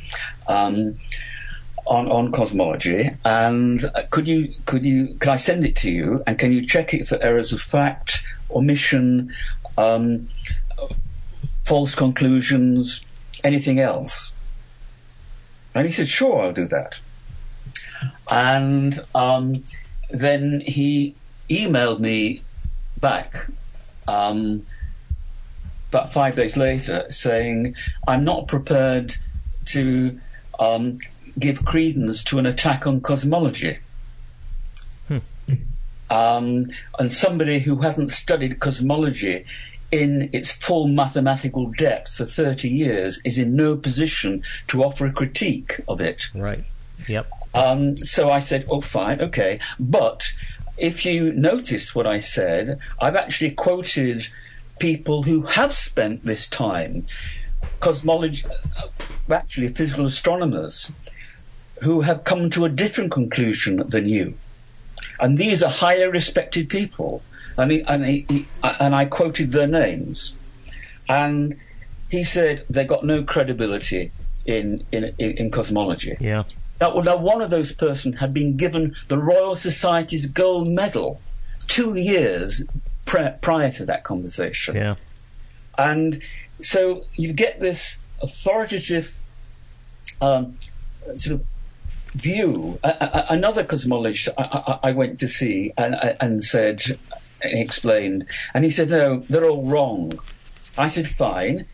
Um, 0.47 0.97
on, 1.85 2.09
on 2.09 2.31
cosmology, 2.31 3.09
and 3.25 3.83
uh, 3.83 4.03
could 4.11 4.27
you 4.27 4.53
could 4.65 4.85
you 4.85 5.15
can 5.19 5.31
I 5.31 5.37
send 5.37 5.65
it 5.65 5.75
to 5.77 5.89
you, 5.89 6.23
and 6.25 6.37
can 6.37 6.51
you 6.53 6.65
check 6.65 6.93
it 6.93 7.07
for 7.07 7.21
errors 7.21 7.51
of 7.51 7.59
fact, 7.59 8.23
omission, 8.51 9.33
um, 9.77 10.29
false 11.65 11.95
conclusions, 11.95 13.01
anything 13.43 13.79
else? 13.79 14.35
And 15.73 15.87
he 15.87 15.91
said, 15.91 16.07
"Sure, 16.07 16.43
I'll 16.43 16.53
do 16.53 16.67
that." 16.67 16.97
And 18.29 19.03
um, 19.13 19.63
then 20.09 20.61
he 20.65 21.15
emailed 21.49 21.99
me 21.99 22.41
back 22.99 23.47
um, 24.07 24.65
about 25.89 26.13
five 26.13 26.35
days 26.35 26.55
later 26.55 27.05
saying, 27.09 27.75
I'm 28.07 28.23
not 28.23 28.47
prepared 28.47 29.15
to 29.67 30.19
um, 30.59 30.99
give 31.37 31.65
credence 31.65 32.23
to 32.25 32.39
an 32.39 32.45
attack 32.45 32.87
on 32.87 33.01
cosmology. 33.01 33.79
Hmm. 35.07 35.17
Um, 36.09 36.65
and 36.99 37.11
somebody 37.11 37.59
who 37.59 37.81
hasn't 37.81 38.11
studied 38.11 38.59
cosmology 38.59 39.45
in 39.91 40.29
its 40.31 40.51
full 40.51 40.87
mathematical 40.87 41.67
depth 41.71 42.13
for 42.13 42.25
30 42.25 42.69
years 42.69 43.19
is 43.25 43.37
in 43.37 43.55
no 43.55 43.75
position 43.75 44.43
to 44.67 44.83
offer 44.83 45.05
a 45.05 45.11
critique 45.11 45.81
of 45.87 45.99
it. 45.99 46.27
Right. 46.33 46.63
Yep. 47.07 47.29
Um, 47.53 47.97
so 47.97 48.29
I 48.29 48.39
said, 48.39 48.65
oh, 48.69 48.81
fine, 48.81 49.21
okay. 49.21 49.59
But 49.79 50.23
if 50.77 51.05
you 51.05 51.33
noticed 51.33 51.95
what 51.95 52.07
I 52.07 52.19
said, 52.19 52.79
I've 52.99 53.15
actually 53.15 53.51
quoted 53.51 54.27
people 54.79 55.23
who 55.23 55.43
have 55.43 55.73
spent 55.73 56.23
this 56.23 56.47
time, 56.47 57.05
cosmology, 57.79 58.45
uh, 58.47 58.87
actually 59.33 59.67
physical 59.69 60.05
astronomers, 60.05 60.91
who 61.81 62.01
have 62.01 62.23
come 62.23 62.49
to 62.51 62.65
a 62.65 62.69
different 62.69 63.11
conclusion 63.11 63.83
than 63.87 64.07
you. 64.07 64.35
And 65.19 65.37
these 65.37 65.61
are 65.61 65.69
highly 65.69 66.07
respected 66.07 66.69
people. 66.69 67.21
And, 67.57 67.71
he, 67.71 67.81
and, 67.83 68.05
he, 68.05 68.47
and 68.79 68.95
I 68.95 69.05
quoted 69.05 69.51
their 69.51 69.67
names. 69.67 70.35
And 71.09 71.59
he 72.09 72.23
said 72.23 72.65
they 72.69 72.85
got 72.85 73.05
no 73.05 73.23
credibility 73.23 74.11
in, 74.45 74.83
in, 74.91 75.13
in 75.19 75.51
cosmology. 75.51 76.17
Yeah. 76.19 76.43
Now, 76.81 76.99
now, 76.99 77.15
one 77.15 77.43
of 77.43 77.51
those 77.51 77.71
persons 77.71 78.19
had 78.19 78.33
been 78.33 78.57
given 78.57 78.95
the 79.07 79.17
Royal 79.19 79.55
Society's 79.55 80.25
gold 80.25 80.67
medal 80.67 81.21
two 81.67 81.95
years 81.95 82.63
pre- 83.05 83.29
prior 83.39 83.71
to 83.73 83.85
that 83.85 84.03
conversation. 84.03 84.75
Yeah. 84.75 84.95
And 85.77 86.21
so 86.59 87.03
you 87.13 87.33
get 87.33 87.59
this 87.59 87.97
authoritative 88.21 89.15
um, 90.21 90.57
sort 91.17 91.35
of 91.35 91.45
view. 92.15 92.79
another 92.83 93.63
cosmologist 93.63 94.29
I, 94.37 94.79
I, 94.83 94.89
I, 94.89 94.91
went 94.91 95.19
to 95.19 95.27
see 95.27 95.71
and, 95.77 95.95
and 96.19 96.43
said, 96.43 96.83
and 97.41 97.59
explained, 97.59 98.25
and 98.53 98.65
he 98.65 98.71
said, 98.71 98.89
no, 98.89 99.19
they're 99.29 99.45
all 99.45 99.65
wrong. 99.65 100.19
I 100.77 100.87
said, 100.87 101.07
fine, 101.07 101.65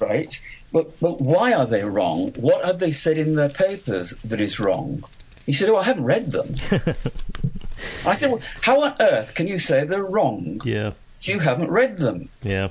right. 0.00 0.40
But, 0.72 0.98
but 1.00 1.20
why 1.20 1.52
are 1.52 1.66
they 1.66 1.84
wrong? 1.84 2.32
What 2.36 2.64
have 2.64 2.78
they 2.78 2.92
said 2.92 3.16
in 3.18 3.34
their 3.36 3.48
papers 3.48 4.10
that 4.24 4.40
is 4.40 4.60
wrong? 4.60 5.02
He 5.46 5.52
said, 5.52 5.68
Oh, 5.70 5.76
I 5.76 5.84
haven't 5.84 6.04
read 6.04 6.30
them. 6.32 6.54
I 8.04 8.14
said, 8.14 8.30
Well, 8.30 8.42
how 8.62 8.82
on 8.82 8.94
earth 9.00 9.34
can 9.34 9.46
you 9.48 9.58
say 9.58 9.84
they're 9.84 10.02
wrong? 10.02 10.60
Yeah. 10.64 10.92
You 11.22 11.38
haven't 11.40 11.70
read 11.70 11.98
them. 11.98 12.28
Yeah. 12.42 12.68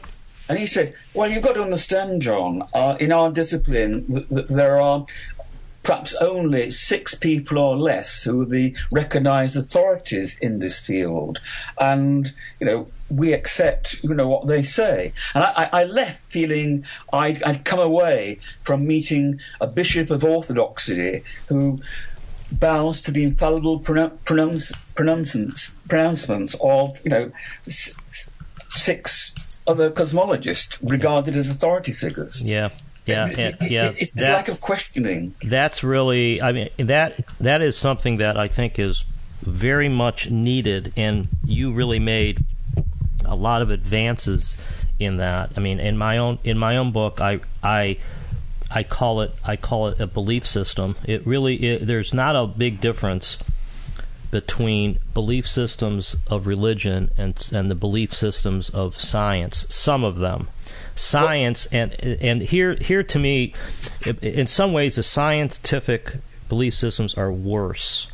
And 0.50 0.58
he 0.60 0.68
said, 0.68 0.94
Well, 1.14 1.30
you've 1.30 1.44
got 1.44 1.54
to 1.54 1.64
understand, 1.64 2.22
John, 2.22 2.68
uh, 2.74 2.98
in 3.00 3.12
our 3.12 3.32
discipline, 3.32 4.28
th- 4.30 4.48
there 4.48 4.80
are 4.80 5.06
perhaps 5.88 6.14
only 6.16 6.70
six 6.70 7.16
people 7.16 7.58
or 7.58 7.78
less 7.78 8.24
who 8.24 8.42
are 8.42 8.46
the 8.46 8.76
recognised 8.92 9.56
authorities 9.56 10.38
in 10.40 10.60
this 10.60 10.78
field. 10.78 11.40
And, 11.80 12.34
you 12.60 12.68
know, 12.68 12.88
we 13.10 13.32
accept, 13.32 14.04
you 14.04 14.14
know, 14.14 14.28
what 14.28 14.48
they 14.48 14.64
say. 14.64 15.14
And 15.34 15.46
I, 15.46 15.70
I 15.72 15.84
left 15.86 16.20
feeling 16.30 16.86
I'd, 17.14 17.42
I'd, 17.42 17.64
come 17.64 17.80
away 17.80 18.40
from 18.64 18.86
meeting 18.86 19.40
a 19.62 19.68
bishop 19.68 20.10
of 20.10 20.26
orthodoxy 20.26 21.24
who 21.48 21.80
bows 22.52 23.00
to 23.04 23.12
the 23.12 23.24
infallible 23.24 23.80
pronounce, 23.80 24.74
pronouncements, 24.94 25.70
pronouncements 25.88 26.54
of, 26.62 27.00
you 27.06 27.12
know, 27.12 27.32
six 28.72 29.34
other 29.66 29.90
cosmologists 29.90 30.78
regarded 30.82 31.38
as 31.38 31.50
authority 31.50 31.94
figures. 31.94 32.44
Yeah. 32.44 32.72
Yeah, 33.08 33.26
and, 33.26 33.58
yeah. 33.62 33.94
It's 33.96 34.12
the 34.12 34.24
lack 34.24 34.48
of 34.50 34.60
questioning. 34.62 35.34
That's 35.42 35.84
really, 35.84 36.42
I 36.42 36.52
mean, 36.52 36.70
that 36.78 37.26
that 37.40 37.62
is 37.62 37.78
something 37.78 38.18
that 38.18 38.38
I 38.38 38.48
think 38.48 38.80
is 38.80 39.06
very 39.42 39.90
much 39.90 40.30
needed, 40.30 40.94
and 40.98 41.28
you 41.46 41.72
really 41.72 42.00
made 42.00 42.44
a 43.26 43.36
lot 43.36 43.62
of 43.62 43.70
advances 43.70 44.58
in 45.00 45.18
that. 45.18 45.52
I 45.56 45.60
mean, 45.60 45.80
in 45.80 45.98
my 45.98 46.18
own 46.18 46.40
in 46.44 46.58
my 46.58 46.78
own 46.78 46.92
book, 46.92 47.22
I 47.22 47.40
I 47.64 47.98
I 48.70 48.84
call 48.84 49.22
it 49.22 49.34
I 49.44 49.56
call 49.56 49.88
it 49.88 50.00
a 50.00 50.08
belief 50.08 50.46
system. 50.46 50.96
It 51.06 51.26
really 51.26 51.56
it, 51.56 51.88
there's 51.88 52.14
not 52.14 52.36
a 52.36 52.46
big 52.46 52.82
difference 52.82 53.38
between 54.30 55.00
belief 55.14 55.48
systems 55.48 56.16
of 56.28 56.48
religion 56.48 57.12
and 57.18 57.50
and 57.54 57.72
the 57.72 57.76
belief 57.76 58.14
systems 58.14 58.70
of 58.70 59.00
science. 59.00 59.66
Some 59.70 60.04
of 60.04 60.18
them, 60.18 60.50
science 60.98 61.68
and 61.68 61.94
and 62.04 62.42
here 62.42 62.76
here 62.76 63.04
to 63.04 63.20
me, 63.20 63.54
in 64.22 64.48
some 64.48 64.74
ways, 64.74 64.96
the 64.96 65.04
scientific 65.04 66.18
belief 66.50 66.74
systems 66.74 67.14
are 67.16 67.32
worse 67.32 68.10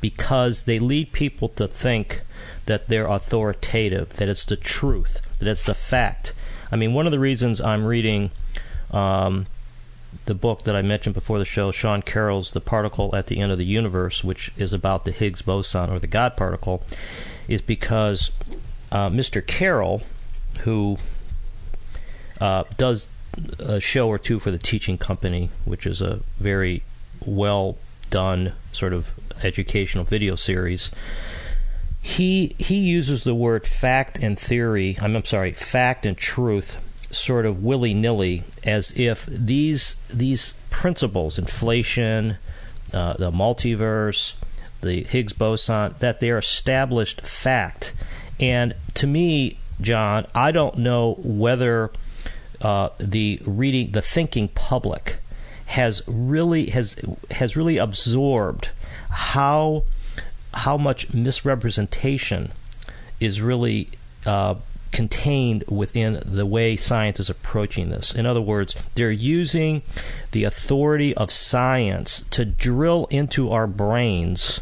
because 0.00 0.62
they 0.62 0.78
lead 0.78 1.12
people 1.12 1.48
to 1.48 1.66
think 1.66 2.22
that 2.66 2.88
they're 2.88 3.06
authoritative, 3.06 4.10
that 4.14 4.28
it's 4.28 4.44
the 4.44 4.56
truth, 4.56 5.20
that 5.38 5.48
it's 5.48 5.64
the 5.64 5.74
fact. 5.74 6.32
I 6.70 6.76
mean, 6.76 6.94
one 6.94 7.06
of 7.06 7.12
the 7.12 7.18
reasons 7.18 7.60
I'm 7.60 7.84
reading 7.84 8.30
um, 8.90 9.46
the 10.26 10.34
book 10.34 10.64
that 10.64 10.74
I 10.74 10.82
mentioned 10.82 11.14
before 11.14 11.38
the 11.38 11.44
show, 11.44 11.70
Sean 11.70 12.02
Carroll's 12.02 12.50
The 12.50 12.60
Particle 12.60 13.14
at 13.14 13.28
the 13.28 13.38
End 13.38 13.52
of 13.52 13.58
the 13.58 13.64
Universe, 13.64 14.24
which 14.24 14.52
is 14.56 14.72
about 14.72 15.04
the 15.04 15.12
Higgs 15.12 15.42
boson 15.42 15.90
or 15.90 15.98
the 15.98 16.06
God 16.06 16.36
particle, 16.36 16.82
is 17.48 17.62
because 17.62 18.32
uh, 18.90 19.08
Mr. 19.08 19.44
Carroll, 19.46 20.02
who 20.60 20.98
uh, 22.40 22.64
does 22.76 23.06
a 23.58 23.80
show 23.80 24.08
or 24.08 24.18
two 24.18 24.38
for 24.38 24.50
the 24.50 24.58
Teaching 24.58 24.98
Company, 24.98 25.50
which 25.64 25.86
is 25.86 26.00
a 26.00 26.20
very 26.38 26.82
well 27.24 27.76
done 28.10 28.52
sort 28.72 28.92
of 28.92 29.08
educational 29.42 30.04
video 30.04 30.36
series. 30.36 30.90
He 32.00 32.54
he 32.58 32.76
uses 32.76 33.24
the 33.24 33.34
word 33.34 33.66
fact 33.66 34.18
and 34.18 34.38
theory. 34.38 34.96
I'm, 35.00 35.16
I'm 35.16 35.24
sorry, 35.24 35.52
fact 35.52 36.06
and 36.06 36.16
truth, 36.16 36.78
sort 37.10 37.46
of 37.46 37.64
willy 37.64 37.94
nilly, 37.94 38.44
as 38.64 38.96
if 38.98 39.26
these 39.26 39.96
these 40.08 40.54
principles, 40.70 41.38
inflation, 41.38 42.36
uh, 42.94 43.14
the 43.14 43.32
multiverse, 43.32 44.34
the 44.82 45.02
Higgs 45.02 45.32
boson, 45.32 45.96
that 45.98 46.20
they're 46.20 46.38
established 46.38 47.22
fact. 47.22 47.92
And 48.38 48.74
to 48.94 49.06
me, 49.06 49.58
John, 49.80 50.26
I 50.34 50.52
don't 50.52 50.78
know 50.78 51.14
whether 51.18 51.90
uh, 52.60 52.90
the 52.98 53.40
reading, 53.44 53.92
the 53.92 54.02
thinking 54.02 54.48
public 54.48 55.18
has 55.66 56.02
really 56.06 56.66
has 56.66 56.96
has 57.32 57.56
really 57.56 57.76
absorbed 57.76 58.70
how 59.10 59.84
how 60.54 60.76
much 60.76 61.12
misrepresentation 61.12 62.52
is 63.20 63.40
really 63.40 63.88
uh, 64.24 64.54
contained 64.92 65.64
within 65.68 66.22
the 66.24 66.46
way 66.46 66.76
science 66.76 67.20
is 67.20 67.28
approaching 67.28 67.90
this. 67.90 68.14
In 68.14 68.24
other 68.24 68.40
words, 68.40 68.74
they're 68.94 69.10
using 69.10 69.82
the 70.30 70.44
authority 70.44 71.14
of 71.14 71.30
science 71.30 72.22
to 72.30 72.44
drill 72.44 73.06
into 73.10 73.50
our 73.50 73.66
brains 73.66 74.60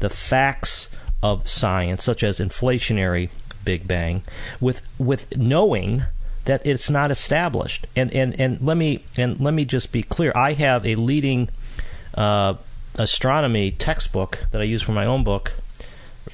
the 0.00 0.10
facts 0.10 0.94
of 1.22 1.48
science, 1.48 2.04
such 2.04 2.22
as 2.22 2.40
inflationary 2.40 3.30
Big 3.64 3.86
Bang, 3.86 4.22
with 4.60 4.82
with 4.98 5.36
knowing 5.36 6.04
that 6.44 6.66
it's 6.66 6.90
not 6.90 7.10
established. 7.10 7.86
And 7.94 8.12
and 8.12 8.38
and 8.40 8.60
let 8.60 8.76
me 8.76 9.04
and 9.16 9.40
let 9.40 9.54
me 9.54 9.64
just 9.64 9.92
be 9.92 10.02
clear. 10.02 10.32
I 10.34 10.52
have 10.54 10.86
a 10.86 10.94
leading 10.96 11.48
uh, 12.14 12.54
astronomy 12.96 13.70
textbook 13.70 14.46
that 14.50 14.60
I 14.60 14.64
use 14.64 14.82
for 14.82 14.92
my 14.92 15.06
own 15.06 15.24
book. 15.24 15.54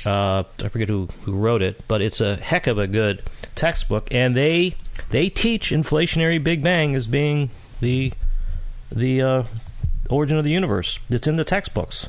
Uh, 0.05 0.44
I 0.62 0.68
forget 0.68 0.88
who 0.88 1.09
who 1.23 1.33
wrote 1.33 1.62
it, 1.62 1.87
but 1.88 2.01
it's 2.03 2.21
a 2.21 2.37
heck 2.37 2.66
of 2.66 2.79
a 2.79 2.87
good 2.87 3.23
textbook, 3.55 4.09
and 4.12 4.37
they 4.37 4.75
they 5.11 5.29
teach 5.29 5.71
inflationary 5.71 6.42
Big 6.42 6.62
Bang 6.62 6.94
as 6.94 7.07
being 7.07 7.51
the 7.81 8.12
the 8.90 9.23
uh, 9.23 9.42
origin 10.11 10.37
of 10.38 10.44
the 10.44 10.51
universe. 10.51 10.99
It's 11.11 11.27
in 11.27 11.37
the 11.37 11.44
textbooks. 11.44 12.09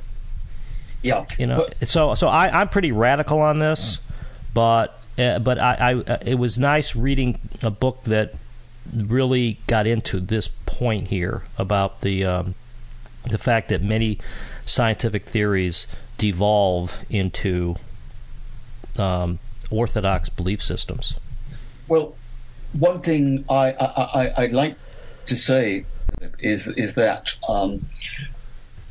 Yeah, 1.02 1.26
you 1.38 1.48
know. 1.48 1.68
But, 1.80 1.88
so 1.88 2.16
so 2.16 2.28
I, 2.28 2.62
I'm 2.62 2.70
pretty 2.70 2.92
radical 2.92 3.40
on 3.40 3.60
this, 3.60 4.00
but 4.54 4.99
uh, 5.20 5.40
but 5.40 5.60
I, 5.60 5.74
I 5.74 5.94
uh, 5.96 6.18
it 6.26 6.36
was 6.36 6.58
nice 6.58 6.96
reading 6.96 7.40
a 7.62 7.70
book 7.70 8.04
that 8.06 8.34
really 8.96 9.60
got 9.68 9.86
into 9.86 10.20
this 10.20 10.50
point 10.66 11.08
here 11.08 11.44
about 11.58 12.02
the 12.02 12.26
um, 12.26 12.56
the 13.30 13.38
fact 13.38 13.70
that 13.70 13.82
many 13.82 14.20
scientific 14.66 15.26
theories 15.26 15.88
devolve 16.18 17.06
into 17.10 17.76
um, 18.98 19.40
orthodox 19.70 20.30
belief 20.30 20.62
systems. 20.64 21.16
Well, 21.88 22.16
one 22.74 23.02
thing 23.02 23.46
I, 23.50 23.72
I, 23.72 24.42
would 24.42 24.54
like 24.54 24.76
to 25.26 25.36
say 25.36 25.86
is 26.40 26.68
is 26.68 26.96
that 26.96 27.36
um, 27.48 27.88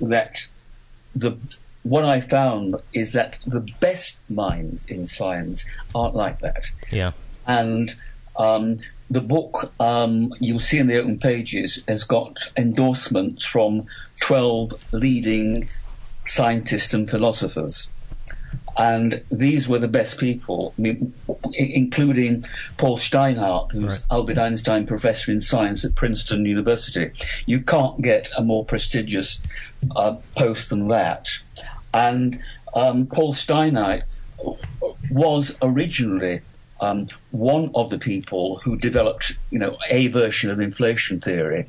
that 0.00 0.46
the 1.14 1.36
what 1.88 2.04
I 2.04 2.20
found 2.20 2.76
is 2.92 3.12
that 3.14 3.38
the 3.46 3.66
best 3.80 4.18
minds 4.28 4.84
in 4.86 5.08
science 5.08 5.64
aren't 5.94 6.14
like 6.14 6.40
that. 6.40 6.70
Yeah. 6.90 7.12
And 7.46 7.94
um, 8.36 8.80
the 9.10 9.20
book 9.20 9.72
um, 9.80 10.32
you'll 10.40 10.60
see 10.60 10.78
in 10.78 10.86
the 10.86 10.98
open 10.98 11.18
pages 11.18 11.82
has 11.88 12.04
got 12.04 12.36
endorsements 12.56 13.44
from 13.44 13.86
12 14.20 14.92
leading 14.92 15.68
scientists 16.26 16.92
and 16.92 17.08
philosophers. 17.08 17.90
And 18.76 19.24
these 19.30 19.68
were 19.68 19.80
the 19.80 19.88
best 19.88 20.20
people, 20.20 20.72
I 20.78 20.80
mean, 20.80 21.12
including 21.54 22.44
Paul 22.76 22.96
Steinhardt, 22.96 23.72
who's 23.72 23.84
right. 23.84 24.04
Albert 24.12 24.38
Einstein 24.38 24.86
Professor 24.86 25.32
in 25.32 25.40
Science 25.40 25.84
at 25.84 25.96
Princeton 25.96 26.44
University. 26.44 27.10
You 27.46 27.60
can't 27.60 28.00
get 28.00 28.28
a 28.36 28.44
more 28.44 28.64
prestigious 28.64 29.42
uh, 29.96 30.16
post 30.36 30.70
than 30.70 30.86
that. 30.88 31.28
And 31.94 32.40
um, 32.74 33.06
Paul 33.06 33.34
Steinhardt 33.34 34.02
was 35.10 35.56
originally 35.62 36.40
um, 36.80 37.08
one 37.30 37.70
of 37.74 37.90
the 37.90 37.98
people 37.98 38.58
who 38.58 38.76
developed, 38.76 39.36
you 39.50 39.58
know, 39.58 39.76
a 39.90 40.08
version 40.08 40.50
of 40.50 40.60
inflation 40.60 41.20
theory. 41.20 41.66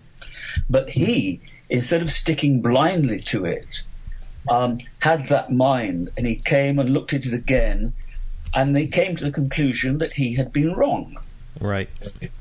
But 0.70 0.90
he, 0.90 1.42
instead 1.70 2.02
of 2.02 2.12
sticking 2.12 2.62
blindly 2.62 3.22
to 3.22 3.46
it, 3.46 3.84
um, 4.50 4.80
had 5.00 5.26
that 5.26 5.52
mind, 5.52 6.10
and 6.18 6.28
he 6.28 6.36
came 6.36 6.80
and 6.80 6.90
looked 6.92 7.14
at 7.14 7.26
it 7.26 7.34
again, 7.34 7.94
and 8.56 8.76
they 8.76 8.88
came 8.88 9.16
to 9.16 9.26
the 9.26 9.32
conclusion 9.32 10.00
that 10.00 10.14
he 10.14 10.36
had 10.36 10.52
been 10.52 10.74
wrong. 10.74 11.18
Right. 11.60 11.90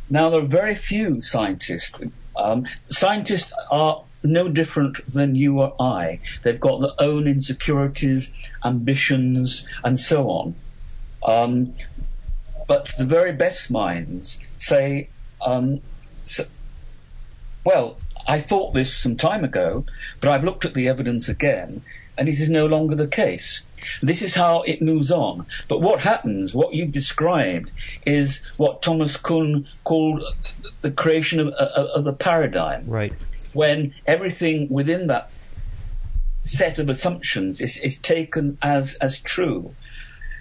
Now 0.08 0.30
there 0.30 0.40
are 0.40 0.46
very 0.46 0.74
few 0.74 1.20
scientists. 1.20 1.98
Um, 2.36 2.66
scientists 2.90 3.52
are 3.70 4.02
no 4.22 4.48
different 4.48 4.96
than 5.12 5.34
you 5.34 5.60
or 5.60 5.74
I. 5.80 6.20
They've 6.42 6.58
got 6.58 6.80
their 6.80 6.90
own 6.98 7.26
insecurities, 7.26 8.30
ambitions, 8.64 9.66
and 9.84 9.98
so 9.98 10.28
on. 10.28 10.54
Um, 11.26 11.74
but 12.66 12.92
the 12.98 13.04
very 13.04 13.32
best 13.32 13.70
minds 13.70 14.40
say, 14.58 15.08
um, 15.44 15.80
so, 16.14 16.44
well, 17.64 17.96
I 18.26 18.40
thought 18.40 18.74
this 18.74 18.94
some 18.94 19.16
time 19.16 19.44
ago, 19.44 19.84
but 20.20 20.30
I've 20.30 20.44
looked 20.44 20.64
at 20.64 20.74
the 20.74 20.88
evidence 20.88 21.28
again, 21.28 21.82
and 22.16 22.28
it 22.28 22.40
is 22.40 22.50
no 22.50 22.66
longer 22.66 22.94
the 22.94 23.06
case. 23.06 23.62
This 24.02 24.22
is 24.22 24.34
how 24.34 24.62
it 24.62 24.82
moves 24.82 25.10
on. 25.10 25.46
But 25.68 25.80
what 25.80 26.00
happens, 26.00 26.52
what 26.54 26.74
you've 26.74 26.92
described, 26.92 27.70
is 28.04 28.42
what 28.56 28.82
Thomas 28.82 29.16
Kuhn 29.16 29.68
called 29.84 30.24
the 30.82 30.90
creation 30.90 31.38
of, 31.38 31.48
of, 31.48 31.86
of 31.86 32.04
the 32.04 32.12
paradigm. 32.12 32.86
Right 32.86 33.12
when 33.52 33.94
everything 34.06 34.68
within 34.68 35.06
that 35.08 35.30
set 36.44 36.78
of 36.78 36.88
assumptions 36.88 37.60
is, 37.60 37.76
is 37.78 37.98
taken 37.98 38.58
as, 38.62 38.94
as 38.96 39.20
true. 39.20 39.74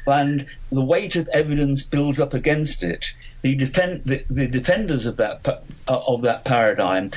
And 0.06 0.46
the 0.72 0.86
weight 0.86 1.18
of 1.18 1.28
evidence 1.30 1.84
builds 1.84 2.20
up 2.20 2.34
against 2.34 2.82
it, 2.82 3.14
the, 3.42 3.56
defend, 3.56 4.06
the, 4.06 4.24
the 4.30 4.48
defenders 4.48 5.06
of 5.06 5.18
that 5.18 5.46
uh, 5.46 5.60
of 5.88 6.22
that 6.22 6.46
paradigm 6.46 7.12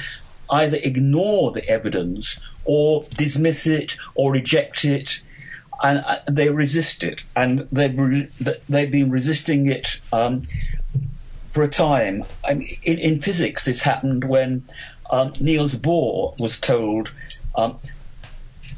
either 0.50 0.78
ignore 0.82 1.52
the 1.52 1.66
evidence 1.68 2.38
or 2.64 3.04
dismiss 3.16 3.66
it 3.66 3.96
or 4.14 4.32
reject 4.32 4.84
it, 4.84 5.22
and 5.82 6.02
uh, 6.04 6.18
they 6.28 6.50
resist 6.50 7.02
it, 7.02 7.24
and 7.36 7.66
they've 7.72 7.96
re- 7.96 8.28
they've 8.68 8.90
been 8.90 9.10
resisting 9.10 9.68
it 9.68 10.00
um, 10.12 10.42
for 11.52 11.62
a 11.62 11.68
time. 11.68 12.24
I 12.44 12.54
mean, 12.54 12.68
in, 12.82 12.98
in 12.98 13.22
physics, 13.22 13.64
this 13.64 13.82
happened 13.82 14.24
when 14.24 14.64
um, 15.10 15.32
Niels 15.40 15.74
Bohr 15.74 16.34
was 16.38 16.58
told, 16.58 17.12
um, 17.54 17.78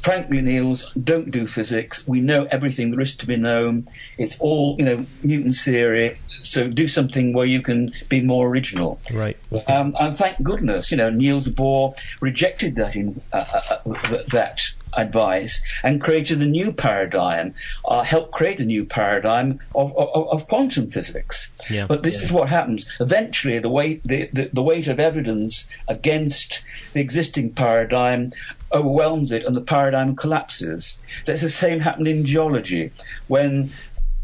frankly, 0.01 0.41
Niels, 0.41 0.91
don't 0.91 1.31
do 1.31 1.47
physics. 1.47 2.05
We 2.07 2.21
know 2.21 2.45
everything 2.51 2.91
there 2.91 2.99
is 2.99 3.15
to 3.17 3.25
be 3.25 3.37
known. 3.37 3.87
It's 4.17 4.39
all, 4.39 4.75
you 4.77 4.85
know, 4.85 5.05
Newton's 5.23 5.63
theory. 5.63 6.17
So 6.43 6.67
do 6.67 6.87
something 6.87 7.33
where 7.33 7.45
you 7.45 7.61
can 7.61 7.93
be 8.09 8.21
more 8.21 8.47
original. 8.47 8.99
Right. 9.11 9.37
Um, 9.69 9.95
and 9.99 10.15
thank 10.17 10.41
goodness, 10.43 10.91
you 10.91 10.97
know, 10.97 11.09
Niels 11.09 11.47
Bohr 11.47 11.95
rejected 12.19 12.75
that 12.75 12.95
in 12.95 13.21
uh, 13.31 13.45
uh, 13.53 13.89
uh 13.89 14.23
that 14.31 14.73
advice 14.97 15.61
and 15.83 16.01
created 16.01 16.41
a 16.41 16.45
new 16.45 16.71
paradigm, 16.71 17.53
uh, 17.85 18.03
helped 18.03 18.31
create 18.31 18.59
a 18.59 18.65
new 18.65 18.85
paradigm 18.85 19.59
of, 19.75 19.95
of, 19.97 20.27
of 20.29 20.47
quantum 20.47 20.89
physics. 20.89 21.51
Yeah. 21.69 21.87
But 21.87 22.03
this 22.03 22.19
yeah. 22.19 22.25
is 22.25 22.31
what 22.31 22.49
happens. 22.49 22.87
Eventually, 22.99 23.59
the 23.59 23.69
weight, 23.69 24.01
the, 24.05 24.29
the, 24.33 24.49
the 24.53 24.63
weight 24.63 24.87
of 24.87 24.99
evidence 24.99 25.67
against 25.87 26.63
the 26.93 27.01
existing 27.01 27.53
paradigm 27.53 28.33
overwhelms 28.71 29.31
it 29.31 29.45
and 29.45 29.55
the 29.55 29.61
paradigm 29.61 30.15
collapses. 30.15 30.99
That's 31.25 31.41
the 31.41 31.49
same 31.49 31.79
happened 31.79 32.07
in 32.07 32.25
geology 32.25 32.91
when 33.27 33.71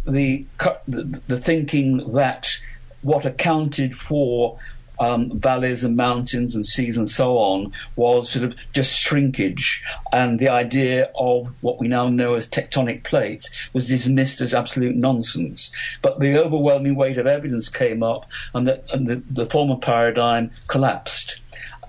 the, 0.06 0.46
the, 0.88 1.22
the 1.28 1.40
thinking 1.40 2.14
that 2.14 2.60
what 3.02 3.26
accounted 3.26 3.96
for 3.96 4.60
um, 5.00 5.40
valleys 5.40 5.84
and 5.84 5.96
mountains 5.96 6.56
and 6.56 6.66
seas 6.66 6.98
and 6.98 7.10
so 7.10 7.38
on 7.38 7.72
was 7.96 8.30
sort 8.30 8.46
of 8.46 8.56
just 8.74 8.98
shrinkage, 8.98 9.84
and 10.12 10.40
the 10.40 10.50
idea 10.50 11.12
of 11.16 11.54
what 11.62 11.80
we 11.80 11.88
now 11.88 12.10
know 12.10 12.36
as 12.36 12.50
tectonic 12.50 13.04
plates 13.04 13.50
was 13.74 13.88
dismissed 13.88 14.42
as 14.42 14.54
absolute 14.54 14.96
nonsense. 14.96 15.72
But 16.02 16.20
the 16.20 16.38
overwhelming 16.38 16.96
weight 16.96 17.18
of 17.18 17.28
evidence 17.28 17.70
came 17.70 18.04
up, 18.04 18.26
and, 18.54 18.68
the, 18.68 18.84
and 18.94 19.08
the, 19.08 19.24
the 19.30 19.46
former 19.46 19.78
paradigm 19.78 20.52
collapsed. 20.68 21.40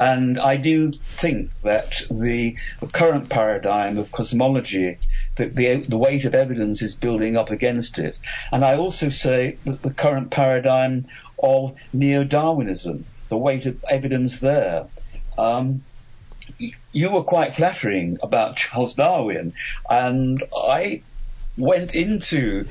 And 0.01 0.40
I 0.40 0.57
do 0.57 0.92
think 0.92 1.51
that 1.62 2.03
the, 2.11 2.57
current 2.94 3.29
paradigm 3.29 3.99
of 3.99 4.11
cosmology, 4.12 4.96
that 5.37 5.55
the, 5.57 5.85
the, 5.87 5.99
weight 5.99 6.25
of 6.25 6.35
evidence 6.35 6.81
is 6.81 6.94
building 6.94 7.37
up 7.37 7.51
against 7.51 7.99
it. 7.99 8.18
And 8.51 8.64
I 8.64 8.77
also 8.77 9.11
say 9.11 9.59
that 9.66 9.83
the 9.83 9.92
current 9.92 10.31
paradigm 10.31 11.07
of 11.42 11.74
neo 11.92 12.24
Darwinism, 12.24 13.05
the 13.29 13.37
weight 13.37 13.66
of 13.66 13.83
evidence 13.90 14.38
there. 14.38 14.87
Um, 15.38 15.83
you 16.92 17.12
were 17.12 17.22
quite 17.22 17.55
flattering 17.55 18.18
about 18.22 18.57
Charles 18.57 18.94
Darwin, 18.94 19.53
and 19.88 20.42
I 20.55 21.03
went 21.57 21.94
into 21.94 22.66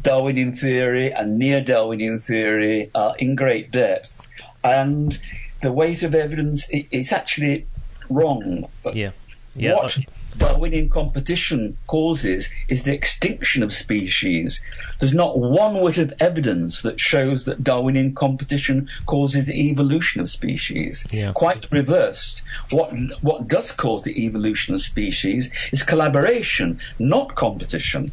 Darwinian 0.00 0.56
theory 0.56 1.12
and 1.12 1.38
neo 1.38 1.60
Darwinian 1.60 2.20
theory 2.20 2.90
uh, 2.94 3.12
in 3.18 3.36
great 3.36 3.70
depth. 3.70 4.26
And 4.62 5.18
the 5.62 5.72
weight 5.72 6.02
of 6.02 6.14
evidence 6.14 6.68
is 6.70 7.12
actually 7.12 7.66
wrong. 8.08 8.68
Yeah. 8.92 9.12
Yeah. 9.54 9.74
What 9.74 9.98
Darwinian 10.40 10.88
competition 10.88 11.76
causes 11.86 12.50
is 12.68 12.82
the 12.82 12.92
extinction 12.92 13.62
of 13.62 13.72
species. 13.72 14.60
There's 14.98 15.14
not 15.14 15.38
one 15.38 15.80
whit 15.80 15.98
of 15.98 16.12
evidence 16.18 16.82
that 16.82 16.98
shows 16.98 17.44
that 17.44 17.62
Darwinian 17.62 18.14
competition 18.14 18.88
causes 19.06 19.46
the 19.46 19.70
evolution 19.70 20.20
of 20.20 20.28
species. 20.30 21.06
Yeah. 21.12 21.32
Quite 21.32 21.70
reversed. 21.70 22.42
What 22.70 22.92
what 23.20 23.48
does 23.48 23.70
cause 23.70 24.02
the 24.02 24.26
evolution 24.26 24.74
of 24.74 24.80
species 24.80 25.50
is 25.72 25.82
collaboration, 25.82 26.80
not 26.98 27.34
competition. 27.34 28.10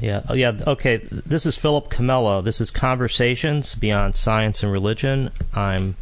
Yeah, 0.00 0.22
oh, 0.28 0.34
yeah. 0.34 0.52
Okay, 0.66 0.98
this 0.98 1.46
is 1.46 1.56
Philip 1.56 1.88
Comella. 1.88 2.44
This 2.44 2.60
is 2.60 2.70
Conversations 2.70 3.74
Beyond 3.74 4.14
Science 4.14 4.62
and 4.62 4.70
Religion. 4.70 5.30
I'm 5.54 5.96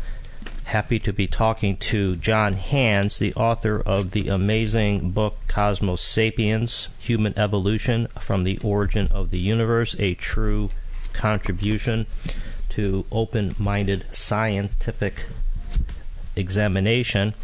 happy 0.64 0.98
to 0.98 1.12
be 1.12 1.27
talking 1.27 1.77
to 1.77 2.16
John 2.16 2.55
Hands, 2.55 3.18
the 3.18 3.35
author 3.35 3.81
of 3.85 4.12
the 4.12 4.29
amazing 4.29 5.11
book 5.11 5.37
Cosmosapiens 5.46 6.88
Human 6.98 7.38
Evolution 7.38 8.09
from 8.18 8.44
the 8.44 8.59
Origin 8.62 9.09
of 9.12 9.31
the 9.31 9.38
Universe, 9.38 9.94
a 9.98 10.14
true 10.14 10.70
contribution 11.12 12.07
to 12.70 13.05
open 13.12 13.55
minded 13.59 14.05
scientific 14.11 15.27
examination. 16.35 17.35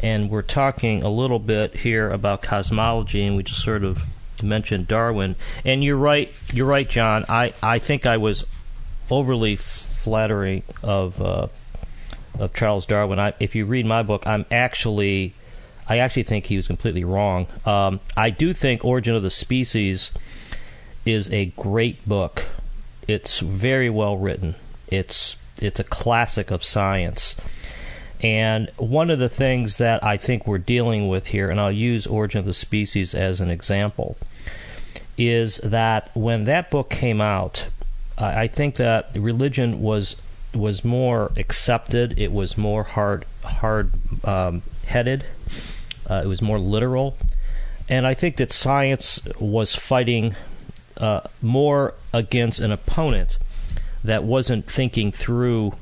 And 0.00 0.30
we're 0.30 0.42
talking 0.42 1.02
a 1.02 1.08
little 1.08 1.38
bit 1.40 1.78
here 1.78 2.10
about 2.10 2.42
cosmology, 2.42 3.24
and 3.24 3.36
we 3.36 3.42
just 3.42 3.62
sort 3.62 3.84
of 3.84 4.02
mentioned 4.42 4.86
Darwin. 4.86 5.34
And 5.64 5.82
you're 5.82 5.96
right, 5.96 6.32
you're 6.52 6.66
right, 6.66 6.88
John. 6.88 7.24
I, 7.28 7.54
I 7.62 7.78
think 7.78 8.06
I 8.06 8.18
was 8.18 8.44
overly 9.10 9.56
flattering 9.56 10.62
of. 10.82 11.20
Uh, 11.20 11.48
of 12.38 12.54
Charles 12.54 12.86
Darwin. 12.86 13.18
I, 13.18 13.34
if 13.40 13.54
you 13.54 13.64
read 13.66 13.86
my 13.86 14.02
book, 14.02 14.26
I'm 14.26 14.46
actually, 14.50 15.34
I 15.88 15.98
actually 15.98 16.24
think 16.24 16.46
he 16.46 16.56
was 16.56 16.66
completely 16.66 17.04
wrong. 17.04 17.46
Um, 17.64 18.00
I 18.16 18.30
do 18.30 18.52
think 18.52 18.84
Origin 18.84 19.14
of 19.14 19.22
the 19.22 19.30
Species 19.30 20.10
is 21.04 21.32
a 21.32 21.46
great 21.56 22.06
book. 22.08 22.46
It's 23.06 23.40
very 23.40 23.88
well 23.88 24.16
written. 24.16 24.56
It's 24.88 25.36
it's 25.60 25.80
a 25.80 25.84
classic 25.84 26.50
of 26.50 26.62
science. 26.62 27.36
And 28.22 28.70
one 28.76 29.10
of 29.10 29.18
the 29.18 29.28
things 29.28 29.78
that 29.78 30.02
I 30.02 30.16
think 30.16 30.46
we're 30.46 30.58
dealing 30.58 31.08
with 31.08 31.28
here, 31.28 31.50
and 31.50 31.60
I'll 31.60 31.72
use 31.72 32.06
Origin 32.06 32.40
of 32.40 32.46
the 32.46 32.54
Species 32.54 33.14
as 33.14 33.40
an 33.40 33.50
example, 33.50 34.16
is 35.18 35.58
that 35.58 36.10
when 36.14 36.44
that 36.44 36.70
book 36.70 36.90
came 36.90 37.20
out, 37.20 37.68
I 38.18 38.46
think 38.46 38.76
that 38.76 39.14
religion 39.14 39.80
was 39.82 40.16
was 40.56 40.84
more 40.84 41.32
accepted. 41.36 42.18
It 42.18 42.32
was 42.32 42.56
more 42.56 42.84
hard 42.84 43.24
hard 43.44 43.92
um, 44.24 44.62
headed. 44.86 45.26
Uh, 46.08 46.22
it 46.24 46.28
was 46.28 46.40
more 46.40 46.58
literal, 46.58 47.16
and 47.88 48.06
I 48.06 48.14
think 48.14 48.36
that 48.36 48.52
science 48.52 49.20
was 49.40 49.74
fighting 49.74 50.34
uh, 50.96 51.22
more 51.42 51.94
against 52.12 52.60
an 52.60 52.70
opponent 52.70 53.38
that 54.04 54.22
wasn't 54.22 54.66
thinking 54.66 55.10
through 55.10 55.74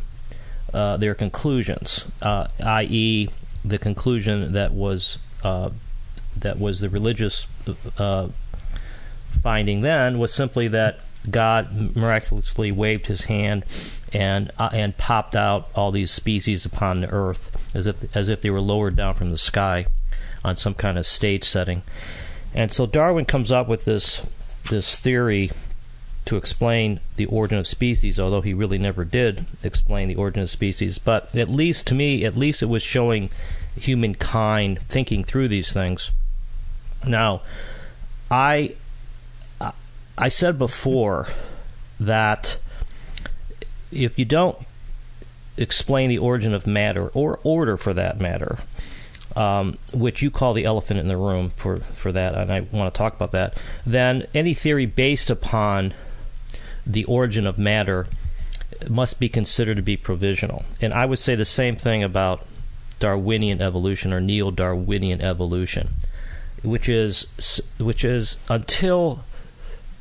uh, 0.73 0.97
their 0.97 1.15
conclusions, 1.15 2.07
uh, 2.23 2.49
i.e., 2.65 3.29
the 3.65 3.79
conclusion 3.79 4.53
that 4.53 4.73
was 4.73 5.19
uh, 5.43 5.71
that 6.37 6.59
was 6.59 6.81
the 6.81 6.89
religious 6.89 7.47
uh, 7.99 8.29
finding 9.41 9.83
then 9.83 10.19
was 10.19 10.33
simply 10.33 10.69
that 10.69 11.01
God 11.31 11.97
miraculously 11.97 12.71
waved 12.73 13.07
His 13.07 13.23
hand 13.23 13.65
and 14.13 14.51
uh, 14.59 14.71
and 14.73 14.97
popped 14.97 15.35
out 15.35 15.69
all 15.75 15.91
these 15.91 16.11
species 16.11 16.65
upon 16.65 17.01
the 17.01 17.09
earth 17.09 17.57
as 17.75 17.87
if 17.87 18.17
as 18.17 18.29
if 18.29 18.41
they 18.41 18.51
were 18.51 18.61
lowered 18.61 18.97
down 18.97 19.15
from 19.15 19.31
the 19.31 19.39
sky 19.39 19.87
on 20.45 20.57
some 20.57 20.75
kind 20.75 20.99
of 20.99 21.07
stage 21.07 21.45
setting. 21.45 21.83
And 22.55 22.73
so 22.73 22.87
Darwin 22.87 23.25
comes 23.25 23.51
up 23.51 23.69
with 23.69 23.85
this 23.85 24.23
this 24.71 24.99
theory 24.99 25.51
to 26.25 26.37
explain 26.37 27.01
the 27.17 27.27
origin 27.27 27.59
of 27.59 27.67
species, 27.67 28.19
although 28.19 28.41
he 28.41 28.55
really 28.55 28.79
never 28.79 29.05
did 29.05 29.45
explain 29.63 30.09
the 30.09 30.15
origin 30.15 30.43
of 30.43 30.51
species. 30.51 30.99
But 30.99 31.35
at 31.35 31.51
least 31.51 31.87
to 31.89 31.95
me, 31.95 32.25
at 32.25 32.37
least 32.37 32.63
it 32.63 32.67
was 32.67 32.83
showing 32.83 33.31
humankind 33.77 34.81
thinking 34.89 35.25
through 35.25 35.49
these 35.49 35.73
things. 35.73 36.13
Now, 37.07 37.43
I 38.31 38.77
I 40.17 40.29
said 40.29 40.59
before 40.59 41.29
that 41.99 42.59
if 43.91 44.19
you 44.19 44.25
don't 44.25 44.59
explain 45.57 46.11
the 46.11 46.19
origin 46.19 46.55
of 46.55 46.67
matter 46.67 47.09
or 47.09 47.41
order 47.43 47.77
for 47.77 47.95
that 47.95 48.21
matter, 48.21 48.59
um, 49.37 49.79
which 49.93 50.23
you 50.23 50.31
call 50.31 50.53
the 50.53 50.65
elephant 50.65 51.01
in 51.01 51.09
the 51.09 51.17
room 51.17 51.51
for, 51.57 51.79
for 51.79 52.13
that, 52.13 52.35
and 52.35 52.53
I 52.53 52.61
want 52.61 52.93
to 52.93 52.97
talk 52.97 53.15
about 53.15 53.33
that, 53.33 53.57
then 53.85 54.27
any 54.35 54.55
theory 54.55 54.87
based 54.87 55.31
upon 55.31 55.95
the 56.87 57.05
origin 57.07 57.47
of 57.47 57.59
matter 57.59 58.07
must 58.89 59.19
be 59.19 59.29
considered 59.29 59.77
to 59.77 59.83
be 59.83 59.97
provisional. 59.97 60.65
And 60.81 60.93
I 60.93 61.07
would 61.07 61.19
say 61.19 61.35
the 61.35 61.45
same 61.45 61.77
thing 61.77 62.03
about 62.03 62.47
Darwinian 63.01 63.61
evolution 63.61 64.13
or 64.13 64.21
neo 64.21 64.51
Darwinian 64.51 65.21
evolution, 65.21 65.95
which 66.63 66.89
is 66.89 67.61
which 67.79 68.05
is 68.05 68.37
until 68.49 69.25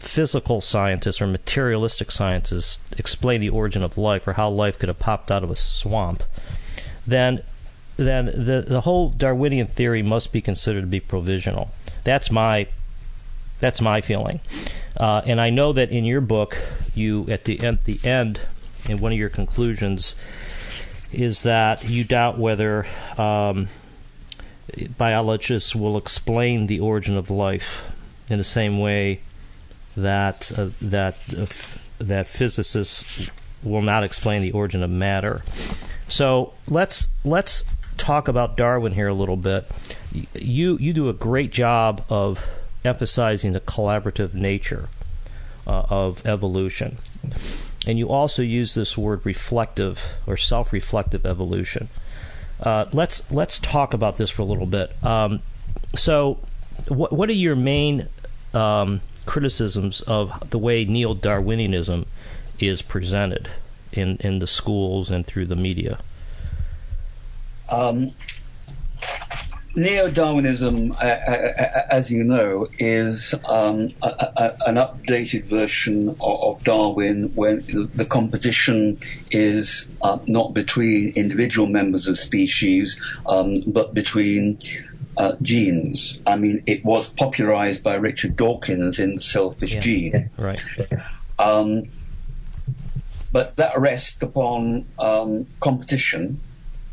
physical 0.03 0.59
scientists 0.59 1.21
or 1.21 1.27
materialistic 1.27 2.11
scientists 2.11 2.77
explain 2.97 3.41
the 3.41 3.49
origin 3.49 3.81
of 3.81 3.97
life 3.97 4.27
or 4.27 4.33
how 4.33 4.49
life 4.49 4.77
could 4.77 4.89
have 4.89 4.99
popped 4.99 5.31
out 5.31 5.43
of 5.43 5.49
a 5.49 5.55
swamp, 5.55 6.23
then 7.07 7.41
then 7.95 8.25
the 8.25 8.63
the 8.67 8.81
whole 8.81 9.09
Darwinian 9.09 9.67
theory 9.67 10.01
must 10.03 10.33
be 10.33 10.41
considered 10.41 10.81
to 10.81 10.87
be 10.87 10.99
provisional. 10.99 11.71
That's 12.03 12.29
my 12.29 12.67
that's 13.59 13.79
my 13.79 14.01
feeling, 14.01 14.41
uh, 14.97 15.21
and 15.25 15.39
I 15.39 15.49
know 15.49 15.71
that 15.73 15.89
in 15.89 16.03
your 16.03 16.21
book, 16.21 16.57
you 16.93 17.25
at 17.29 17.45
the 17.45 17.59
at 17.61 17.85
the 17.85 17.99
end, 18.03 18.41
in 18.89 18.99
one 18.99 19.13
of 19.13 19.17
your 19.17 19.29
conclusions, 19.29 20.15
is 21.13 21.43
that 21.43 21.89
you 21.89 22.03
doubt 22.03 22.37
whether 22.37 22.85
um, 23.17 23.69
biologists 24.97 25.73
will 25.73 25.97
explain 25.97 26.67
the 26.67 26.79
origin 26.81 27.15
of 27.15 27.29
life 27.29 27.89
in 28.29 28.37
the 28.37 28.43
same 28.43 28.79
way 28.79 29.21
that 29.95 30.51
uh, 30.57 30.69
that 30.81 31.15
uh, 31.37 31.45
that 31.99 32.27
physicists 32.27 33.29
will 33.63 33.81
not 33.81 34.03
explain 34.03 34.41
the 34.41 34.51
origin 34.51 34.83
of 34.83 34.89
matter. 34.89 35.43
So 36.07 36.53
let's 36.67 37.07
let's 37.23 37.63
talk 37.97 38.27
about 38.27 38.57
Darwin 38.57 38.93
here 38.93 39.07
a 39.07 39.13
little 39.13 39.37
bit. 39.37 39.69
You 40.33 40.77
you 40.77 40.93
do 40.93 41.09
a 41.09 41.13
great 41.13 41.51
job 41.51 42.03
of 42.09 42.45
emphasizing 42.83 43.53
the 43.53 43.61
collaborative 43.61 44.33
nature 44.33 44.89
uh, 45.65 45.85
of 45.89 46.25
evolution, 46.25 46.97
and 47.87 47.97
you 47.97 48.09
also 48.09 48.41
use 48.41 48.73
this 48.73 48.97
word 48.97 49.25
reflective 49.25 50.03
or 50.27 50.37
self-reflective 50.37 51.25
evolution. 51.25 51.87
Uh, 52.61 52.85
let's 52.93 53.29
let's 53.31 53.59
talk 53.59 53.93
about 53.93 54.17
this 54.17 54.29
for 54.29 54.41
a 54.41 54.45
little 54.45 54.65
bit. 54.65 54.91
Um, 55.03 55.41
so, 55.95 56.39
what 56.87 57.13
what 57.13 57.29
are 57.29 57.33
your 57.33 57.55
main 57.55 58.07
um, 58.53 59.01
criticisms 59.25 60.01
of 60.01 60.49
the 60.49 60.59
way 60.59 60.85
neo 60.85 61.13
Darwinianism 61.13 62.05
is 62.59 62.81
presented 62.81 63.49
in, 63.91 64.17
in 64.17 64.39
the 64.39 64.47
schools 64.47 65.09
and 65.09 65.25
through 65.25 65.45
the 65.45 65.55
media? 65.55 65.99
Um, 67.69 68.11
neo-Darwinism, 69.75 70.91
uh, 70.91 70.95
uh, 70.95 71.85
as 71.89 72.11
you 72.11 72.23
know, 72.23 72.67
is 72.77 73.33
um, 73.45 73.91
a, 74.03 74.07
a, 74.07 74.57
an 74.67 74.75
updated 74.75 75.45
version 75.45 76.09
of, 76.09 76.19
of, 76.21 76.63
Darwin 76.63 77.33
when 77.35 77.63
the 77.95 78.05
competition 78.05 78.99
is 79.31 79.89
uh, 80.01 80.19
not 80.27 80.53
between 80.53 81.09
individual 81.15 81.67
members 81.67 82.07
of 82.07 82.19
species, 82.19 82.99
um, 83.25 83.55
but 83.67 83.93
between 83.93 84.59
uh, 85.17 85.33
genes. 85.41 86.19
I 86.25 86.35
mean, 86.35 86.63
it 86.65 86.83
was 86.83 87.09
popularized 87.09 87.83
by 87.83 87.95
Richard 87.95 88.35
Dawkins 88.35 88.99
in 88.99 89.21
Selfish 89.21 89.73
yeah. 89.73 89.79
Gene. 89.79 90.29
Right. 90.37 90.63
Um, 91.39 91.89
but 93.31 93.55
that 93.55 93.79
rests 93.79 94.21
upon 94.21 94.85
um, 94.99 95.47
competition 95.59 96.39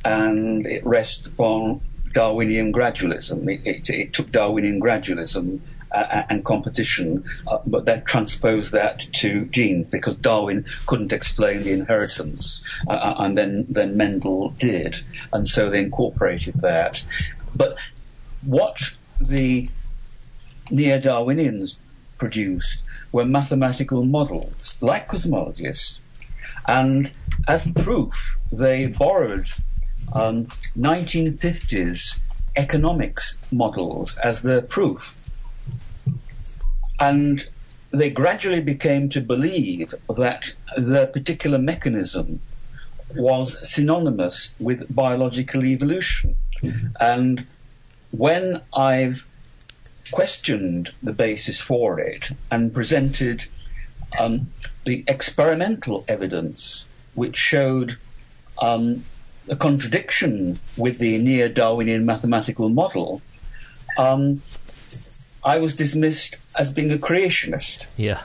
and 0.04 0.66
it 0.66 0.84
rests 0.86 1.26
upon 1.26 1.82
Darwinian 2.12 2.72
gradualism. 2.72 3.48
It, 3.48 3.60
it, 3.66 3.90
it 3.90 4.12
took 4.12 4.32
Darwinian 4.32 4.80
gradualism 4.80 5.60
uh, 5.92 6.22
and 6.28 6.44
competition, 6.44 7.24
uh, 7.46 7.58
but 7.66 7.84
then 7.84 8.02
transposed 8.04 8.72
that 8.72 9.00
to 9.12 9.46
genes 9.46 9.86
because 9.86 10.16
Darwin 10.16 10.64
couldn't 10.86 11.12
explain 11.12 11.62
the 11.62 11.72
inheritance, 11.72 12.62
uh, 12.88 12.92
uh 12.92 13.14
and 13.18 13.36
then 13.36 13.66
then 13.68 13.96
Mendel 13.96 14.50
did, 14.50 15.00
and 15.32 15.48
so 15.48 15.68
they 15.68 15.82
incorporated 15.82 16.54
that. 16.60 17.04
But 17.56 17.76
what 18.42 18.96
the 19.20 19.68
neo-Darwinians 20.70 21.76
produced 22.18 22.82
were 23.12 23.24
mathematical 23.24 24.04
models, 24.04 24.76
like 24.80 25.08
cosmologists, 25.08 26.00
and 26.66 27.10
as 27.48 27.70
proof, 27.72 28.38
they 28.52 28.86
borrowed 28.86 29.46
um, 30.12 30.46
1950s 30.78 32.18
economics 32.56 33.36
models 33.50 34.16
as 34.18 34.42
their 34.42 34.62
proof. 34.62 35.16
And 36.98 37.46
they 37.92 38.10
gradually 38.10 38.60
became 38.60 39.08
to 39.10 39.20
believe 39.20 39.94
that 40.16 40.54
the 40.76 41.08
particular 41.12 41.58
mechanism 41.58 42.40
was 43.16 43.68
synonymous 43.68 44.54
with 44.60 44.94
biological 44.94 45.64
evolution. 45.64 46.36
Mm-hmm. 46.62 46.86
And 47.00 47.46
when 48.10 48.62
I've 48.76 49.26
questioned 50.10 50.92
the 51.02 51.12
basis 51.12 51.60
for 51.60 52.00
it 52.00 52.30
and 52.50 52.74
presented 52.74 53.46
um, 54.18 54.50
the 54.84 55.04
experimental 55.06 56.04
evidence 56.08 56.86
which 57.14 57.36
showed 57.36 57.96
um, 58.60 59.04
a 59.48 59.56
contradiction 59.56 60.58
with 60.76 60.98
the 60.98 61.18
neo 61.18 61.48
Darwinian 61.48 62.04
mathematical 62.04 62.68
model, 62.68 63.22
um, 63.98 64.42
I 65.44 65.58
was 65.58 65.74
dismissed 65.76 66.36
as 66.58 66.70
being 66.72 66.92
a 66.92 66.98
creationist. 66.98 67.86
Yeah. 67.96 68.22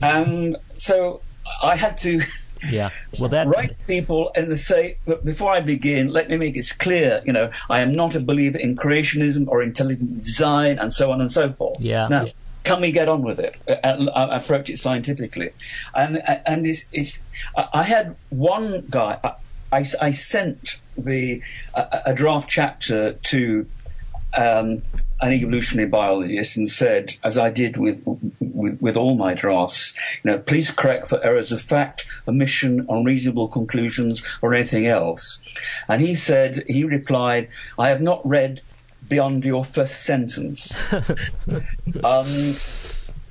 And 0.00 0.56
so 0.76 1.20
I 1.62 1.76
had 1.76 1.98
to 1.98 2.22
yeah. 2.68 2.90
Well, 3.18 3.28
that 3.30 3.46
write 3.46 3.76
people 3.86 4.30
and 4.34 4.58
say, 4.58 4.98
look, 5.06 5.24
before 5.24 5.52
I 5.52 5.60
begin, 5.60 6.08
let 6.08 6.28
me 6.28 6.36
make 6.36 6.56
it 6.56 6.72
clear. 6.78 7.22
You 7.24 7.32
know, 7.32 7.50
I 7.68 7.80
am 7.80 7.92
not 7.92 8.14
a 8.14 8.20
believer 8.20 8.58
in 8.58 8.76
creationism 8.76 9.48
or 9.48 9.62
intelligent 9.62 10.18
design, 10.18 10.78
and 10.78 10.92
so 10.92 11.10
on 11.10 11.20
and 11.20 11.32
so 11.32 11.52
forth. 11.52 11.80
Yeah. 11.80 12.08
Now, 12.08 12.26
can 12.64 12.80
we 12.80 12.92
get 12.92 13.08
on 13.08 13.22
with 13.22 13.38
it? 13.38 13.56
uh, 13.68 13.72
uh, 13.72 14.28
approach 14.30 14.68
it 14.70 14.78
scientifically, 14.78 15.50
and 15.94 16.22
and 16.46 16.66
it's, 16.66 16.86
it's 16.92 17.18
I 17.72 17.82
had 17.84 18.16
one 18.28 18.86
guy. 18.90 19.18
I, 19.72 19.86
I 20.00 20.12
sent 20.12 20.80
the 20.98 21.42
a, 21.74 22.02
a 22.06 22.14
draft 22.14 22.48
chapter 22.48 23.14
to 23.14 23.66
um, 24.34 24.82
an 25.20 25.32
evolutionary 25.32 25.88
biologist 25.88 26.56
and 26.56 26.68
said, 26.68 27.16
as 27.22 27.36
I 27.36 27.50
did 27.50 27.76
with, 27.76 28.02
with, 28.40 28.80
with 28.80 28.96
all 28.96 29.16
my 29.16 29.34
drafts, 29.34 29.94
you 30.22 30.30
know, 30.30 30.38
please 30.38 30.70
correct 30.70 31.08
for 31.08 31.22
errors 31.22 31.52
of 31.52 31.60
fact, 31.60 32.06
omission, 32.26 32.86
unreasonable 32.88 33.48
conclusions, 33.48 34.22
or 34.40 34.54
anything 34.54 34.86
else. 34.86 35.40
And 35.88 36.00
he 36.00 36.14
said, 36.14 36.64
he 36.66 36.84
replied, 36.84 37.48
I 37.78 37.88
have 37.88 38.00
not 38.00 38.26
read 38.26 38.62
beyond 39.08 39.44
your 39.44 39.64
first 39.64 40.02
sentence. 40.04 40.74
um, 42.04 42.54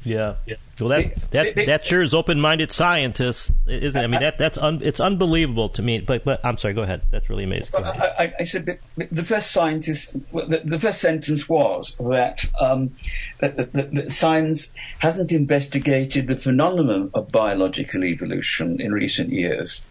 yeah. 0.10 0.36
yeah. 0.46 0.56
Well, 0.80 0.90
that 0.90 1.32
that 1.32 1.56
that 1.56 1.86
sure 1.86 2.02
is 2.02 2.14
open-minded 2.14 2.72
scientists, 2.72 3.52
isn't 3.68 4.00
it? 4.00 4.04
I 4.04 4.08
mean, 4.08 4.22
that 4.22 4.38
that's 4.38 4.58
un, 4.58 4.80
it's 4.82 5.00
unbelievable 5.00 5.70
to 5.70 5.82
me. 5.82 6.00
But 6.00 6.24
but 6.24 6.44
I'm 6.44 6.58
sorry. 6.58 6.74
Go 6.74 6.84
ahead. 6.84 7.02
That's 7.12 7.30
really 7.30 7.44
amazing. 7.44 7.74
I, 7.76 8.34
I, 8.40 8.44
said 8.44 8.80
the 8.96 9.24
first 9.24 9.52
scientist, 9.52 10.14
the, 10.32 10.62
the, 10.64 10.80
first 10.80 11.02
sentence 11.02 11.50
was 11.50 11.96
that, 12.00 12.46
um, 12.60 12.96
that, 13.40 13.58
that, 13.58 13.74
that, 13.74 14.12
science 14.12 14.72
hasn't 15.00 15.32
investigated 15.32 16.28
the 16.28 16.38
phenomenon 16.38 17.12
of 17.14 17.32
biological 17.32 18.04
evolution 18.04 18.80
in 18.80 18.92
recent 18.94 19.30
years. 19.30 19.86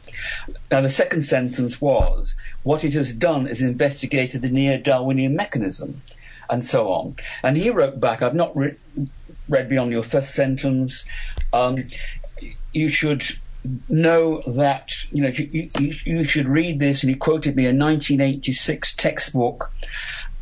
Now, 0.71 0.81
the 0.81 0.89
second 0.89 1.23
sentence 1.23 1.81
was 1.81 2.35
what 2.63 2.85
it 2.85 2.95
has 2.95 3.15
done 3.15 3.47
is 3.47 3.63
investigated 3.63 4.43
the 4.43 4.51
neo-Darwinian 4.51 5.37
mechanism 5.37 6.03
and 6.51 6.65
so 6.65 6.91
on. 6.93 7.17
And 7.43 7.57
he 7.57 7.71
wrote 7.71 8.01
back, 8.01 8.23
I've 8.23 8.35
not 8.35 8.57
re- 8.57 8.77
read 9.49 9.69
beyond 9.69 9.93
your 9.93 10.03
first 10.03 10.35
sentence. 10.35 11.05
Um, 11.53 11.85
you 12.73 12.89
should 12.89 13.25
know 13.89 14.43
that 14.47 14.93
you 15.11 15.23
know 15.23 15.29
you, 15.29 15.69
you, 15.79 15.95
you, 16.05 16.25
should 16.25 16.47
read 16.47 16.79
this 16.79 17.03
and 17.03 17.11
he 17.11 17.17
quoted 17.17 17.57
me 17.57 17.65
a 17.65 17.75
1986 17.75 18.95
textbook 18.95 19.73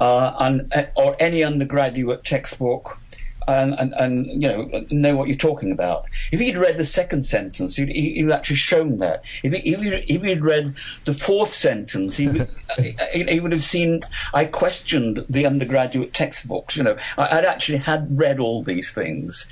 uh, 0.01 0.35
and, 0.39 0.71
or 0.97 1.17
any 1.19 1.43
undergraduate 1.43 2.25
textbook 2.25 3.01
and, 3.49 3.75
and, 3.75 3.95
and, 3.95 4.27
you 4.27 4.49
know 4.49 4.85
know 4.91 5.17
what 5.17 5.29
you're 5.29 5.37
talking 5.37 5.71
about. 5.71 6.07
If 6.33 6.41
he'd 6.41 6.57
read 6.57 6.79
the 6.79 6.85
second 6.85 7.25
sentence, 7.27 7.77
he'd, 7.77 7.89
he'd 7.89 8.31
actually 8.31 8.57
shown 8.57 8.99
that. 8.99 9.23
If, 9.43 9.53
he, 9.53 9.75
if, 9.75 10.23
he'd 10.23 10.41
read 10.41 10.75
the 11.05 11.15
fourth 11.15 11.53
sentence, 11.53 12.17
he 12.17 12.29
would, 12.29 12.49
he 13.13 13.41
would 13.41 13.53
have 13.53 13.65
seen 13.65 14.01
I 14.35 14.47
questioned 14.47 15.25
the 15.29 15.47
undergraduate 15.47 16.13
textbooks. 16.13 16.77
You 16.77 16.83
know, 16.83 16.97
I, 17.17 17.37
would 17.37 17.45
actually 17.45 17.79
had 17.79 18.19
read 18.19 18.39
all 18.39 18.63
these 18.63 18.93
things, 18.93 19.47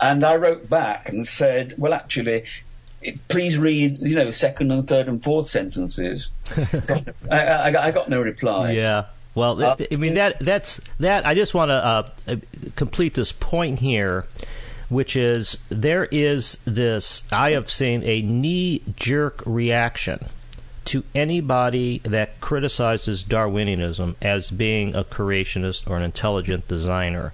and 0.00 0.24
I 0.24 0.36
wrote 0.36 0.68
back 0.68 1.08
and 1.08 1.26
said, 1.26 1.74
well, 1.78 1.94
actually. 1.94 2.44
Please 3.28 3.56
read, 3.56 3.98
you 3.98 4.16
know, 4.16 4.32
second 4.32 4.72
and 4.72 4.84
third 4.88 5.06
and 5.06 5.22
fourth 5.22 5.48
sentences. 5.48 6.30
I, 7.30 7.30
I, 7.30 7.86
I 7.86 7.90
got 7.92 8.08
no 8.08 8.20
reply. 8.20 8.72
Yeah, 8.72 9.04
well, 9.38 9.62
uh, 9.62 9.76
I 9.90 9.96
mean 9.96 10.14
that 10.14 10.40
that's 10.40 10.80
that. 10.98 11.24
I 11.24 11.34
just 11.34 11.54
want 11.54 11.70
to 11.70 11.74
uh, 11.74 12.36
complete 12.74 13.14
this 13.14 13.30
point 13.30 13.78
here, 13.78 14.26
which 14.88 15.14
is 15.14 15.58
there 15.68 16.06
is 16.06 16.58
this. 16.64 17.22
I 17.32 17.52
have 17.52 17.70
seen 17.70 18.02
a 18.02 18.20
knee 18.20 18.82
jerk 18.96 19.42
reaction 19.46 20.26
to 20.86 21.04
anybody 21.14 21.98
that 21.98 22.40
criticizes 22.40 23.22
Darwinianism 23.22 24.16
as 24.20 24.50
being 24.50 24.94
a 24.94 25.04
creationist 25.04 25.88
or 25.88 25.96
an 25.96 26.02
intelligent 26.02 26.66
designer. 26.66 27.32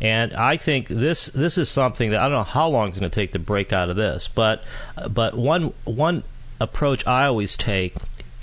And 0.00 0.32
I 0.32 0.56
think 0.56 0.86
this 0.86 1.26
this 1.26 1.58
is 1.58 1.68
something 1.68 2.10
that 2.10 2.20
I 2.20 2.28
don't 2.28 2.38
know 2.38 2.44
how 2.44 2.68
long 2.68 2.90
it's 2.90 2.98
going 2.98 3.10
to 3.10 3.14
take 3.14 3.32
to 3.32 3.38
break 3.40 3.72
out 3.72 3.90
of 3.90 3.96
this, 3.96 4.28
but 4.28 4.62
but 5.10 5.36
one 5.36 5.72
one 5.84 6.22
approach 6.60 7.04
I 7.08 7.26
always 7.26 7.56
take 7.56 7.94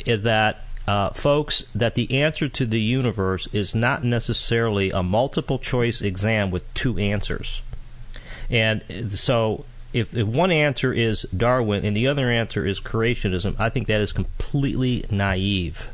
is 0.06 0.24
that 0.24 0.67
uh, 0.88 1.10
folks, 1.10 1.66
that 1.76 1.96
the 1.96 2.22
answer 2.22 2.48
to 2.48 2.66
the 2.66 2.80
universe 2.80 3.48
is 3.52 3.76
not 3.76 4.04
necessarily 4.04 4.90
a 4.90 5.04
multiple 5.04 5.60
choice 5.60 6.02
exam 6.02 6.50
with 6.50 6.74
two 6.74 6.98
answers. 6.98 7.62
And 8.50 9.12
so, 9.12 9.66
if, 9.92 10.16
if 10.16 10.26
one 10.26 10.52
answer 10.52 10.94
is 10.94 11.24
Darwin 11.36 11.86
and 11.86 11.96
the 11.96 12.08
other 12.08 12.30
answer 12.30 12.66
is 12.66 12.80
creationism, 12.80 13.56
I 13.60 13.70
think 13.70 13.88
that 13.88 14.00
is 14.00 14.14
completely 14.14 15.04
naive. 15.12 15.90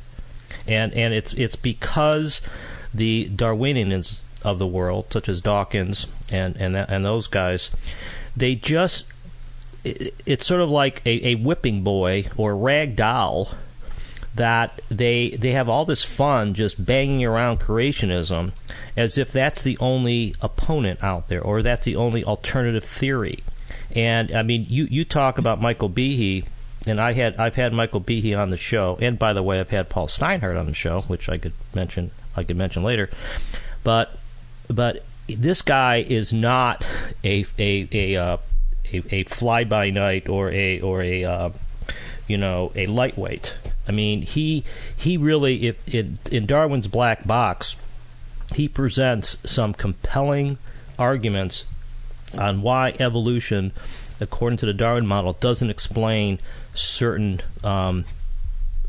And 0.67 0.93
and 0.93 1.13
it's 1.13 1.33
it's 1.33 1.55
because 1.55 2.41
the 2.93 3.29
Darwinians 3.35 4.21
of 4.43 4.59
the 4.59 4.67
world, 4.67 5.07
such 5.09 5.27
as 5.27 5.41
Dawkins 5.41 6.05
and 6.31 6.55
and 6.57 6.75
that, 6.75 6.89
and 6.91 7.03
those 7.03 7.25
guys, 7.25 7.71
they 8.37 8.55
just 8.55 9.07
it, 9.83 10.13
it's 10.25 10.45
sort 10.45 10.61
of 10.61 10.69
like 10.69 11.01
a, 11.05 11.29
a 11.29 11.35
whipping 11.35 11.83
boy 11.83 12.27
or 12.37 12.55
rag 12.55 12.95
doll 12.95 13.49
that 14.35 14.81
they 14.89 15.31
they 15.31 15.51
have 15.51 15.69
all 15.69 15.85
this 15.85 16.03
fun 16.03 16.53
just 16.53 16.83
banging 16.83 17.23
around 17.23 17.59
creationism 17.59 18.51
as 18.97 19.17
if 19.17 19.31
that's 19.31 19.61
the 19.61 19.77
only 19.79 20.35
opponent 20.41 21.03
out 21.03 21.27
there 21.27 21.41
or 21.41 21.61
that's 21.61 21.85
the 21.85 21.95
only 21.95 22.23
alternative 22.23 22.83
theory. 22.83 23.43
And 23.95 24.31
I 24.35 24.41
mean, 24.41 24.65
you 24.67 24.85
you 24.85 25.05
talk 25.05 25.37
about 25.37 25.61
Michael 25.61 25.89
Behe, 25.89 26.45
and 26.87 26.99
I 26.99 27.13
had 27.13 27.35
I've 27.37 27.55
had 27.55 27.73
Michael 27.73 28.01
Behe 28.01 28.37
on 28.37 28.49
the 28.49 28.57
show, 28.57 28.97
and 28.99 29.19
by 29.19 29.33
the 29.33 29.43
way, 29.43 29.59
I've 29.59 29.69
had 29.69 29.89
Paul 29.89 30.07
Steinhardt 30.07 30.59
on 30.59 30.65
the 30.65 30.73
show, 30.73 31.01
which 31.01 31.29
I 31.29 31.37
could 31.37 31.53
mention 31.75 32.11
I 32.35 32.43
could 32.43 32.57
mention 32.57 32.83
later. 32.83 33.09
But 33.83 34.17
but 34.67 35.03
this 35.27 35.61
guy 35.61 35.97
is 35.97 36.33
not 36.33 36.83
a 37.23 37.45
a 37.59 37.87
a 37.91 38.15
uh, 38.15 38.37
a, 38.91 39.15
a 39.15 39.23
fly 39.23 39.63
by 39.63 39.91
night 39.91 40.27
or 40.27 40.49
a 40.51 40.79
or 40.81 41.03
a 41.03 41.23
uh, 41.23 41.49
you 42.27 42.37
know 42.37 42.71
a 42.75 42.87
lightweight 42.87 43.55
I 43.87 43.91
mean, 43.91 44.21
he 44.21 44.63
he 44.95 45.17
really, 45.17 45.75
in 45.87 46.45
Darwin's 46.45 46.87
black 46.87 47.25
box, 47.25 47.75
he 48.55 48.67
presents 48.67 49.37
some 49.49 49.73
compelling 49.73 50.57
arguments 50.97 51.65
on 52.37 52.61
why 52.61 52.95
evolution, 52.99 53.71
according 54.21 54.57
to 54.57 54.65
the 54.65 54.73
Darwin 54.73 55.05
model, 55.05 55.33
doesn't 55.33 55.69
explain 55.69 56.39
certain 56.73 57.41
um, 57.63 58.05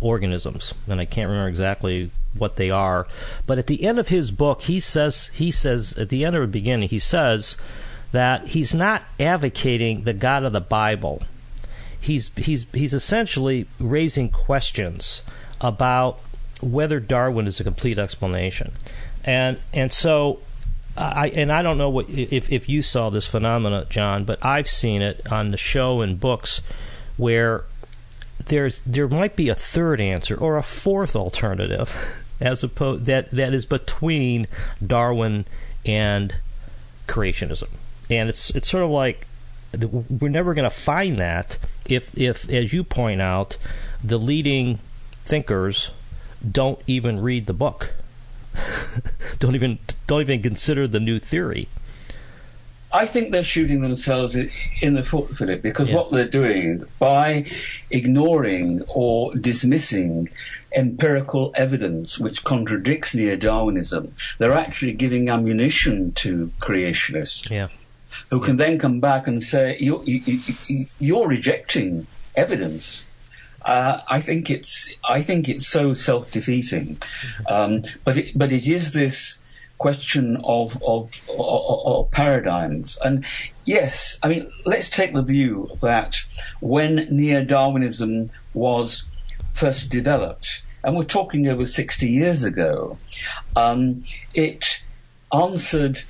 organisms, 0.00 0.74
and 0.88 1.00
I 1.00 1.04
can't 1.04 1.28
remember 1.28 1.48
exactly 1.48 2.10
what 2.36 2.56
they 2.56 2.70
are. 2.70 3.06
But 3.46 3.58
at 3.58 3.66
the 3.66 3.84
end 3.84 3.98
of 3.98 4.08
his 4.08 4.30
book, 4.30 4.62
he 4.62 4.80
says 4.80 5.28
he 5.34 5.50
says 5.50 5.96
at 5.98 6.08
the 6.08 6.24
end 6.24 6.36
of 6.36 6.42
the 6.42 6.48
beginning, 6.48 6.88
he 6.88 6.98
says 6.98 7.56
that 8.12 8.48
he's 8.48 8.74
not 8.74 9.02
advocating 9.18 10.04
the 10.04 10.12
God 10.12 10.44
of 10.44 10.52
the 10.52 10.60
Bible. 10.60 11.22
He's 12.04 12.34
he's 12.36 12.66
he's 12.72 12.92
essentially 12.92 13.66
raising 13.80 14.28
questions 14.28 15.22
about 15.58 16.18
whether 16.60 17.00
Darwin 17.00 17.46
is 17.46 17.60
a 17.60 17.64
complete 17.64 17.98
explanation, 17.98 18.72
and 19.24 19.58
and 19.72 19.92
so. 19.92 20.40
I 20.96 21.30
and 21.30 21.50
I 21.50 21.62
don't 21.62 21.76
know 21.76 21.90
what 21.90 22.08
if 22.08 22.52
if 22.52 22.68
you 22.68 22.80
saw 22.80 23.10
this 23.10 23.26
phenomena, 23.26 23.84
John, 23.90 24.24
but 24.24 24.38
I've 24.44 24.70
seen 24.70 25.02
it 25.02 25.26
on 25.32 25.50
the 25.50 25.56
show 25.56 26.02
and 26.02 26.20
books 26.20 26.60
where 27.16 27.64
there's 28.46 28.80
there 28.80 29.08
might 29.08 29.34
be 29.34 29.48
a 29.48 29.56
third 29.56 30.00
answer 30.00 30.36
or 30.36 30.56
a 30.56 30.62
fourth 30.62 31.16
alternative 31.16 32.14
as 32.40 32.62
opposed 32.62 33.06
that 33.06 33.30
that 33.32 33.54
is 33.54 33.66
between 33.66 34.46
Darwin 34.84 35.46
and 35.84 36.34
creationism, 37.08 37.70
and 38.10 38.28
it's 38.28 38.50
it's 38.50 38.68
sort 38.68 38.84
of 38.84 38.90
like 38.90 39.26
we're 39.76 40.28
never 40.28 40.54
going 40.54 40.68
to 40.68 40.74
find 40.74 41.18
that 41.18 41.58
if 41.86 42.16
if 42.18 42.48
as 42.50 42.72
you 42.72 42.84
point 42.84 43.20
out 43.20 43.56
the 44.02 44.18
leading 44.18 44.78
thinkers 45.24 45.90
don't 46.48 46.80
even 46.86 47.20
read 47.20 47.46
the 47.46 47.52
book 47.52 47.94
don't 49.38 49.54
even 49.54 49.78
don't 50.06 50.20
even 50.20 50.42
consider 50.42 50.86
the 50.86 51.00
new 51.00 51.18
theory 51.18 51.68
I 52.94 53.06
think 53.06 53.32
they're 53.32 53.42
shooting 53.42 53.82
themselves 53.82 54.36
in 54.80 54.94
the 54.94 55.02
foot, 55.02 55.36
Philip, 55.36 55.62
because 55.62 55.88
yeah. 55.88 55.96
what 55.96 56.12
they're 56.12 56.28
doing 56.28 56.84
by 57.00 57.50
ignoring 57.90 58.82
or 58.86 59.34
dismissing 59.34 60.28
empirical 60.76 61.52
evidence 61.56 62.20
which 62.20 62.44
contradicts 62.44 63.12
neo 63.12 63.34
Darwinism, 63.34 64.14
they're 64.38 64.52
actually 64.52 64.92
giving 64.92 65.28
ammunition 65.28 66.12
to 66.12 66.52
creationists. 66.60 67.50
Yeah. 67.50 67.68
Who 68.30 68.40
can 68.40 68.56
then 68.56 68.78
come 68.78 69.00
back 69.00 69.26
and 69.26 69.42
say, 69.42 69.76
You're, 69.78 70.02
you're 70.98 71.28
rejecting 71.28 72.06
evidence. 72.34 73.04
Uh, 73.62 74.00
I 74.08 74.20
think 74.20 74.50
it's 74.50 74.94
I 75.08 75.22
think 75.22 75.48
it's 75.48 75.66
so 75.66 75.94
self 75.94 76.30
defeating, 76.30 77.00
um, 77.48 77.84
but 78.04 78.18
it, 78.18 78.36
but 78.36 78.52
it 78.52 78.66
is 78.66 78.92
this 78.92 79.38
question 79.78 80.36
of, 80.44 80.82
of, 80.82 81.10
of, 81.38 81.86
of 81.86 82.10
paradigms. 82.10 82.98
And 83.04 83.24
yes, 83.64 84.18
I 84.22 84.28
mean, 84.28 84.50
let's 84.64 84.88
take 84.88 85.14
the 85.14 85.22
view 85.22 85.76
that 85.82 86.16
when 86.60 87.06
neo 87.10 87.44
Darwinism 87.44 88.30
was 88.52 89.04
first 89.52 89.90
developed, 89.90 90.62
and 90.82 90.96
we're 90.96 91.04
talking 91.04 91.48
over 91.48 91.66
60 91.66 92.08
years 92.08 92.44
ago, 92.44 92.98
um, 93.56 94.04
it 94.32 94.80
answered 95.32 96.04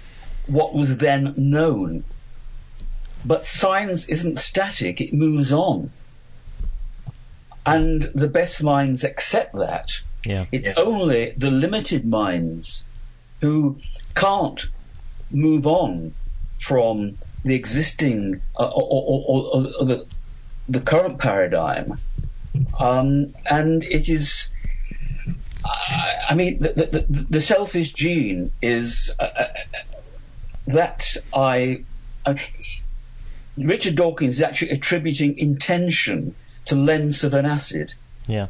what 0.47 0.75
was 0.75 0.99
then 0.99 1.35
known. 1.37 2.05
But 3.25 3.47
science 3.47 4.07
isn't 4.07 4.39
static, 4.39 5.01
it 5.01 5.15
moves 5.15 5.53
on. 5.53 5.91
And 7.67 8.05
the 8.15 8.29
best 8.29 8.63
minds 8.63 9.03
accept 9.03 9.55
that. 9.55 10.01
Yeah. 10.25 10.47
It's 10.53 10.69
yeah. 10.69 10.75
only 10.77 11.35
the 11.37 11.51
limited 11.51 12.05
minds 12.05 12.85
who 13.41 13.79
can't 14.15 14.69
move 15.31 15.67
on 15.67 16.15
from 16.61 17.19
the 17.45 17.55
existing 17.55 18.41
uh, 18.59 18.69
or, 18.69 18.83
or, 18.83 19.25
or, 19.27 19.67
or, 19.81 19.85
the, 19.85 20.07
the 20.69 20.81
current 20.81 21.19
paradigm. 21.19 21.99
Um, 22.79 23.29
and 23.51 23.83
it 23.85 24.09
is, 24.09 24.49
I 26.29 26.35
mean, 26.35 26.59
the, 26.61 27.07
the, 27.09 27.27
the 27.31 27.41
selfish 27.41 27.93
gene 27.93 28.53
is 28.63 29.13
uh, 29.19 29.29
uh, 29.39 29.47
that 30.67 31.17
I. 31.33 31.85
Uh, 32.27 32.35
Richard 33.57 33.95
Dawkins 33.95 34.37
is 34.37 34.43
actually 34.43 34.71
attributing 34.71 35.39
intention 35.39 36.35
to 36.65 36.75
lengths 36.75 37.23
of 37.23 37.35
an 37.35 37.47
acid. 37.47 37.95
Yeah 38.27 38.49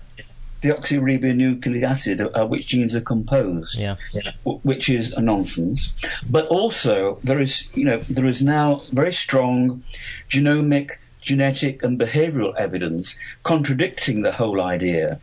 deoxyribonucleic 0.65 1.83
acid, 1.83 2.21
uh, 2.23 2.47
which 2.47 2.69
genes 2.69 2.97
are 2.97 3.01
composed, 3.01 3.79
yeah. 3.79 3.97
Yeah. 4.13 4.33
W- 4.45 4.61
which 4.63 4.89
is 4.89 5.13
a 5.13 5.21
nonsense. 5.21 5.93
But 6.29 6.47
also, 6.47 7.19
there 7.23 7.39
is, 7.39 7.69
you 7.75 7.85
know, 7.85 7.99
there 7.99 8.25
is 8.25 8.41
now 8.41 8.83
very 8.91 9.13
strong 9.13 9.83
genomic, 10.31 10.93
genetic, 11.21 11.83
and 11.83 12.01
behavioural 12.01 12.55
evidence 12.57 13.17
contradicting 13.43 14.23
the 14.23 14.33
whole 14.33 14.61
idea. 14.61 15.21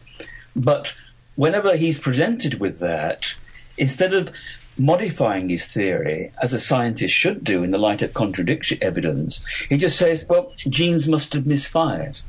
But 0.55 0.95
whenever 1.35 1.75
he's 1.75 1.99
presented 1.99 2.59
with 2.59 2.77
that, 2.79 3.33
instead 3.77 4.13
of 4.13 4.31
modifying 4.77 5.49
his 5.49 5.65
theory, 5.65 6.31
as 6.41 6.53
a 6.53 6.59
scientist 6.59 7.13
should 7.13 7.43
do 7.43 7.63
in 7.63 7.71
the 7.71 7.77
light 7.77 8.01
of 8.01 8.13
contradictory 8.13 8.81
evidence, 8.81 9.43
he 9.69 9.77
just 9.77 9.97
says, 9.97 10.25
well, 10.27 10.53
genes 10.67 11.07
must 11.07 11.33
have 11.33 11.45
misfired. 11.45 12.21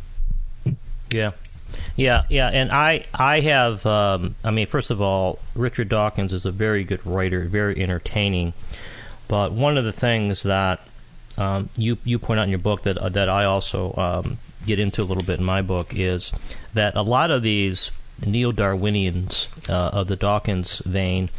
Yeah. 1.10 1.32
Yeah, 1.96 2.24
yeah, 2.28 2.48
and 2.48 2.70
I 2.70 3.04
I 3.14 3.40
have 3.40 3.84
um, 3.86 4.34
I 4.44 4.50
mean 4.50 4.66
first 4.66 4.90
of 4.90 5.00
all, 5.00 5.38
Richard 5.54 5.88
Dawkins 5.88 6.32
is 6.32 6.44
a 6.44 6.52
very 6.52 6.84
good 6.84 7.04
writer, 7.06 7.44
very 7.44 7.80
entertaining. 7.82 8.52
But 9.28 9.52
one 9.52 9.78
of 9.78 9.84
the 9.84 9.92
things 9.92 10.42
that 10.42 10.86
um, 11.38 11.70
you 11.76 11.98
you 12.04 12.18
point 12.18 12.40
out 12.40 12.44
in 12.44 12.50
your 12.50 12.58
book 12.58 12.82
that 12.82 12.98
uh, 12.98 13.08
that 13.10 13.28
I 13.28 13.44
also 13.44 13.94
um, 13.96 14.38
get 14.66 14.78
into 14.78 15.02
a 15.02 15.04
little 15.04 15.22
bit 15.22 15.38
in 15.38 15.44
my 15.44 15.62
book 15.62 15.94
is 15.94 16.32
that 16.74 16.94
a 16.94 17.02
lot 17.02 17.30
of 17.30 17.42
these 17.42 17.90
neo 18.24 18.52
Darwinians 18.52 19.48
uh, 19.68 19.90
of 19.92 20.06
the 20.06 20.16
Dawkins 20.16 20.78
vein, 20.78 21.30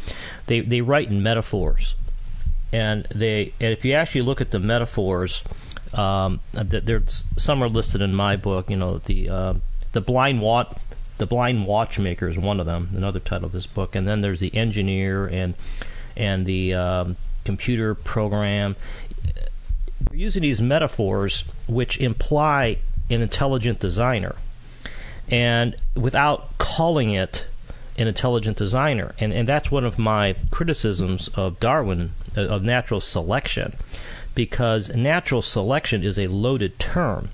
they 0.46 0.60
they 0.60 0.80
write 0.80 1.08
in 1.08 1.22
metaphors, 1.22 1.94
and 2.72 3.04
they 3.14 3.52
and 3.60 3.72
if 3.72 3.84
you 3.84 3.92
actually 3.94 4.22
look 4.22 4.40
at 4.40 4.50
the 4.50 4.60
metaphors, 4.60 5.44
um, 5.92 6.40
there's 6.52 7.24
some 7.36 7.62
are 7.62 7.68
listed 7.68 8.02
in 8.02 8.14
my 8.14 8.36
book. 8.36 8.70
You 8.70 8.76
know 8.76 8.98
the 8.98 9.28
uh, 9.28 9.54
the 9.92 10.00
blind 10.00 10.40
watch 10.40 10.76
the 11.18 11.26
blind 11.26 11.66
watchmaker 11.66 12.28
is 12.28 12.36
one 12.36 12.60
of 12.60 12.66
them 12.66 12.90
another 12.94 13.20
title 13.20 13.46
of 13.46 13.52
this 13.52 13.66
book. 13.66 13.94
And 13.94 14.06
then 14.06 14.20
there's 14.20 14.40
the 14.40 14.54
engineer 14.54 15.26
and 15.26 15.54
and 16.16 16.46
the 16.46 16.74
um, 16.74 17.16
computer 17.44 17.94
program. 17.94 18.76
We're 20.10 20.16
using 20.16 20.42
these 20.42 20.60
metaphors 20.60 21.44
which 21.66 22.00
imply 22.00 22.78
an 23.10 23.20
intelligent 23.20 23.78
designer 23.78 24.34
and 25.30 25.76
without 25.94 26.56
calling 26.58 27.12
it 27.12 27.46
an 27.96 28.08
intelligent 28.08 28.56
designer. 28.56 29.14
And 29.18 29.32
and 29.32 29.48
that's 29.48 29.70
one 29.70 29.84
of 29.84 29.98
my 29.98 30.36
criticisms 30.50 31.28
of 31.28 31.60
Darwin 31.60 32.12
of 32.36 32.62
natural 32.62 33.00
selection 33.00 33.74
because 34.34 34.94
natural 34.94 35.42
selection 35.42 36.02
is 36.02 36.18
a 36.18 36.26
loaded 36.26 36.78
term. 36.78 37.30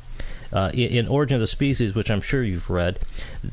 Uh, 0.52 0.68
in, 0.74 0.90
in 0.90 1.08
Origin 1.08 1.36
of 1.36 1.40
the 1.40 1.46
Species, 1.46 1.94
which 1.94 2.10
I'm 2.10 2.20
sure 2.20 2.42
you've 2.42 2.68
read, 2.68 2.98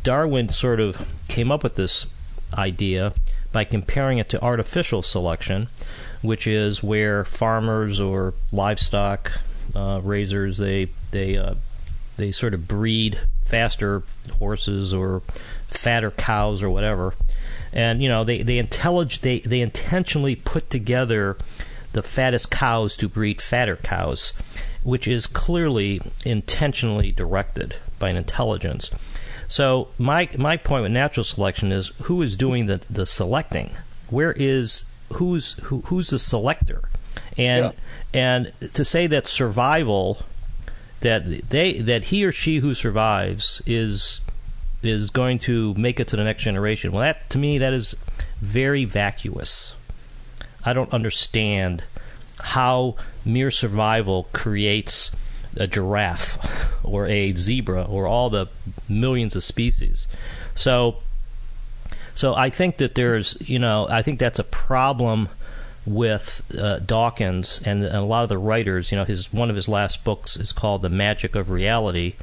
Darwin 0.03 0.49
sort 0.49 0.79
of 0.79 1.07
came 1.27 1.51
up 1.51 1.61
with 1.61 1.75
this 1.75 2.07
idea 2.55 3.13
by 3.51 3.63
comparing 3.65 4.17
it 4.17 4.29
to 4.29 4.41
artificial 4.41 5.03
selection, 5.03 5.67
which 6.23 6.47
is 6.47 6.81
where 6.81 7.23
farmers 7.23 7.99
or 7.99 8.33
livestock 8.51 9.41
uh, 9.75 10.01
raisers 10.03 10.57
they 10.57 10.89
they 11.11 11.37
uh, 11.37 11.53
they 12.17 12.31
sort 12.31 12.53
of 12.53 12.67
breed 12.67 13.19
faster 13.45 14.03
horses 14.39 14.93
or 14.93 15.21
fatter 15.67 16.11
cows 16.11 16.61
or 16.61 16.69
whatever, 16.69 17.13
and 17.71 18.01
you 18.01 18.09
know 18.09 18.23
they 18.23 18.41
they 18.43 18.61
intellig- 18.61 19.21
they 19.21 19.39
they 19.39 19.61
intentionally 19.61 20.35
put 20.35 20.69
together 20.69 21.37
the 21.93 22.03
fattest 22.03 22.51
cows 22.51 22.95
to 22.97 23.07
breed 23.07 23.41
fatter 23.41 23.77
cows 23.77 24.33
which 24.87 25.05
is 25.05 25.27
clearly 25.27 25.99
intentionally 26.23 27.11
directed 27.11 27.75
by 27.99 28.07
an 28.07 28.15
intelligence. 28.15 28.89
So 29.49 29.89
my 29.97 30.29
my 30.37 30.55
point 30.55 30.83
with 30.83 30.93
natural 30.93 31.25
selection 31.25 31.73
is 31.73 31.91
who 32.03 32.21
is 32.21 32.37
doing 32.37 32.67
the, 32.67 32.79
the 32.89 33.05
selecting? 33.05 33.71
Where 34.09 34.31
is 34.31 34.85
who's 35.13 35.55
who, 35.63 35.81
who's 35.87 36.09
the 36.09 36.17
selector? 36.19 36.83
And 37.37 37.73
yeah. 38.13 38.51
and 38.53 38.71
to 38.75 38.85
say 38.85 39.07
that 39.07 39.27
survival 39.27 40.23
that 41.01 41.49
they 41.49 41.79
that 41.79 42.05
he 42.05 42.25
or 42.25 42.31
she 42.31 42.57
who 42.57 42.73
survives 42.73 43.61
is 43.65 44.21
is 44.83 45.09
going 45.09 45.39
to 45.39 45.73
make 45.75 45.99
it 45.99 46.07
to 46.09 46.15
the 46.15 46.23
next 46.23 46.43
generation. 46.43 46.91
Well, 46.91 47.01
that 47.01 47.29
to 47.31 47.37
me 47.37 47.57
that 47.57 47.73
is 47.73 47.95
very 48.39 48.85
vacuous. 48.85 49.75
I 50.63 50.73
don't 50.73 50.93
understand 50.93 51.83
how 52.39 52.95
mere 53.25 53.51
survival 53.51 54.27
creates 54.33 55.11
a 55.55 55.67
giraffe 55.67 56.37
or 56.83 57.07
a 57.07 57.33
zebra 57.33 57.83
or 57.83 58.07
all 58.07 58.29
the 58.29 58.47
millions 58.87 59.35
of 59.35 59.43
species. 59.43 60.07
So, 60.55 60.97
so 62.15 62.35
I 62.35 62.49
think 62.49 62.77
that 62.77 62.95
there's, 62.95 63.37
you 63.41 63.59
know, 63.59 63.87
I 63.89 64.01
think 64.01 64.19
that's 64.19 64.39
a 64.39 64.43
problem 64.43 65.29
with 65.87 66.41
uh, 66.57 66.79
Dawkins 66.79 67.61
and, 67.65 67.83
and, 67.83 67.95
a 67.95 68.01
lot 68.01 68.23
of 68.23 68.29
the 68.29 68.37
writers. 68.37 68.91
You 68.91 68.97
know, 68.97 69.05
his 69.05 69.31
one 69.31 69.49
of 69.49 69.55
his 69.55 69.69
last 69.69 70.03
books 70.03 70.37
is 70.37 70.51
called 70.51 70.81
"The 70.81 70.89
Magic 70.89 71.35
of 71.35 71.49
Reality," 71.49 72.13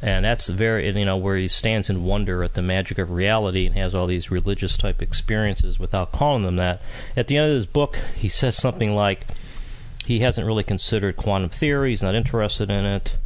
and 0.00 0.24
that's 0.24 0.48
very, 0.48 0.88
you 0.88 1.04
know, 1.04 1.16
where 1.16 1.36
he 1.36 1.46
stands 1.46 1.90
in 1.90 2.04
wonder 2.04 2.42
at 2.42 2.54
the 2.54 2.62
magic 2.62 2.98
of 2.98 3.10
reality 3.10 3.66
and 3.66 3.76
has 3.76 3.94
all 3.94 4.06
these 4.06 4.30
religious 4.30 4.76
type 4.76 5.02
experiences 5.02 5.78
without 5.78 6.10
calling 6.10 6.42
them 6.42 6.56
that. 6.56 6.80
At 7.16 7.28
the 7.28 7.36
end 7.36 7.46
of 7.46 7.54
his 7.54 7.66
book, 7.66 7.98
he 8.16 8.28
says 8.28 8.56
something 8.56 8.94
like 8.94 9.26
he 10.04 10.20
hasn't 10.20 10.46
really 10.46 10.64
considered 10.64 11.16
quantum 11.16 11.50
theory. 11.50 11.90
He's 11.90 12.02
not 12.02 12.14
interested 12.14 12.70
in 12.70 12.84
it. 12.84 13.16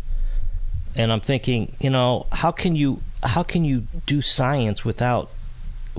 And 0.95 1.13
I'm 1.13 1.21
thinking, 1.21 1.75
you 1.79 1.91
know, 1.91 2.27
how 2.33 2.51
can 2.51 2.75
you 2.75 3.03
how 3.23 3.43
can 3.43 3.65
you 3.65 3.87
do 4.07 4.21
science 4.21 4.85
without 4.85 5.31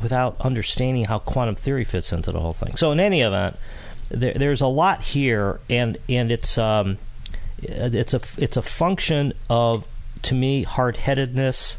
without 0.02 0.40
understanding 0.40 1.06
how 1.06 1.20
quantum 1.20 1.56
theory 1.56 1.84
fits 1.84 2.12
into 2.12 2.32
the 2.32 2.40
whole 2.40 2.54
thing? 2.54 2.76
So 2.76 2.92
in 2.92 3.00
any 3.00 3.22
event, 3.22 3.58
there, 4.10 4.34
there's 4.34 4.62
a 4.62 4.68
lot 4.68 5.02
here, 5.02 5.60
and 5.70 5.98
and 6.08 6.32
it's 6.32 6.58
um, 6.58 6.98
it's 7.62 8.14
a 8.14 8.22
it's 8.38 8.58
a 8.58 8.62
function 8.62 9.34
of 9.50 9.88
to 10.24 10.36
me 10.36 10.64
hard 10.64 10.98
headedness. 10.98 11.78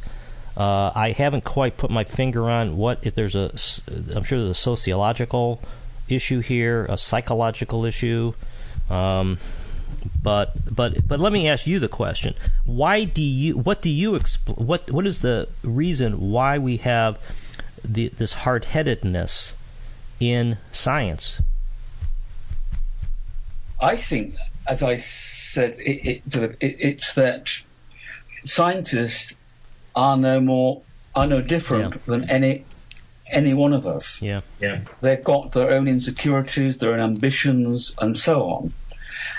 Uh, 0.56 0.90
I 0.94 1.12
haven't 1.12 1.44
quite 1.44 1.76
put 1.76 1.90
my 1.90 2.04
finger 2.04 2.50
on 2.50 2.76
what 2.76 2.98
if 3.02 3.14
there's 3.14 3.34
a 3.34 3.52
I'm 4.14 4.24
sure 4.24 4.38
there's 4.38 4.50
a 4.50 4.54
sociological 4.54 5.60
issue 6.08 6.40
here, 6.40 6.86
a 6.86 6.98
psychological 6.98 7.84
issue. 7.84 8.34
Um, 8.90 9.38
but 10.22 10.74
but 10.74 11.06
but 11.06 11.20
let 11.20 11.32
me 11.32 11.48
ask 11.48 11.66
you 11.66 11.78
the 11.78 11.88
question: 11.88 12.34
Why 12.64 13.04
do 13.04 13.22
you? 13.22 13.58
What 13.58 13.82
do 13.82 13.90
you 13.90 14.12
expl- 14.12 14.58
What 14.58 14.90
what 14.90 15.06
is 15.06 15.22
the 15.22 15.48
reason 15.62 16.30
why 16.30 16.58
we 16.58 16.78
have 16.78 17.18
the, 17.84 18.08
this 18.08 18.32
hard 18.32 18.66
headedness 18.66 19.54
in 20.20 20.58
science? 20.72 21.40
I 23.80 23.96
think, 23.96 24.34
as 24.66 24.82
I 24.82 24.96
said, 24.96 25.76
it, 25.78 26.22
it, 26.34 26.36
it, 26.60 26.76
it's 26.80 27.14
that 27.14 27.62
scientists 28.44 29.34
are 29.94 30.16
no 30.16 30.40
more 30.40 30.82
are 31.14 31.26
no 31.26 31.40
different 31.40 31.94
yeah. 31.94 32.00
than 32.06 32.30
any 32.30 32.64
any 33.32 33.54
one 33.54 33.72
of 33.72 33.86
us. 33.86 34.22
Yeah, 34.22 34.40
yeah. 34.60 34.80
They've 35.00 35.22
got 35.22 35.52
their 35.52 35.70
own 35.70 35.88
insecurities, 35.88 36.78
their 36.78 36.94
own 36.94 37.00
ambitions, 37.00 37.94
and 38.00 38.16
so 38.16 38.48
on. 38.48 38.72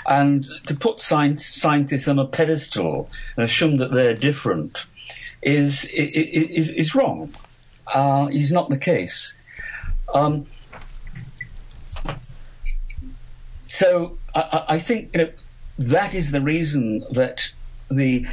And 0.06 0.46
to 0.66 0.74
put 0.74 1.00
science, 1.00 1.46
scientists 1.46 2.08
on 2.08 2.18
a 2.18 2.26
pedestal 2.26 3.10
and 3.36 3.44
assume 3.44 3.78
that 3.78 3.92
they're 3.92 4.14
different 4.14 4.84
is 5.42 5.84
is 5.86 6.70
is 6.70 6.94
wrong. 6.94 7.34
Uh, 7.92 8.28
is 8.30 8.52
not 8.52 8.68
the 8.68 8.76
case. 8.76 9.34
Um, 10.14 10.46
so 13.66 14.18
I, 14.34 14.64
I, 14.68 14.78
think 14.78 15.10
you 15.14 15.24
know 15.24 15.30
that 15.78 16.14
is 16.14 16.32
the 16.32 16.40
reason 16.40 17.04
that 17.10 17.52
the 17.90 18.26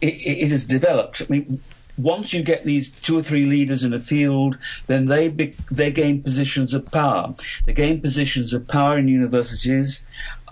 it, 0.00 0.06
it 0.06 0.50
has 0.50 0.64
developed. 0.64 1.22
I 1.22 1.26
mean, 1.28 1.60
once 1.96 2.32
you 2.32 2.42
get 2.42 2.64
these 2.64 2.90
two 2.90 3.18
or 3.18 3.22
three 3.22 3.46
leaders 3.46 3.84
in 3.84 3.92
a 3.92 4.00
field, 4.00 4.56
then 4.86 5.06
they 5.06 5.28
be, 5.28 5.54
they 5.70 5.90
gain 5.90 6.22
positions 6.22 6.74
of 6.74 6.90
power. 6.90 7.34
They 7.66 7.74
gain 7.74 8.00
positions 8.00 8.54
of 8.54 8.66
power 8.66 8.98
in 8.98 9.08
universities. 9.08 10.04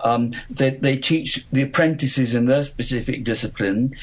Um, 0.03 0.33
they, 0.49 0.71
they, 0.71 0.97
teach 0.97 1.45
the 1.51 1.63
apprentices 1.63 2.33
in 2.33 2.45
their 2.45 2.63
specific 2.63 3.23
discipline. 3.23 3.93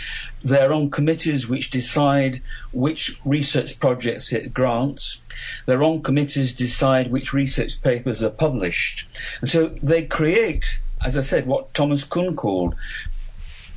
They're 0.44 0.72
on 0.72 0.90
committees 0.90 1.48
which 1.48 1.70
decide 1.70 2.42
which 2.72 3.18
research 3.24 3.78
projects 3.78 4.30
get 4.30 4.52
grants. 4.52 5.20
Their 5.64 5.82
own 5.82 6.02
committees 6.02 6.54
decide 6.54 7.10
which 7.10 7.32
research 7.32 7.80
papers 7.82 8.22
are 8.22 8.30
published. 8.30 9.06
And 9.40 9.48
so 9.48 9.68
they 9.82 10.04
create, 10.04 10.66
as 11.04 11.16
I 11.16 11.22
said, 11.22 11.46
what 11.46 11.72
Thomas 11.72 12.04
Kuhn 12.04 12.36
called 12.36 12.74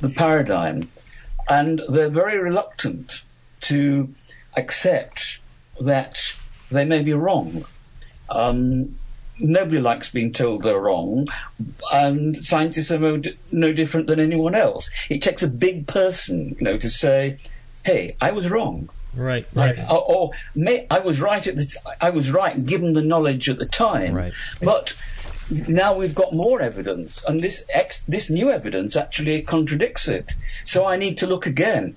the 0.00 0.10
paradigm. 0.10 0.90
And 1.48 1.80
they're 1.88 2.10
very 2.10 2.38
reluctant 2.38 3.22
to 3.62 4.14
accept 4.56 5.38
that 5.80 6.34
they 6.70 6.84
may 6.84 7.02
be 7.02 7.12
wrong. 7.12 7.64
Um, 8.28 8.96
nobody 9.40 9.80
likes 9.80 10.10
being 10.10 10.32
told 10.32 10.62
they're 10.62 10.80
wrong, 10.80 11.26
and 11.92 12.36
scientists 12.36 12.90
are 12.90 12.98
no, 12.98 13.22
no 13.52 13.72
different 13.72 14.06
than 14.06 14.20
anyone 14.20 14.54
else. 14.54 14.90
It 15.08 15.22
takes 15.22 15.42
a 15.42 15.48
big 15.48 15.86
person, 15.86 16.56
you 16.58 16.64
know, 16.64 16.76
to 16.78 16.88
say, 16.88 17.38
"Hey, 17.84 18.16
I 18.20 18.32
was 18.32 18.50
wrong." 18.50 18.88
Right, 19.14 19.46
right. 19.54 19.76
Or, 19.90 20.04
or 20.08 20.30
may, 20.54 20.86
I 20.90 21.00
was 21.00 21.20
right 21.20 21.44
at 21.44 21.56
the. 21.56 21.64
T- 21.64 21.78
I 22.00 22.10
was 22.10 22.30
right 22.30 22.64
given 22.64 22.92
the 22.92 23.02
knowledge 23.02 23.48
at 23.48 23.58
the 23.58 23.66
time. 23.66 24.14
Right. 24.14 24.32
But 24.62 24.94
now 25.68 25.94
we've 25.94 26.14
got 26.14 26.32
more 26.32 26.62
evidence, 26.62 27.22
and 27.24 27.42
this 27.42 27.64
ex- 27.74 28.04
this 28.04 28.30
new 28.30 28.50
evidence 28.50 28.96
actually 28.96 29.42
contradicts 29.42 30.06
it. 30.06 30.34
So 30.64 30.86
I 30.86 30.96
need 30.96 31.16
to 31.18 31.26
look 31.26 31.46
again. 31.46 31.96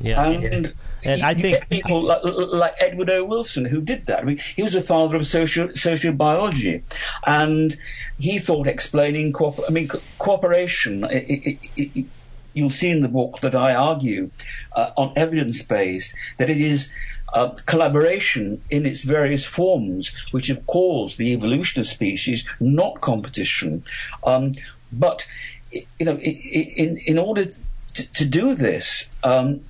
Yeah. 0.00 0.24
And, 0.24 0.74
and 1.04 1.20
you, 1.20 1.26
I 1.26 1.34
think 1.34 1.68
people 1.68 2.02
like, 2.02 2.20
like, 2.24 2.74
Edward 2.80 3.10
O. 3.10 3.24
Wilson 3.24 3.64
who 3.64 3.82
did 3.82 4.06
that. 4.06 4.20
I 4.20 4.24
mean, 4.24 4.40
he 4.56 4.62
was 4.62 4.74
a 4.74 4.82
father 4.82 5.16
of 5.16 5.26
social 5.26 5.68
sociobiology, 5.68 6.82
and 7.26 7.76
he 8.18 8.38
thought 8.38 8.66
explaining 8.66 9.32
cooper- 9.32 9.64
I 9.66 9.70
mean, 9.70 9.88
co- 9.88 10.02
cooperation. 10.18 11.04
It, 11.04 11.24
it, 11.28 11.58
it, 11.76 12.06
you'll 12.54 12.70
see 12.70 12.90
in 12.90 13.02
the 13.02 13.08
book 13.08 13.40
that 13.40 13.54
I 13.54 13.74
argue 13.74 14.30
uh, 14.72 14.90
on 14.96 15.12
evidence 15.16 15.62
base 15.62 16.14
that 16.38 16.50
it 16.50 16.60
is 16.60 16.90
uh, 17.32 17.50
collaboration 17.66 18.60
in 18.70 18.84
its 18.84 19.02
various 19.02 19.44
forms 19.44 20.14
which 20.32 20.48
have 20.48 20.66
caused 20.66 21.16
the 21.16 21.32
evolution 21.32 21.80
of 21.80 21.88
species, 21.88 22.46
not 22.60 23.00
competition. 23.00 23.82
Um, 24.24 24.54
but 24.92 25.26
you 25.70 26.04
know, 26.04 26.16
in 26.18 26.98
in 27.06 27.18
order 27.18 27.46
to, 27.94 28.12
to 28.12 28.24
do 28.24 28.54
this, 28.54 29.08
um, 29.24 29.60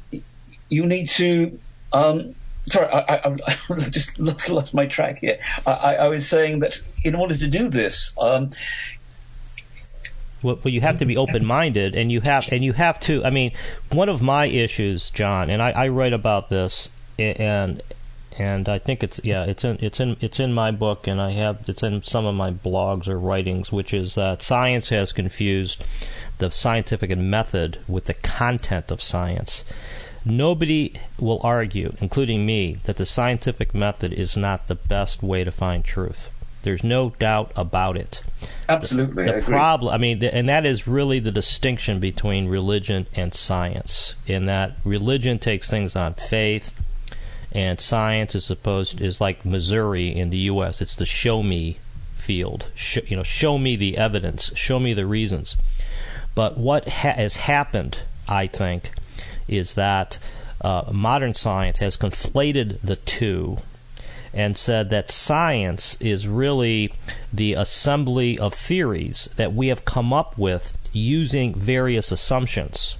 you 0.72 0.86
need 0.86 1.08
to. 1.10 1.58
Um, 1.92 2.34
sorry, 2.66 2.86
I, 2.86 3.16
I, 3.16 3.36
I, 3.70 3.78
just 3.90 4.18
lost, 4.18 4.48
lost, 4.48 4.74
my 4.74 4.86
track 4.86 5.18
here. 5.18 5.38
I, 5.66 5.96
I, 5.96 6.08
was 6.08 6.26
saying 6.26 6.60
that 6.60 6.80
in 7.04 7.14
order 7.14 7.36
to 7.36 7.46
do 7.46 7.68
this, 7.68 8.14
um, 8.18 8.50
well, 10.42 10.58
well, 10.64 10.72
you 10.72 10.80
have 10.80 10.98
to 11.00 11.04
be 11.04 11.16
open-minded, 11.16 11.94
and 11.94 12.10
you 12.10 12.22
have 12.22 12.50
and 12.50 12.64
you 12.64 12.72
have 12.72 12.98
to. 13.00 13.24
I 13.24 13.30
mean, 13.30 13.52
one 13.90 14.08
of 14.08 14.22
my 14.22 14.46
issues, 14.46 15.10
John, 15.10 15.50
and 15.50 15.62
I, 15.62 15.88
write 15.88 16.14
about 16.14 16.48
this, 16.48 16.88
and 17.18 17.82
and 18.38 18.68
I 18.68 18.78
think 18.78 19.04
it's 19.04 19.20
yeah, 19.22 19.44
it's 19.44 19.64
in 19.64 19.78
it's 19.80 20.00
in 20.00 20.16
it's 20.20 20.40
in 20.40 20.52
my 20.52 20.70
book, 20.70 21.06
and 21.06 21.20
I 21.20 21.32
have 21.32 21.68
it's 21.68 21.82
in 21.82 22.02
some 22.02 22.24
of 22.24 22.34
my 22.34 22.50
blogs 22.50 23.06
or 23.06 23.18
writings, 23.18 23.70
which 23.70 23.92
is 23.92 24.14
that 24.14 24.42
science 24.42 24.88
has 24.88 25.12
confused 25.12 25.84
the 26.38 26.50
scientific 26.50 27.16
method 27.16 27.78
with 27.86 28.06
the 28.06 28.14
content 28.14 28.90
of 28.90 29.02
science. 29.02 29.64
Nobody 30.24 30.94
will 31.18 31.40
argue, 31.42 31.94
including 32.00 32.46
me, 32.46 32.78
that 32.84 32.96
the 32.96 33.06
scientific 33.06 33.74
method 33.74 34.12
is 34.12 34.36
not 34.36 34.68
the 34.68 34.74
best 34.74 35.22
way 35.22 35.44
to 35.44 35.50
find 35.50 35.84
truth. 35.84 36.30
There's 36.62 36.84
no 36.84 37.10
doubt 37.18 37.50
about 37.56 37.96
it. 37.96 38.22
Absolutely. 38.68 39.24
The, 39.24 39.32
the 39.32 39.42
problem, 39.42 39.92
I 39.92 39.98
mean, 39.98 40.20
the, 40.20 40.32
and 40.32 40.48
that 40.48 40.64
is 40.64 40.86
really 40.86 41.18
the 41.18 41.32
distinction 41.32 41.98
between 41.98 42.46
religion 42.46 43.08
and 43.16 43.34
science, 43.34 44.14
in 44.26 44.46
that 44.46 44.76
religion 44.84 45.40
takes 45.40 45.68
things 45.68 45.96
on 45.96 46.14
faith, 46.14 46.72
and 47.50 47.80
science 47.80 48.34
is 48.36 48.44
supposed 48.44 49.00
is 49.00 49.20
like 49.20 49.44
Missouri 49.44 50.08
in 50.08 50.30
the 50.30 50.38
U.S. 50.38 50.80
It's 50.80 50.94
the 50.94 51.04
show 51.04 51.42
me 51.42 51.78
field. 52.16 52.68
Sh- 52.76 52.98
you 53.08 53.16
know, 53.16 53.24
show 53.24 53.58
me 53.58 53.74
the 53.74 53.98
evidence, 53.98 54.52
show 54.54 54.78
me 54.78 54.94
the 54.94 55.06
reasons. 55.06 55.56
But 56.34 56.56
what 56.56 56.88
ha- 56.88 57.14
has 57.14 57.36
happened, 57.36 57.98
I 58.28 58.46
think, 58.46 58.92
is 59.48 59.74
that 59.74 60.18
uh, 60.60 60.84
modern 60.92 61.34
science 61.34 61.78
has 61.78 61.96
conflated 61.96 62.78
the 62.82 62.96
two 62.96 63.58
and 64.34 64.56
said 64.56 64.90
that 64.90 65.10
science 65.10 66.00
is 66.00 66.26
really 66.26 66.92
the 67.32 67.52
assembly 67.52 68.38
of 68.38 68.54
theories 68.54 69.28
that 69.36 69.52
we 69.52 69.68
have 69.68 69.84
come 69.84 70.12
up 70.12 70.38
with 70.38 70.76
using 70.92 71.54
various 71.54 72.10
assumptions. 72.10 72.96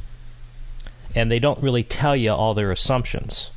And 1.15 1.31
they 1.31 1.39
don't 1.39 1.63
really 1.63 1.85
tell 1.85 2.17
you 2.17 2.33
all 2.33 2.55
their 2.55 2.73
assumptions. 2.73 3.51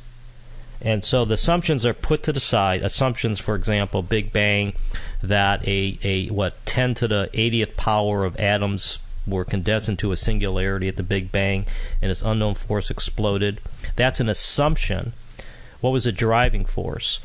And 0.80 1.04
so 1.04 1.24
the 1.24 1.34
assumptions 1.34 1.86
are 1.86 1.94
put 1.94 2.22
to 2.24 2.32
the 2.32 2.40
side. 2.40 2.82
Assumptions, 2.82 3.40
for 3.40 3.54
example, 3.54 4.02
Big 4.02 4.32
Bang, 4.32 4.74
that 5.22 5.66
a, 5.66 5.98
a 6.02 6.28
what 6.28 6.56
10 6.66 6.94
to 6.94 7.08
the 7.08 7.30
80th 7.32 7.76
power 7.76 8.24
of 8.24 8.38
atoms 8.38 8.98
were 9.26 9.44
condensed 9.44 9.88
into 9.88 10.12
a 10.12 10.16
singularity 10.16 10.88
at 10.88 10.96
the 10.96 11.02
Big 11.02 11.32
Bang, 11.32 11.66
and 12.00 12.10
this 12.10 12.22
unknown 12.22 12.54
force 12.54 12.90
exploded. 12.90 13.60
That's 13.96 14.20
an 14.20 14.28
assumption. 14.28 15.12
What 15.80 15.90
was 15.90 16.04
the 16.04 16.12
driving 16.12 16.64
force? 16.64 17.20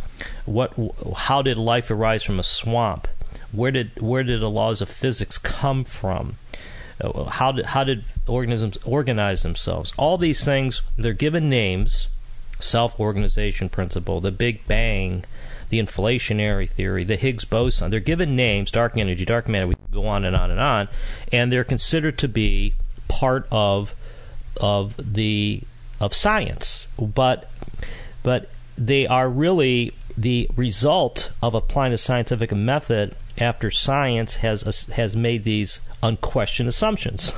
What? 0.45 0.73
How 1.17 1.41
did 1.41 1.57
life 1.57 1.89
arise 1.89 2.23
from 2.23 2.39
a 2.39 2.43
swamp? 2.43 3.07
Where 3.51 3.71
did 3.71 3.99
where 3.99 4.23
did 4.23 4.41
the 4.41 4.49
laws 4.49 4.81
of 4.81 4.89
physics 4.89 5.37
come 5.37 5.83
from? 5.83 6.35
Uh, 6.99 7.25
how 7.25 7.51
did 7.51 7.67
how 7.67 7.83
did 7.83 8.03
organisms 8.27 8.77
organize 8.85 9.43
themselves? 9.43 9.93
All 9.97 10.17
these 10.17 10.43
things 10.45 10.81
they're 10.97 11.13
given 11.13 11.49
names, 11.49 12.07
self 12.59 12.99
organization 12.99 13.69
principle, 13.69 14.21
the 14.21 14.31
Big 14.31 14.67
Bang, 14.67 15.23
the 15.69 15.79
inflationary 15.79 16.69
theory, 16.69 17.03
the 17.03 17.15
Higgs 17.15 17.45
boson. 17.45 17.91
They're 17.91 17.99
given 17.99 18.35
names, 18.35 18.71
dark 18.71 18.97
energy, 18.97 19.25
dark 19.25 19.47
matter. 19.47 19.67
We 19.67 19.75
go 19.91 20.07
on 20.07 20.25
and 20.25 20.35
on 20.35 20.51
and 20.51 20.59
on, 20.59 20.87
and 21.31 21.51
they're 21.51 21.63
considered 21.63 22.17
to 22.19 22.27
be 22.27 22.73
part 23.07 23.47
of 23.51 23.93
of 24.59 25.13
the 25.13 25.61
of 25.99 26.13
science, 26.13 26.87
but 26.97 27.49
but 28.23 28.49
they 28.77 29.05
are 29.05 29.29
really 29.29 29.93
the 30.17 30.49
result 30.55 31.31
of 31.41 31.53
applying 31.53 31.93
a 31.93 31.97
scientific 31.97 32.51
method 32.51 33.15
after 33.37 33.71
science 33.71 34.35
has 34.37 34.85
has 34.93 35.15
made 35.15 35.43
these 35.43 35.79
unquestioned 36.01 36.69
assumptions. 36.69 37.33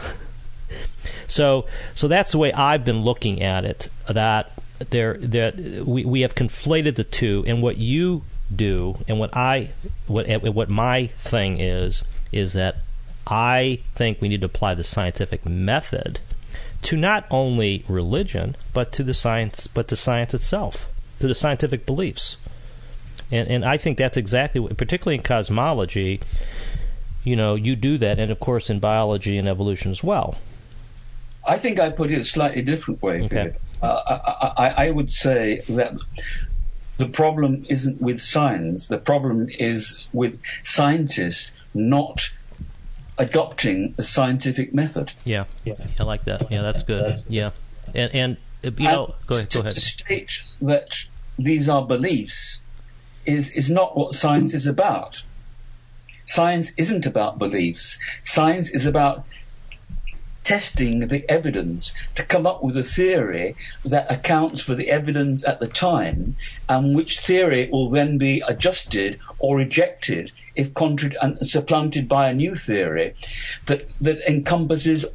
so 1.28 1.66
so 1.94 2.08
that's 2.08 2.32
the 2.32 2.38
way 2.38 2.54
I've 2.54 2.86
been 2.86 3.04
looking 3.04 3.42
at 3.42 3.66
it. 3.66 3.90
That 4.10 4.52
there 4.90 5.16
that 5.18 5.60
we 5.86 6.06
we 6.06 6.22
have 6.22 6.36
conflated 6.36 6.96
the 6.96 7.04
two, 7.04 7.44
and 7.48 7.62
what 7.62 7.78
you 7.78 8.24
do 8.54 9.00
and 9.08 9.20
what 9.20 9.36
I 9.36 9.72
what 10.08 10.28
what 10.54 10.70
my 10.70 11.08
thing 11.08 11.60
is 11.60 12.04
is 12.34 12.54
that 12.54 12.78
I 13.28 13.80
think 13.96 14.20
we 14.20 14.30
need 14.30 14.42
to 14.42 14.48
apply 14.48 14.76
the 14.76 14.84
scientific 14.84 15.46
method 15.46 16.20
to 16.84 16.98
not 16.98 17.26
only 17.32 17.86
religion 17.88 18.56
but 18.74 18.92
to 18.94 19.04
the 19.04 19.14
science 19.14 19.68
but 19.68 19.88
to 19.88 19.96
science 19.96 20.34
itself 20.34 20.90
to 21.20 21.28
the 21.28 21.36
scientific 21.36 21.86
beliefs. 21.86 22.38
And 23.32 23.48
and 23.48 23.66
I 23.66 23.78
think 23.78 23.98
that's 23.98 24.18
exactly 24.18 24.60
what, 24.60 24.76
particularly 24.78 25.16
in 25.16 25.24
cosmology 25.24 26.20
you 27.24 27.36
know 27.38 27.56
you 27.56 27.76
do 27.76 27.98
that 27.98 28.20
and 28.20 28.32
of 28.32 28.40
course 28.40 28.70
in 28.70 28.80
biology 28.80 29.38
and 29.38 29.48
evolution 29.48 29.92
as 29.92 30.04
well. 30.04 30.38
I 31.46 31.58
think 31.58 31.80
I 31.80 31.90
put 31.90 32.12
it 32.12 32.20
a 32.20 32.24
slightly 32.24 32.62
different 32.62 33.02
way 33.02 33.22
okay. 33.24 33.54
Uh, 33.82 34.52
I, 34.58 34.66
I, 34.66 34.88
I 34.88 34.92
would 34.92 35.12
say 35.12 35.62
that 35.68 35.94
the 36.98 37.08
problem 37.08 37.66
isn't 37.70 38.02
with 38.02 38.22
science. 38.22 38.88
The 38.88 38.98
problem 38.98 39.48
is 39.60 40.06
with 40.14 40.40
scientists 40.64 41.52
not 41.74 42.32
adopting 43.18 43.92
the 43.92 44.04
scientific 44.04 44.74
method. 44.74 45.14
Yeah, 45.24 45.46
yeah, 45.64 45.74
I 46.00 46.04
like 46.04 46.26
that. 46.26 46.52
Yeah, 46.52 46.62
that's 46.62 46.84
good. 46.84 47.24
Yeah, 47.28 47.52
and 47.94 48.14
and 48.14 48.38
uh, 48.66 48.72
you 48.78 48.86
know, 48.86 49.06
and 49.06 49.28
go 49.28 49.36
ahead. 49.36 49.50
Go 49.50 49.60
ahead. 49.62 49.74
To 49.74 49.82
state 49.82 50.44
that 50.62 51.06
these 51.38 51.68
are 51.70 51.86
beliefs 51.86 52.62
is 53.26 53.50
is 53.52 53.70
not 53.70 53.98
what 53.98 54.14
science 54.14 54.54
is 54.54 54.68
about. 54.68 55.24
Science 56.26 56.72
isn't 56.78 57.06
about 57.06 57.38
beliefs. 57.38 58.00
Science 58.24 58.70
is 58.70 58.86
about 58.86 59.26
testing 60.44 61.08
the 61.08 61.30
evidence 61.30 61.94
to 62.16 62.24
come 62.24 62.46
up 62.46 62.62
with 62.62 62.78
a 62.78 62.84
theory 62.84 63.56
that 63.86 64.12
accounts 64.12 64.62
for 64.62 64.76
the 64.76 64.90
evidence 64.90 65.44
at 65.46 65.60
the 65.60 65.68
time, 65.68 66.36
and 66.68 66.96
which 66.96 67.20
theory 67.20 67.70
will 67.72 67.90
then 67.90 68.18
be 68.18 68.44
adjusted 68.48 69.20
or 69.40 69.58
rejected 69.58 70.32
if 70.56 70.74
contra- 70.74 71.12
and 71.22 71.38
supplanted 71.38 72.08
by 72.08 72.30
a 72.30 72.34
new 72.34 72.56
theory 72.56 73.16
that 73.66 73.90
that 74.02 74.20
encompasses 74.28 75.06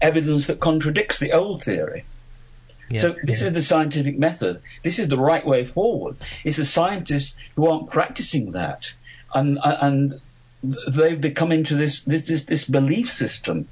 evidence 0.00 0.46
that 0.46 0.60
contradicts 0.60 1.18
the 1.18 1.32
old 1.32 1.62
theory. 1.62 2.04
Yeah, 2.90 3.00
so 3.00 3.16
this 3.22 3.40
yeah. 3.40 3.46
is 3.46 3.52
the 3.54 3.62
scientific 3.62 4.18
method. 4.18 4.60
This 4.82 4.98
is 4.98 5.08
the 5.08 5.18
right 5.18 5.46
way 5.46 5.64
forward. 5.64 6.16
It's 6.44 6.58
the 6.58 6.66
scientists 6.66 7.36
who 7.56 7.66
aren't 7.66 7.88
practicing 7.88 8.52
that, 8.52 8.92
and 9.34 9.58
and 9.62 10.20
they've 10.62 11.20
become 11.20 11.52
into 11.52 11.74
this 11.74 12.02
this 12.02 12.26
this, 12.26 12.44
this 12.44 12.64
belief 12.66 13.10
system, 13.10 13.68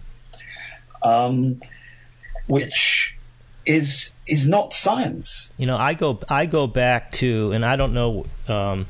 um, 1.03 1.61
which 2.47 3.17
is 3.67 4.13
is 4.27 4.49
not 4.49 4.73
science. 4.73 5.53
You 5.59 5.67
know, 5.67 5.77
I 5.77 5.95
go 5.95 6.19
I 6.29 6.47
go 6.47 6.67
back 6.67 7.13
to, 7.13 7.53
and 7.53 7.65
I 7.65 7.77
don't 7.77 7.93
know. 7.93 8.27
Um, 8.49 8.87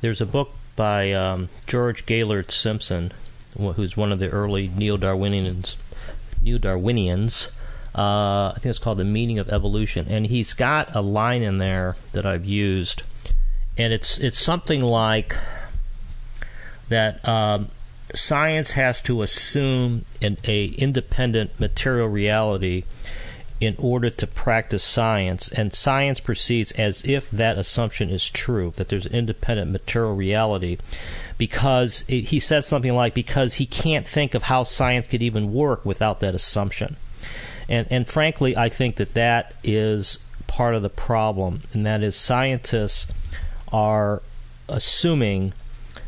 there's 0.00 0.20
a 0.20 0.26
book 0.26 0.50
by 0.80 1.12
um, 1.12 1.50
George 1.66 2.06
Gaylord 2.06 2.50
Simpson, 2.50 3.12
who's 3.54 3.98
one 3.98 4.12
of 4.12 4.18
the 4.18 4.30
early 4.30 4.66
neo 4.74 4.96
Darwinians. 4.96 5.76
Neo 6.40 6.56
Darwinians. 6.56 7.48
Uh, 7.94 8.52
I 8.52 8.54
think 8.54 8.70
it's 8.70 8.78
called 8.78 8.96
The 8.96 9.04
Meaning 9.04 9.38
of 9.38 9.50
Evolution, 9.50 10.06
and 10.08 10.28
he's 10.28 10.54
got 10.54 10.88
a 10.96 11.02
line 11.02 11.42
in 11.42 11.58
there 11.58 11.96
that 12.12 12.24
I've 12.24 12.46
used, 12.46 13.02
and 13.76 13.92
it's 13.92 14.18
it's 14.20 14.38
something 14.38 14.80
like 14.80 15.36
that. 16.88 17.28
Um, 17.28 17.68
science 18.14 18.70
has 18.70 19.02
to 19.02 19.20
assume 19.20 20.06
an 20.22 20.38
a 20.44 20.64
independent 20.64 21.60
material 21.60 22.08
reality 22.08 22.84
in 23.60 23.76
order 23.78 24.08
to 24.08 24.26
practice 24.26 24.82
science, 24.82 25.50
and 25.50 25.74
science 25.74 26.18
proceeds 26.18 26.72
as 26.72 27.04
if 27.04 27.30
that 27.30 27.58
assumption 27.58 28.08
is 28.08 28.30
true, 28.30 28.72
that 28.76 28.88
there's 28.88 29.06
independent 29.06 29.70
material 29.70 30.14
reality, 30.14 30.78
because 31.36 32.00
he 32.06 32.40
says 32.40 32.66
something 32.66 32.94
like, 32.94 33.12
because 33.12 33.54
he 33.54 33.66
can't 33.66 34.06
think 34.06 34.34
of 34.34 34.44
how 34.44 34.62
science 34.62 35.06
could 35.06 35.22
even 35.22 35.52
work 35.52 35.84
without 35.84 36.20
that 36.20 36.34
assumption. 36.34 36.96
And, 37.68 37.86
and 37.90 38.08
frankly, 38.08 38.56
I 38.56 38.70
think 38.70 38.96
that 38.96 39.14
that 39.14 39.54
is 39.62 40.18
part 40.46 40.74
of 40.74 40.82
the 40.82 40.88
problem, 40.88 41.60
and 41.74 41.84
that 41.84 42.02
is 42.02 42.16
scientists 42.16 43.06
are 43.70 44.22
assuming 44.68 45.52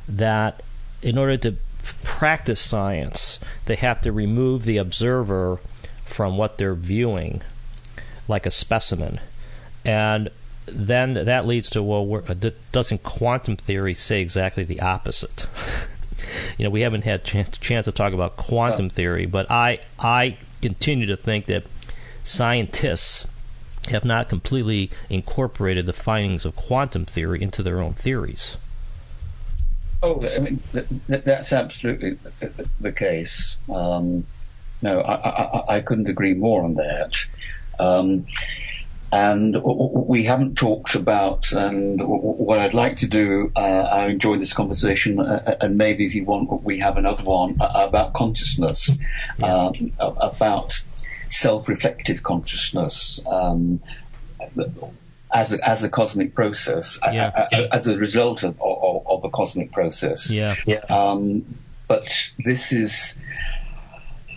that 0.09 0.63
in 1.03 1.19
order 1.19 1.37
to 1.37 1.57
practice 2.03 2.61
science, 2.61 3.39
they 3.67 3.77
have 3.77 4.01
to 4.01 4.11
remove 4.11 4.65
the 4.65 4.79
observer 4.79 5.61
from 6.13 6.37
what 6.37 6.59
they're 6.59 6.75
viewing, 6.75 7.43
like 8.29 8.47
a 8.47 8.51
specimen. 8.51 9.21
And 9.85 10.31
then 10.67 11.15
that 11.15 11.47
leads 11.47 11.71
to 11.71 11.83
well, 11.83 12.23
uh, 12.29 12.51
doesn't 12.71 13.03
quantum 13.03 13.57
theory 13.57 13.95
say 13.95 14.21
exactly 14.21 14.65
the 14.65 14.81
opposite? 14.81 15.47
you 16.59 16.65
know, 16.65 16.71
we 16.71 16.83
haven't 16.83 17.05
had 17.05 17.25
chance, 17.25 17.59
chance 17.59 17.85
to 17.87 17.93
talk 17.93 18.13
about 18.13 18.37
quantum 18.37 18.89
theory, 18.89 19.27
but 19.27 19.51
I 19.51 19.81
I 19.99 20.37
continue 20.61 21.07
to 21.07 21.17
think 21.17 21.47
that 21.47 21.65
scientists 22.23 23.29
have 23.89 24.05
not 24.05 24.29
completely 24.29 24.91
incorporated 25.11 25.87
the 25.87 25.93
findings 25.93 26.45
of 26.45 26.55
quantum 26.55 27.05
theory 27.05 27.43
into 27.43 27.63
their 27.63 27.81
own 27.81 27.95
theories. 27.95 28.57
Oh, 30.05 30.25
I 30.27 30.39
mean, 30.39 30.61
that's 31.09 31.53
absolutely 31.53 32.19
the 32.81 32.93
case. 32.93 33.59
Um, 33.73 34.27
no, 34.83 35.01
I, 35.01 35.15
I, 35.15 35.77
I, 35.77 35.81
couldn't 35.81 36.09
agree 36.09 36.35
more 36.35 36.65
on 36.65 36.75
that. 36.75 37.27
Um, 37.79 38.27
and 39.13 39.63
we 39.63 40.25
haven't 40.25 40.57
talked 40.57 40.95
about, 40.95 41.53
and 41.53 42.01
what 42.03 42.61
I'd 42.61 42.73
like 42.73 42.97
to 42.99 43.07
do, 43.07 43.53
uh, 43.55 43.61
I 43.61 44.07
enjoyed 44.07 44.41
this 44.41 44.55
conversation, 44.55 45.21
uh, 45.21 45.43
uh, 45.47 45.57
and 45.61 45.77
maybe 45.77 46.07
if 46.07 46.15
you 46.15 46.25
want, 46.25 46.63
we 46.65 46.79
have 46.79 46.97
another 46.97 47.23
one 47.23 47.59
uh, 47.61 47.87
about 47.87 48.15
consciousness, 48.15 48.91
yeah. 49.39 49.55
um, 49.55 49.93
about 49.99 50.83
self-reflective 51.29 52.23
consciousness. 52.23 53.21
Um, 53.27 53.81
as 55.35 55.53
a, 55.53 55.69
as 55.69 55.83
a 55.83 55.89
cosmic 55.89 56.35
process, 56.35 56.99
yeah. 57.11 57.49
as 57.71 57.87
a 57.87 57.99
result 57.99 58.43
of, 58.43 58.61
of, 58.61 59.07
of, 59.07 59.25
a 59.25 59.31
cosmic 59.31 59.73
process. 59.73 60.31
Yeah. 60.31 60.57
yeah. 60.67 60.85
Um, 60.91 61.45
but 61.89 62.31
this 62.45 62.73
is 62.73 63.19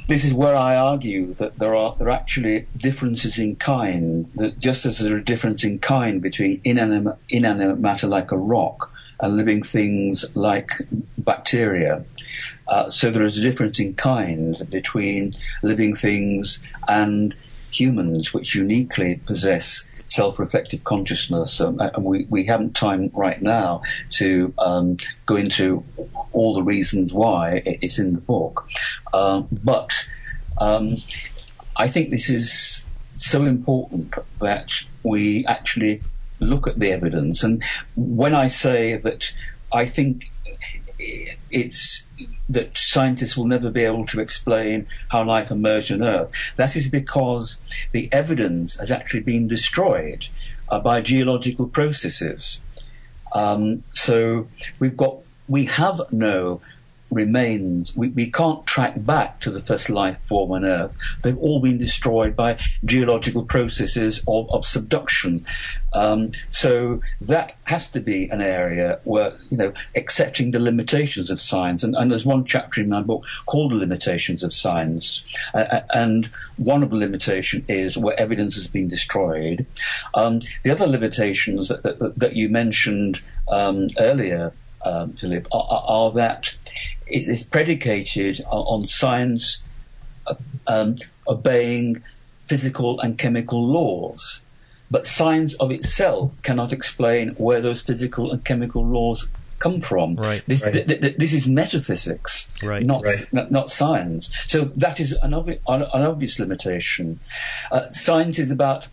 this 0.08 0.24
is 0.24 0.34
where 0.34 0.56
I 0.56 0.76
argue 0.76 1.34
that 1.36 1.58
there 1.58 1.76
are 1.76 1.96
there 1.98 2.10
are 2.10 2.12
actually 2.12 2.68
differences 2.78 3.40
in 3.40 3.56
kind. 3.56 4.30
That 4.36 4.60
just 4.60 4.86
as 4.86 5.00
there 5.00 5.16
are 5.16 5.22
differences 5.22 5.70
in 5.70 5.80
kind 5.80 6.22
between 6.22 6.62
inanimate, 6.64 7.18
inanimate 7.30 7.80
matter 7.80 8.08
like 8.08 8.32
a 8.32 8.38
rock 8.38 8.92
and 9.20 9.36
living 9.38 9.64
things 9.64 10.26
like 10.36 10.72
bacteria, 11.18 12.06
uh, 12.68 12.90
so 12.90 13.10
there 13.10 13.24
is 13.24 13.38
a 13.38 13.42
difference 13.42 13.80
in 13.80 13.94
kind 13.96 14.68
between 14.70 15.36
living 15.64 15.96
things 15.96 16.62
and 16.88 17.34
humans, 17.72 18.34
which 18.34 18.56
uniquely 18.56 19.22
possess 19.26 19.88
self-reflective 20.08 20.84
consciousness, 20.84 21.60
um, 21.62 21.80
and 21.80 22.04
we, 22.04 22.26
we 22.30 22.46
haven't 22.46 22.76
time 22.76 23.12
right 23.14 23.42
now 23.42 23.82
to 24.12 24.54
um, 24.58 24.98
go 25.26 25.36
into 25.36 25.84
all 26.32 26.54
the 26.54 26.64
reasons 26.64 27.12
why 27.14 27.62
it's 27.66 28.00
in 28.00 28.14
the 28.14 28.22
book. 28.22 28.68
Um, 29.14 29.48
but 29.64 29.92
um, 30.60 30.98
I 31.76 31.88
think 31.88 32.10
this 32.10 32.30
is 32.30 32.84
so 33.16 33.46
important 33.46 34.14
that 34.40 34.72
we 35.04 35.46
actually 35.46 36.02
look 36.40 36.68
at 36.68 36.80
the 36.80 36.92
evidence. 36.92 37.44
And 37.44 37.64
when 37.96 38.36
I 38.36 38.48
say 38.48 38.98
that 38.98 39.32
I 39.72 39.86
think 39.86 40.32
it's 41.50 42.06
that 42.50 42.78
scientists 42.78 43.36
will 43.36 43.48
never 43.48 43.70
be 43.70 43.84
able 43.84 44.06
to 44.06 44.20
explain 44.20 44.88
how 45.10 45.24
life 45.24 45.52
emerged 45.52 45.92
on 45.92 46.04
Earth. 46.04 46.30
That 46.58 46.76
is 46.76 46.90
because 46.90 47.60
the 47.92 48.12
evidence 48.12 48.78
has 48.78 48.92
actually 48.92 49.22
been 49.22 49.48
destroyed 49.48 50.28
uh, 50.70 50.80
by 50.80 51.02
geological 51.02 51.68
processes. 51.68 52.60
Um, 53.34 53.84
so 53.94 54.48
we've 54.80 54.96
got 54.96 55.18
we 55.48 55.66
have 55.66 56.02
no 56.12 56.62
remains. 57.12 57.96
We, 57.96 58.10
we 58.10 58.32
can't 58.32 58.66
track 58.66 58.94
back 58.98 59.40
to 59.42 59.52
the 59.52 59.62
first 59.62 59.90
life 59.90 60.18
form 60.24 60.52
on 60.52 60.66
Earth. 60.66 60.98
They've 61.24 61.38
all 61.38 61.60
been 61.60 61.78
destroyed 61.78 62.36
by 62.36 62.60
geological 62.84 63.46
processes 63.46 64.24
of, 64.28 64.50
of 64.52 64.66
subduction. 64.66 65.46
Um, 65.94 66.32
so 66.50 67.02
that 67.22 67.56
has 67.64 67.90
to 67.92 68.02
be 68.02 68.28
an 68.30 68.42
area 68.42 69.00
where, 69.06 69.32
you 69.50 69.58
know, 69.58 69.74
accepting 69.96 70.52
the 70.52 70.60
limitations 70.60 71.30
of 71.30 71.42
science. 71.42 71.84
And, 71.84 71.96
and 71.96 72.12
there's 72.12 72.26
one 72.26 72.44
chapter 72.46 72.82
in 72.82 72.90
my 72.90 73.02
book 73.02 73.24
called 73.46 73.72
The 73.72 73.76
Limitations 73.76 74.44
of 74.44 74.54
Science. 74.54 75.24
Uh, 75.54 75.82
and 75.94 76.26
one 76.58 76.84
of 76.84 76.90
the 76.90 76.98
limitations 76.98 77.64
is 77.70 77.98
where 77.98 78.20
evidence 78.20 78.56
has 78.56 78.68
been 78.68 78.88
destroyed. 78.88 79.66
Um, 80.14 80.42
the 80.64 80.72
other 80.72 80.88
limitations 80.88 81.70
that, 81.70 81.84
that, 81.84 82.20
that 82.20 82.36
you 82.36 82.50
mentioned 82.50 83.22
um, 83.48 83.88
earlier, 84.00 84.52
um, 84.84 85.14
Philip, 85.14 85.48
are, 85.52 85.84
are, 85.88 86.12
that 86.12 86.56
it 87.08 87.28
is 87.28 87.44
predicated 87.44 88.42
on 88.48 88.88
science 88.88 89.62
uh, 90.28 90.36
um, 90.68 90.96
obeying 91.28 92.02
physical 92.48 93.00
and 93.00 93.18
chemical 93.18 93.66
laws. 93.66 94.40
But 94.92 95.08
science 95.08 95.56
of 95.56 95.72
itself 95.72 96.40
cannot 96.44 96.72
explain 96.72 97.30
where 97.30 97.62
those 97.62 97.82
physical 97.82 98.32
and 98.32 98.44
chemical 98.44 98.86
laws 98.86 99.28
come 99.60 99.82
from. 99.82 100.16
Right. 100.16 100.44
This, 100.48 100.64
right. 100.64 100.74
Th- 100.74 101.02
th- 101.02 101.18
this 101.18 101.34
is 101.34 101.48
metaphysics, 101.48 102.50
right. 102.62 102.84
Not, 102.84 103.04
right. 103.06 103.34
not, 103.34 103.52
not 103.52 103.72
science. 103.72 104.30
So 104.48 104.66
that 104.76 105.00
is 105.00 105.14
an, 105.24 105.32
obvi- 105.32 105.60
an 105.68 106.04
obvious 106.04 106.40
limitation. 106.40 107.20
Uh, 107.72 107.90
science 107.92 108.38
is 108.38 108.52
about 108.52 108.88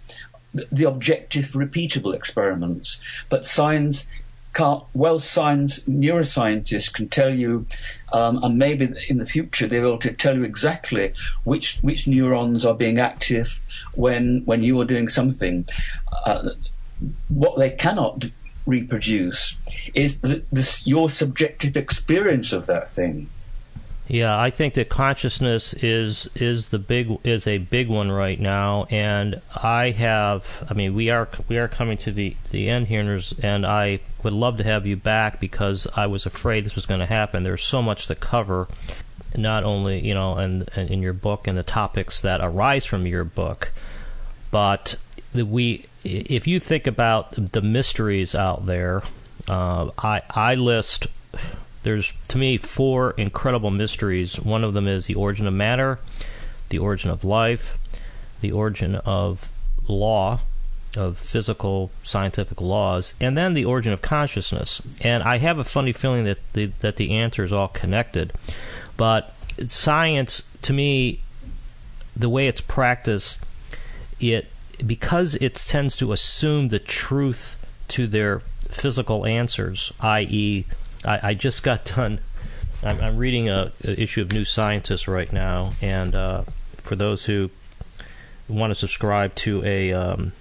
the 0.71 0.85
objective, 0.85 1.47
repeatable 1.53 2.15
experiments, 2.15 3.01
but 3.29 3.45
science 3.45 4.07
well, 4.95 5.19
science 5.21 5.81
neuroscientists 5.81 6.93
can 6.93 7.09
tell 7.09 7.35
you, 7.35 7.67
um, 8.13 8.43
and 8.43 8.59
maybe 8.59 8.93
in 9.09 9.19
the 9.19 9.27
future 9.27 9.67
they'll 9.67 9.83
be 9.83 9.89
able 9.89 9.99
to 9.99 10.13
tell 10.13 10.37
you 10.37 10.45
exactly 10.45 11.15
which 11.45 11.79
which 11.83 12.07
neurons 12.07 12.67
are 12.67 12.75
being 12.75 12.99
active 12.99 13.61
when 13.95 14.43
when 14.45 14.63
you 14.63 14.81
are 14.81 14.85
doing 14.85 15.09
something. 15.09 15.67
Uh, 16.25 16.51
what 17.29 17.59
they 17.59 17.71
cannot 17.71 18.25
reproduce 18.67 19.57
is 19.95 20.19
the, 20.19 20.83
your 20.85 21.11
subjective 21.11 21.77
experience 21.77 22.53
of 22.53 22.67
that 22.67 22.91
thing. 22.91 23.29
Yeah, 24.13 24.39
I 24.39 24.51
think 24.51 24.75
that 24.75 24.91
consciousness 24.91 25.73
is 25.73 26.29
is 26.35 26.69
the 26.69 26.79
big 26.79 27.19
is 27.25 27.47
a 27.47 27.57
big 27.57 27.89
one 27.89 28.13
right 28.13 28.39
now, 28.39 28.85
and 28.91 29.41
I 29.57 29.89
have. 29.93 30.67
I 30.69 30.75
mean, 30.75 30.95
we 30.95 31.09
are 31.09 31.31
we 31.49 31.57
are 31.57 31.67
coming 31.67 31.97
to 31.97 32.13
the 32.13 32.37
the 32.51 32.69
end 32.69 32.89
here, 32.89 33.19
and 33.43 33.65
I 33.65 34.01
would 34.23 34.35
love 34.35 34.59
to 34.59 34.65
have 34.65 34.85
you 34.85 34.97
back 34.97 35.41
because 35.41 35.87
I 35.97 36.09
was 36.09 36.27
afraid 36.27 36.67
this 36.67 36.75
was 36.75 36.85
going 36.85 37.01
to 37.01 37.07
happen. 37.07 37.43
There's 37.43 37.65
so 37.65 37.81
much 37.81 38.07
to 38.09 38.15
cover, 38.15 38.69
not 39.35 39.65
only 39.65 40.07
you 40.07 40.13
know, 40.13 40.35
and 40.35 40.69
in, 40.77 40.89
in 40.89 41.01
your 41.01 41.15
book 41.15 41.47
and 41.47 41.57
the 41.57 41.63
topics 41.63 42.21
that 42.21 42.43
arise 42.43 42.85
from 42.85 43.07
your 43.07 43.25
book, 43.25 43.73
but 44.51 44.97
we. 45.35 45.87
If 46.05 46.47
you 46.47 46.61
think 46.61 46.87
about 46.87 47.53
the 47.53 47.63
mysteries 47.63 48.35
out 48.35 48.67
there, 48.67 49.05
uh, 49.49 49.89
I 49.97 50.21
I 50.29 50.55
list 50.55 51.07
there's 51.83 52.13
to 52.29 52.39
me 52.39 52.57
four 52.57 53.13
incredible 53.13 53.71
mysteries. 53.71 54.41
One 54.41 54.65
of 54.65 54.75
them 54.75 54.87
is 54.87 55.07
the 55.07 55.15
origin 55.15 55.47
of 55.47 55.55
matter, 55.55 55.99
the 56.69 56.79
origin 56.79 57.11
of 57.11 57.25
life, 57.25 57.79
the 58.41 58.53
origin 58.53 58.97
of 58.97 59.49
law, 59.89 60.41
of 60.97 61.19
physical 61.19 61.91
scientific 62.03 62.61
laws, 62.61 63.15
and 63.21 63.37
then 63.37 63.55
the 63.55 63.65
origin 63.65 63.93
of 63.93 64.03
consciousness. 64.03 64.83
And 65.01 65.23
I 65.23 65.39
have 65.39 65.59
a 65.59 65.65
funny 65.65 65.93
feeling 65.93 66.25
that 66.25 66.39
the, 66.53 66.67
that 66.81 66.97
the 66.97 67.13
answer 67.13 67.45
is 67.45 67.53
all 67.53 67.69
connected. 67.69 68.33
But 68.97 69.35
science, 69.67 70.43
to 70.63 70.73
me, 70.73 71.21
the 72.15 72.29
way 72.29 72.47
it's 72.47 72.61
practiced, 72.61 73.41
it 74.21 74.49
because 74.87 75.35
it 75.37 75.55
tends 75.55 75.97
to 75.97 76.13
assume 76.13 76.69
the 76.69 76.79
truth 76.79 77.57
to 77.89 78.07
their 78.07 78.41
physical 78.69 79.25
answers, 79.27 79.93
i.e., 80.01 80.65
I, 81.05 81.31
I 81.31 81.35
just 81.35 81.63
got 81.63 81.85
done. 81.85 82.21
I'm, 82.83 83.01
I'm 83.01 83.17
reading 83.17 83.49
a, 83.49 83.73
a, 83.85 84.01
issue 84.01 84.23
of 84.23 84.33
New 84.33 84.45
Scientist 84.45 85.07
right 85.09 85.33
now, 85.33 85.73
and 85.81 86.15
uh, 86.15 86.43
for 86.79 86.97
those 86.97 87.27
who 87.27 87.51
want 88.49 88.71
to 88.71 88.75
subscribe 88.75 89.35
to 89.37 89.65
a 89.65 89.93
um, 89.93 90.33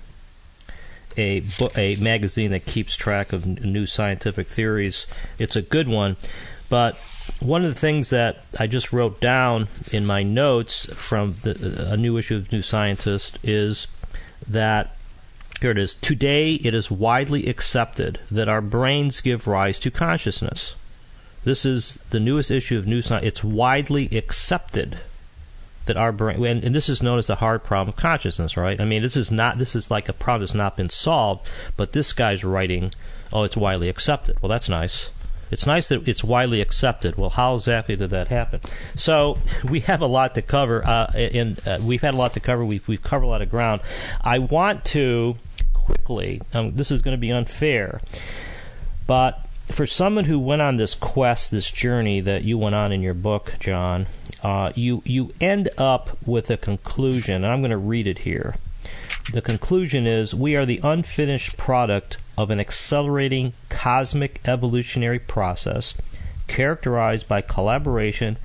a 1.18 1.44
a 1.76 1.96
magazine 1.98 2.52
that 2.52 2.66
keeps 2.66 2.96
track 2.96 3.34
of 3.34 3.46
new 3.46 3.86
scientific 3.86 4.48
theories, 4.48 5.08
it's 5.38 5.56
a 5.56 5.62
good 5.62 5.88
one. 5.88 6.18
But 6.70 6.98
one 7.40 7.64
of 7.64 7.74
the 7.74 7.80
things 7.80 8.10
that 8.12 8.46
I 8.58 8.68
just 8.68 8.94
wrote 8.94 9.20
down 9.20 9.68
in 9.92 10.06
my 10.06 10.24
notes 10.24 10.86
from 10.94 11.36
the, 11.44 11.88
a 11.92 11.98
new 11.98 12.18
issue 12.18 12.38
of 12.38 12.52
New 12.52 12.62
Scientist 12.62 13.38
is 13.44 13.88
that 14.48 14.96
here 15.62 15.72
it 15.72 15.78
is. 15.78 15.94
Today, 15.96 16.56
it 16.56 16.74
is 16.74 16.90
widely 16.90 17.48
accepted 17.48 18.20
that 18.32 18.50
our 18.50 18.62
brains 18.62 19.22
give 19.22 19.46
rise 19.46 19.80
to 19.82 19.92
consciousness. 19.92 20.76
This 21.44 21.66
is 21.66 21.98
the 22.10 22.20
newest 22.20 22.50
issue 22.50 22.78
of 22.78 22.88
New 22.88 23.02
Science. 23.02 23.26
It's 23.26 23.44
widely 23.44 24.08
accepted 24.08 24.98
that 25.86 25.98
our 25.98 26.12
brain, 26.12 26.44
and, 26.46 26.64
and, 26.64 26.76
this 26.76 26.90
is 26.90 27.02
known 27.02 27.18
as 27.18 27.28
the 27.28 27.36
hard 27.36 27.64
problem 27.64 27.90
of 27.90 27.96
consciousness, 27.96 28.58
right? 28.58 28.80
I 28.80 28.86
mean, 28.86 29.02
this 29.02 29.18
is 29.18 29.32
not, 29.32 29.58
this 29.58 29.76
is 29.76 29.90
like 29.90 30.10
a 30.10 30.14
problem 30.14 30.42
that's 30.42 30.54
not 30.54 30.78
been 30.78 30.90
solved, 30.90 31.48
but 31.78 31.92
this 31.92 32.14
guy's 32.14 32.44
writing, 32.44 32.94
oh, 33.34 33.44
it's 33.44 33.58
widely 33.58 33.90
accepted. 33.90 34.38
Well, 34.42 34.50
that's 34.50 34.70
nice. 34.70 35.10
It's 35.52 35.68
nice 35.68 35.90
that 35.90 36.08
it's 36.08 36.24
widely 36.24 36.62
accepted. 36.62 37.18
Well, 37.18 37.32
how 37.32 37.56
exactly 37.56 37.96
did 37.98 38.10
that 38.12 38.30
happen? 38.30 38.62
So 38.96 39.38
we 39.68 39.82
have 39.82 40.02
a 40.02 40.08
lot 40.08 40.34
to 40.36 40.42
cover, 40.42 40.86
uh, 40.86 41.12
and 41.14 41.60
uh, 41.68 41.80
we've 41.84 42.02
had 42.02 42.14
a 42.14 42.18
lot 42.18 42.34
to 42.34 42.40
cover. 42.40 42.64
We've 42.64 42.88
we've 42.88 43.04
covered 43.04 43.26
a 43.26 43.28
lot 43.28 43.42
of 43.42 43.50
ground. 43.50 43.82
I 44.22 44.40
want 44.40 44.86
to 44.86 45.36
quickly. 45.86 46.42
Um, 46.54 46.76
this 46.76 46.92
is 46.92 47.02
going 47.02 47.16
to 47.16 47.22
be 47.22 47.32
unfair, 47.32 48.02
but 49.08 49.46
for 49.72 49.86
someone 49.86 50.26
who 50.26 50.38
went 50.38 50.62
on 50.62 50.76
this 50.76 50.96
quest, 50.96 51.52
this 51.52 51.72
journey 51.72 52.20
that 52.22 52.44
you 52.44 52.58
went 52.58 52.76
on 52.76 52.92
in 52.92 53.02
your 53.02 53.14
book, 53.14 53.56
John, 53.60 54.08
uh, 54.44 54.72
you 54.76 55.02
you 55.06 55.34
end 55.40 55.70
up 55.78 56.18
with 56.26 56.50
a 56.50 56.58
conclusion, 56.58 57.44
and 57.44 57.48
I'm 57.48 57.62
going 57.62 57.72
to 57.72 57.78
read 57.78 58.08
it 58.08 58.20
here. 58.20 58.56
The 59.32 59.42
conclusion 59.42 60.08
is 60.08 60.34
we 60.34 60.56
are 60.56 60.66
the 60.66 60.82
unfinished 60.84 61.56
product 61.56 62.18
of 62.38 62.50
an 62.50 62.60
accelerating 62.60 63.54
cosmic 63.70 64.42
evolutionary 64.46 65.20
process 65.20 65.94
characterized 66.48 67.28
by 67.28 67.42
collaboration, 67.42 68.38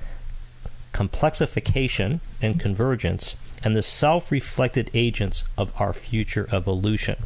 complexification, 0.93 2.19
and 2.41 2.59
convergence 2.59 3.35
and 3.67 3.75
the 3.75 3.83
self 3.83 4.31
reflected 4.31 4.89
agents 4.93 5.43
of 5.57 5.73
our 5.75 5.91
future 5.91 6.47
evolution. 6.53 7.17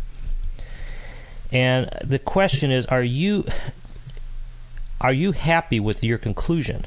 And 1.51 1.87
the 2.03 2.17
question 2.17 2.71
is 2.71 2.87
are 2.87 3.03
you 3.03 3.45
are 4.99 5.13
you 5.13 5.33
happy 5.33 5.79
with 5.79 6.03
your 6.03 6.17
conclusion 6.17 6.85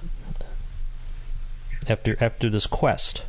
after 1.89 2.17
after 2.21 2.51
this 2.51 2.67
quest? 2.67 3.23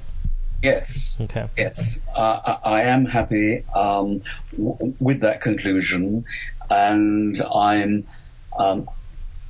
Yes. 0.64 1.16
Okay. 1.22 1.48
Yes, 1.56 2.00
uh, 2.16 2.58
I, 2.66 2.72
I, 2.78 2.82
am 2.86 3.06
happy 3.06 3.64
um, 3.76 4.24
w- 4.58 4.96
with 5.00 5.20
that 5.20 5.42
conclusion, 5.42 6.26
and 6.72 7.40
I'm 7.40 8.08
um, 8.58 8.90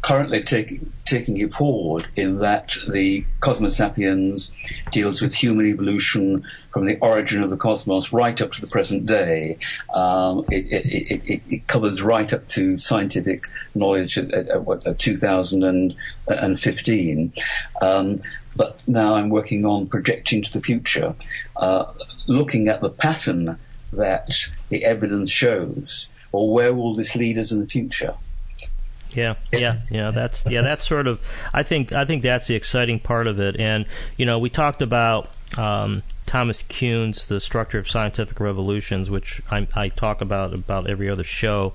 currently 0.05 0.39
taking 0.39 0.93
taking 1.03 1.35
it 1.37 1.51
forward 1.51 2.05
in 2.15 2.37
that 2.37 2.77
the 2.89 3.25
Cosmosapiens 3.39 4.51
deals 4.91 5.19
with 5.19 5.33
human 5.33 5.65
evolution 5.65 6.45
from 6.71 6.85
the 6.85 6.99
origin 6.99 7.41
of 7.41 7.49
the 7.49 7.57
cosmos 7.57 8.13
right 8.13 8.39
up 8.39 8.51
to 8.51 8.61
the 8.61 8.67
present 8.67 9.07
day. 9.07 9.57
Um, 9.95 10.45
it, 10.51 10.67
it, 10.67 11.25
it, 11.27 11.41
it, 11.49 11.67
covers 11.67 12.03
right 12.03 12.31
up 12.31 12.47
to 12.49 12.77
scientific 12.77 13.47
knowledge 13.73 14.19
at, 14.19 14.31
at, 14.31 14.49
at 14.85 14.99
2015. 14.99 17.33
Um, 17.81 18.21
but 18.55 18.87
now 18.87 19.15
I'm 19.15 19.29
working 19.29 19.65
on 19.65 19.87
projecting 19.87 20.43
to 20.43 20.53
the 20.53 20.61
future, 20.61 21.15
uh, 21.55 21.91
looking 22.27 22.67
at 22.67 22.81
the 22.81 22.91
pattern 22.91 23.57
that 23.91 24.29
the 24.69 24.85
evidence 24.85 25.31
shows, 25.31 26.09
or 26.31 26.53
where 26.53 26.75
will 26.75 26.93
this 26.93 27.15
lead 27.15 27.39
us 27.39 27.51
in 27.51 27.59
the 27.59 27.67
future? 27.67 28.13
Yeah, 29.15 29.35
yeah, 29.51 29.79
yeah. 29.89 30.11
That's 30.11 30.45
yeah. 30.45 30.61
That's 30.61 30.85
sort 30.85 31.07
of. 31.07 31.19
I 31.53 31.63
think 31.63 31.93
I 31.93 32.05
think 32.05 32.21
that's 32.23 32.47
the 32.47 32.55
exciting 32.55 32.99
part 32.99 33.27
of 33.27 33.39
it. 33.39 33.59
And 33.59 33.85
you 34.17 34.25
know, 34.25 34.39
we 34.39 34.49
talked 34.49 34.81
about 34.81 35.29
um, 35.57 36.03
Thomas 36.25 36.63
Kuhn's 36.63 37.27
The 37.27 37.39
Structure 37.39 37.79
of 37.79 37.89
Scientific 37.89 38.39
Revolutions, 38.39 39.09
which 39.09 39.41
I, 39.49 39.67
I, 39.73 39.89
talk 39.89 40.21
about 40.21 40.53
about 40.53 40.89
every 40.89 41.09
other 41.09 41.23
show. 41.23 41.73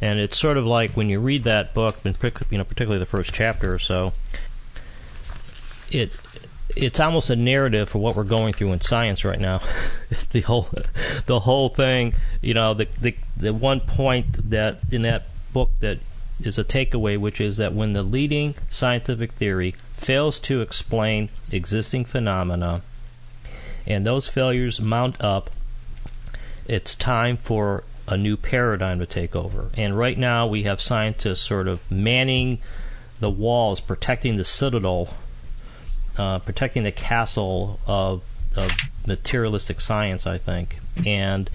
And 0.00 0.18
it's 0.18 0.38
sort 0.38 0.56
of 0.56 0.64
like 0.66 0.92
when 0.92 1.08
you 1.08 1.20
read 1.20 1.44
that 1.44 1.74
book, 1.74 1.96
and 2.04 2.16
you 2.50 2.58
know, 2.58 2.64
particularly 2.64 2.98
the 2.98 3.06
first 3.06 3.32
chapter 3.32 3.72
or 3.72 3.78
so. 3.78 4.12
It 5.90 6.12
it's 6.76 7.00
almost 7.00 7.30
a 7.30 7.36
narrative 7.36 7.88
for 7.88 7.98
what 7.98 8.14
we're 8.16 8.24
going 8.24 8.52
through 8.52 8.72
in 8.72 8.80
science 8.80 9.24
right 9.24 9.40
now. 9.40 9.60
the 10.30 10.40
whole 10.40 10.68
the 11.26 11.40
whole 11.40 11.68
thing, 11.68 12.14
you 12.40 12.54
know, 12.54 12.74
the 12.74 12.86
the 13.00 13.14
the 13.36 13.52
one 13.52 13.80
point 13.80 14.50
that 14.50 14.80
in 14.92 15.02
that 15.02 15.26
book 15.52 15.70
that 15.80 15.98
is 16.42 16.58
a 16.58 16.64
takeaway, 16.64 17.18
which 17.18 17.40
is 17.40 17.56
that 17.58 17.74
when 17.74 17.92
the 17.92 18.02
leading 18.02 18.54
scientific 18.68 19.32
theory 19.32 19.74
fails 19.96 20.38
to 20.40 20.60
explain 20.60 21.28
existing 21.52 22.04
phenomena, 22.04 22.82
and 23.86 24.06
those 24.06 24.28
failures 24.28 24.80
mount 24.80 25.20
up, 25.22 25.50
it's 26.66 26.94
time 26.94 27.36
for 27.36 27.84
a 28.06 28.16
new 28.16 28.36
paradigm 28.36 28.98
to 28.98 29.06
take 29.06 29.36
over. 29.36 29.70
And 29.74 29.96
right 29.96 30.18
now, 30.18 30.46
we 30.46 30.64
have 30.64 30.80
scientists 30.80 31.40
sort 31.40 31.68
of 31.68 31.88
manning 31.90 32.58
the 33.20 33.30
walls, 33.30 33.80
protecting 33.80 34.36
the 34.36 34.44
citadel, 34.44 35.14
uh, 36.18 36.38
protecting 36.40 36.82
the 36.82 36.92
castle 36.92 37.78
of, 37.86 38.22
of 38.56 38.72
materialistic 39.06 39.80
science, 39.80 40.26
I 40.26 40.38
think. 40.38 40.78
And 41.06 41.50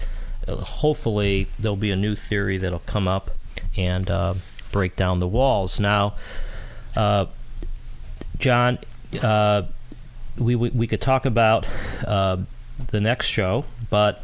uh, 0.48 0.56
hopefully, 0.56 1.48
there'll 1.58 1.76
be 1.76 1.90
a 1.90 1.96
new 1.96 2.14
theory 2.14 2.56
that'll 2.58 2.78
come 2.80 3.06
up 3.06 3.32
and 3.76 4.10
uh, 4.10 4.34
break 4.76 4.94
down 4.94 5.20
the 5.20 5.26
walls. 5.26 5.80
Now, 5.80 6.16
uh, 6.94 7.24
John, 8.38 8.78
uh, 9.22 9.62
we, 10.36 10.54
we, 10.54 10.68
we 10.68 10.86
could 10.86 11.00
talk 11.00 11.24
about 11.24 11.66
uh, 12.06 12.36
the 12.88 13.00
next 13.00 13.24
show, 13.24 13.64
but 13.88 14.22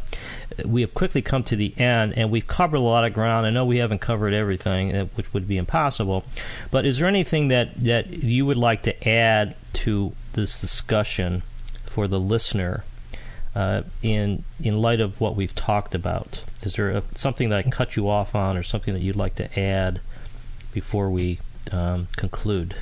we 0.66 0.82
have 0.82 0.92
quickly 0.92 1.22
come 1.22 1.42
to 1.44 1.56
the 1.56 1.72
end, 1.78 2.12
and 2.18 2.30
we've 2.30 2.46
covered 2.46 2.76
a 2.76 2.80
lot 2.80 3.06
of 3.06 3.14
ground. 3.14 3.46
I 3.46 3.50
know 3.50 3.64
we 3.64 3.78
haven't 3.78 4.00
covered 4.00 4.34
everything, 4.34 4.94
uh, 4.94 5.06
which 5.14 5.32
would 5.32 5.48
be 5.48 5.56
impossible. 5.56 6.22
But 6.70 6.84
is 6.84 6.98
there 6.98 7.08
anything 7.08 7.48
that, 7.48 7.74
that 7.80 8.10
you 8.10 8.44
would 8.44 8.58
like 8.58 8.82
to 8.82 9.08
add 9.08 9.54
to 9.84 10.12
this 10.34 10.60
discussion 10.60 11.42
for 11.86 12.06
the 12.06 12.20
listener 12.20 12.84
uh, 13.54 13.82
in 14.02 14.44
in 14.62 14.82
light 14.82 15.00
of 15.00 15.18
what 15.18 15.34
we've 15.34 15.54
talked 15.54 15.94
about? 15.94 16.44
Is 16.62 16.74
there 16.74 16.90
a, 16.90 17.02
something 17.14 17.48
that 17.48 17.64
I 17.64 17.70
cut 17.70 17.96
you 17.96 18.06
off 18.06 18.34
on, 18.34 18.58
or 18.58 18.62
something 18.62 18.92
that 18.92 19.00
you'd 19.00 19.16
like 19.16 19.36
to 19.36 19.58
add 19.58 20.00
before 20.72 21.10
we 21.10 21.38
um, 21.70 22.08
conclude? 22.16 22.74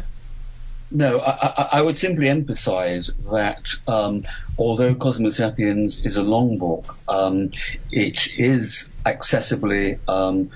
No, 0.92 1.20
I, 1.20 1.68
I, 1.72 1.82
would 1.82 1.96
simply 1.96 2.28
emphasize 2.28 3.12
that 3.30 3.62
um, 3.86 4.24
although 4.58 4.92
Cosmosapiens 4.92 6.04
is 6.04 6.16
a 6.16 6.24
long 6.24 6.58
book, 6.58 6.96
um, 7.06 7.52
it 7.92 8.36
is 8.36 8.88
accessibly 9.06 10.00
um, 10.08 10.50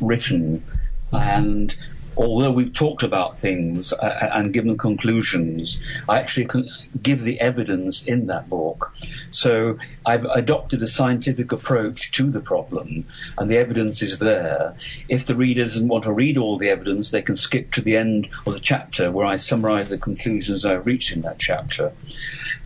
written 0.00 0.62
and 1.10 1.74
although 2.16 2.52
we've 2.52 2.72
talked 2.72 3.02
about 3.02 3.38
things 3.38 3.92
uh, 3.92 4.30
and 4.32 4.52
given 4.52 4.76
conclusions, 4.76 5.78
I 6.08 6.20
actually 6.20 6.46
can 6.46 6.68
give 7.02 7.22
the 7.22 7.40
evidence 7.40 8.02
in 8.02 8.26
that 8.26 8.48
book. 8.48 8.94
So 9.30 9.78
I've 10.04 10.24
adopted 10.24 10.82
a 10.82 10.86
scientific 10.86 11.52
approach 11.52 12.12
to 12.12 12.30
the 12.30 12.40
problem, 12.40 13.04
and 13.38 13.50
the 13.50 13.56
evidence 13.56 14.02
is 14.02 14.18
there. 14.18 14.74
If 15.08 15.26
the 15.26 15.36
reader 15.36 15.62
doesn't 15.62 15.88
want 15.88 16.04
to 16.04 16.12
read 16.12 16.36
all 16.36 16.58
the 16.58 16.68
evidence, 16.68 17.10
they 17.10 17.22
can 17.22 17.36
skip 17.36 17.70
to 17.72 17.80
the 17.80 17.96
end 17.96 18.28
of 18.46 18.54
the 18.54 18.60
chapter 18.60 19.10
where 19.10 19.26
I 19.26 19.36
summarize 19.36 19.88
the 19.88 19.98
conclusions 19.98 20.66
I've 20.66 20.86
reached 20.86 21.12
in 21.12 21.22
that 21.22 21.38
chapter. 21.38 21.92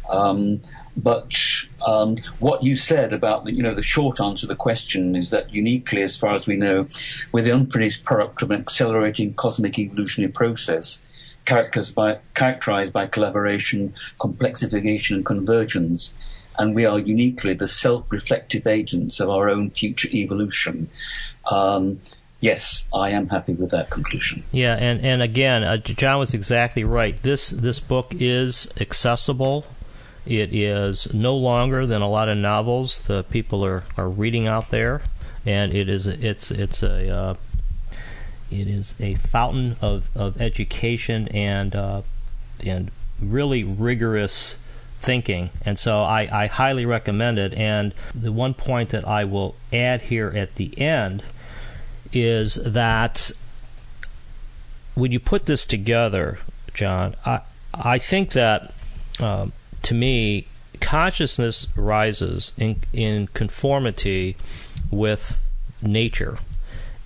Um, 0.09 0.61
but 0.97 1.33
um, 1.87 2.17
what 2.39 2.63
you 2.63 2.77
said 2.77 3.13
about 3.13 3.45
the, 3.45 3.53
you 3.53 3.63
know, 3.63 3.75
the 3.75 3.83
short 3.83 4.21
answer 4.21 4.43
to 4.43 4.47
the 4.47 4.57
question 4.57 5.15
is 5.15 5.31
that 5.31 5.53
uniquely, 5.53 6.03
as 6.03 6.17
far 6.17 6.35
as 6.35 6.47
we 6.47 6.57
know, 6.57 6.89
we're 7.33 7.43
the 7.43 7.55
unfinished 7.55 8.05
product 8.05 8.43
of 8.43 8.51
an 8.51 8.61
accelerating 8.61 9.35
cosmic 9.35 9.79
evolutionary 9.79 10.33
process 10.33 11.07
characterized 11.45 11.95
by, 11.95 12.19
characterized 12.35 12.93
by 12.93 13.07
collaboration, 13.07 13.95
complexification, 14.19 15.17
and 15.17 15.27
convergence. 15.27 16.13
And 16.59 16.75
we 16.75 16.87
are 16.87 16.99
uniquely 16.99 17.53
the 17.53 17.69
self-reflective 17.69 18.67
agents 18.67 19.21
of 19.21 19.29
our 19.29 19.51
own 19.51 19.71
future 19.71 20.09
evolution. 20.09 20.89
Um, 21.51 22.01
yes, 22.41 22.87
I 22.95 23.11
am 23.11 23.29
happy 23.29 23.53
with 23.53 23.71
that 23.73 23.91
conclusion. 23.91 24.43
Yeah, 24.53 24.75
and 24.75 25.05
and 25.05 25.21
again, 25.21 25.63
uh, 25.63 25.77
John 25.77 26.19
was 26.19 26.33
exactly 26.33 26.83
right. 26.83 27.15
This 27.23 27.51
this 27.51 27.79
book 27.79 28.15
is 28.19 28.69
accessible 28.81 29.67
it 30.27 30.55
is 30.55 31.13
no 31.15 31.37
longer 31.37 31.87
than 31.87 32.03
a 32.03 32.09
lot 32.09 32.29
of 32.29 32.37
novels 32.37 32.99
the 33.03 33.25
people 33.25 33.65
are, 33.65 33.85
are 33.97 34.09
reading 34.09 34.47
out 34.47 34.71
there, 34.71 35.03
and 35.45 35.73
it 35.73 35.89
is 35.89 36.07
it's 36.07 36.51
it's 36.51 36.83
a 36.83 37.09
uh, 37.09 37.35
it 38.51 38.67
is 38.67 38.95
a 39.01 39.15
fountain 39.17 39.77
of, 39.81 40.09
of 40.15 40.41
education 40.41 41.29
and 41.29 41.75
uh, 41.75 42.03
and 42.65 42.91
really 43.21 43.65
rigorous 43.65 44.57
thinking. 44.99 45.51
And 45.65 45.79
so 45.79 46.03
I, 46.03 46.29
I 46.45 46.47
highly 46.47 46.87
recommend 46.87 47.39
it. 47.39 47.55
And 47.55 47.95
the 48.15 48.33
one 48.33 48.55
point 48.55 48.91
that 48.91 49.07
I 49.07 49.25
will 49.25 49.55
add 49.73 50.03
here 50.03 50.33
at 50.35 50.57
the 50.57 50.79
end 50.79 51.23
is 52.13 52.55
that 52.57 53.31
when 54.95 55.13
you 55.13 55.21
put 55.21 55.47
this 55.47 55.67
together, 55.67 56.39
John, 56.75 57.15
I 57.25 57.41
I 57.75 57.99
think 57.99 58.33
that 58.33 58.73
um, 59.21 59.53
to 59.87 59.95
me, 59.95 60.49
consciousness 60.81 61.69
rises 61.77 62.53
in, 62.59 62.81
in 62.93 63.29
conformity 63.29 64.37
with 64.91 65.39
nature. 65.81 66.39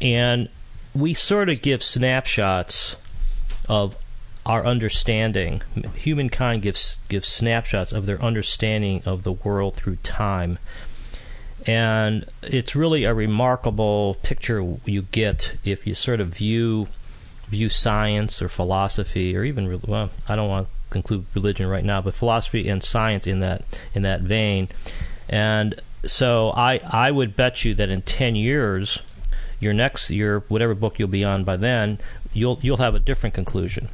And 0.01 0.49
we 0.95 1.13
sort 1.13 1.51
of 1.51 1.61
give 1.61 1.83
snapshots 1.83 2.97
of 3.69 3.97
our 4.47 4.65
understanding. 4.65 5.61
Humankind 5.95 6.63
gives 6.63 6.97
gives 7.11 7.29
snapshots 7.29 7.93
of 7.93 8.07
their 8.07 8.21
understanding 8.23 9.03
of 9.05 9.25
the 9.25 9.33
world 9.33 9.75
through 9.77 9.97
time. 9.97 10.59
And 11.67 12.25
it's 12.43 12.75
really 12.75 13.05
a 13.05 13.13
remarkable 13.13 14.17
picture 14.23 14.77
you 14.87 15.03
get 15.03 15.59
if 15.65 15.87
you 15.87 15.95
sort 15.95 16.21
of 16.21 16.29
view 16.29 16.89
view 17.49 17.69
science 17.69 18.41
or 18.41 18.49
philosophy 18.49 19.37
or 19.37 19.45
even 19.45 19.83
well, 19.83 20.09
I 20.27 20.35
don't 20.35 20.49
want 20.49 20.69
conclude 20.91 21.27
religion 21.35 21.69
right 21.69 21.85
now, 21.85 22.01
but 22.01 22.15
philosophy 22.15 22.69
and 22.69 22.83
science 22.83 23.27
in 23.27 23.41
that 23.41 23.63
in 23.95 24.03
that 24.03 24.23
vein. 24.23 24.69
And 25.29 25.81
so 26.05 26.51
I 26.51 26.81
I 26.85 27.11
would 27.11 27.37
bet 27.37 27.65
you 27.65 27.75
that 27.75 27.91
in 27.91 28.03
ten 28.03 28.37
years, 28.37 29.01
your 29.59 29.73
next 29.73 30.11
your 30.11 30.41
whatever 30.49 30.75
book 30.75 30.99
you'll 30.99 31.09
be 31.09 31.25
on 31.25 31.45
by 31.45 31.57
then, 31.57 31.99
you'll 32.33 32.59
you'll 32.63 32.79
have 32.79 32.95
a 32.95 33.01
different 33.01 33.35
conclusion 33.35 33.89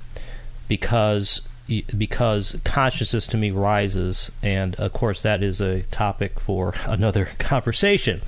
because 0.69 1.43
because 1.97 2.57
consciousness 2.65 3.27
to 3.27 3.37
me 3.37 3.51
rises, 3.51 4.31
and 4.43 4.77
of 4.77 4.93
course 4.93 5.23
that 5.23 5.43
is 5.43 5.61
a 5.61 5.83
topic 5.85 6.39
for 6.39 6.75
another 6.87 7.31
conversation. 7.39 8.21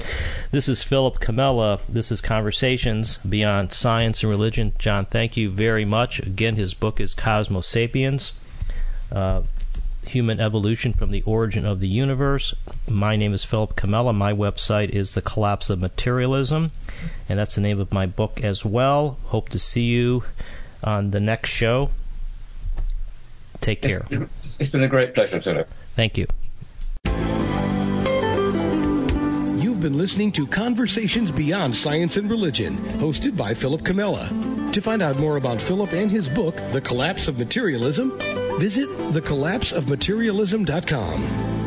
This 0.50 0.68
is 0.68 0.82
Philip 0.82 1.20
Comella. 1.20 1.80
This 1.88 2.10
is 2.10 2.20
Conversations 2.20 3.18
Beyond 3.18 3.72
Science 3.72 4.22
and 4.22 4.30
Religion. 4.30 4.72
John, 4.78 5.06
thank 5.06 5.36
you 5.36 5.50
very 5.50 5.84
much. 5.84 6.18
Again, 6.18 6.56
his 6.56 6.74
book 6.74 7.00
is 7.00 7.14
Cosmosapiens 7.14 8.32
uh, 9.12 9.42
Human 10.06 10.40
Evolution 10.40 10.92
from 10.92 11.10
the 11.10 11.22
Origin 11.22 11.66
of 11.66 11.80
the 11.80 11.88
Universe. 11.88 12.54
My 12.88 13.16
name 13.16 13.34
is 13.34 13.44
Philip 13.44 13.76
Comella. 13.76 14.14
My 14.14 14.32
website 14.32 14.90
is 14.90 15.14
The 15.14 15.22
Collapse 15.22 15.70
of 15.70 15.80
Materialism, 15.80 16.70
and 17.28 17.38
that's 17.38 17.54
the 17.54 17.60
name 17.60 17.78
of 17.78 17.92
my 17.92 18.06
book 18.06 18.40
as 18.42 18.64
well. 18.64 19.18
Hope 19.26 19.50
to 19.50 19.58
see 19.58 19.84
you 19.84 20.24
on 20.82 21.10
the 21.10 21.20
next 21.20 21.50
show. 21.50 21.90
Take 23.60 23.82
care. 23.82 24.06
it's, 24.10 24.32
it's 24.58 24.70
been 24.70 24.82
a 24.82 24.88
great 24.88 25.14
pleasure, 25.14 25.40
Philip. 25.40 25.68
Thank 25.94 26.16
you. 26.16 26.26
You've 29.78 29.92
been 29.92 29.96
listening 29.96 30.32
to 30.32 30.44
Conversations 30.44 31.30
Beyond 31.30 31.76
Science 31.76 32.16
and 32.16 32.28
Religion, 32.28 32.78
hosted 32.98 33.36
by 33.36 33.54
Philip 33.54 33.82
Comella. 33.82 34.72
To 34.72 34.80
find 34.80 35.02
out 35.02 35.20
more 35.20 35.36
about 35.36 35.60
Philip 35.60 35.92
and 35.92 36.10
his 36.10 36.28
book, 36.28 36.56
The 36.72 36.80
Collapse 36.80 37.28
of 37.28 37.38
Materialism, 37.38 38.18
visit 38.58 38.88
thecollapseofmaterialism.com. 38.88 41.57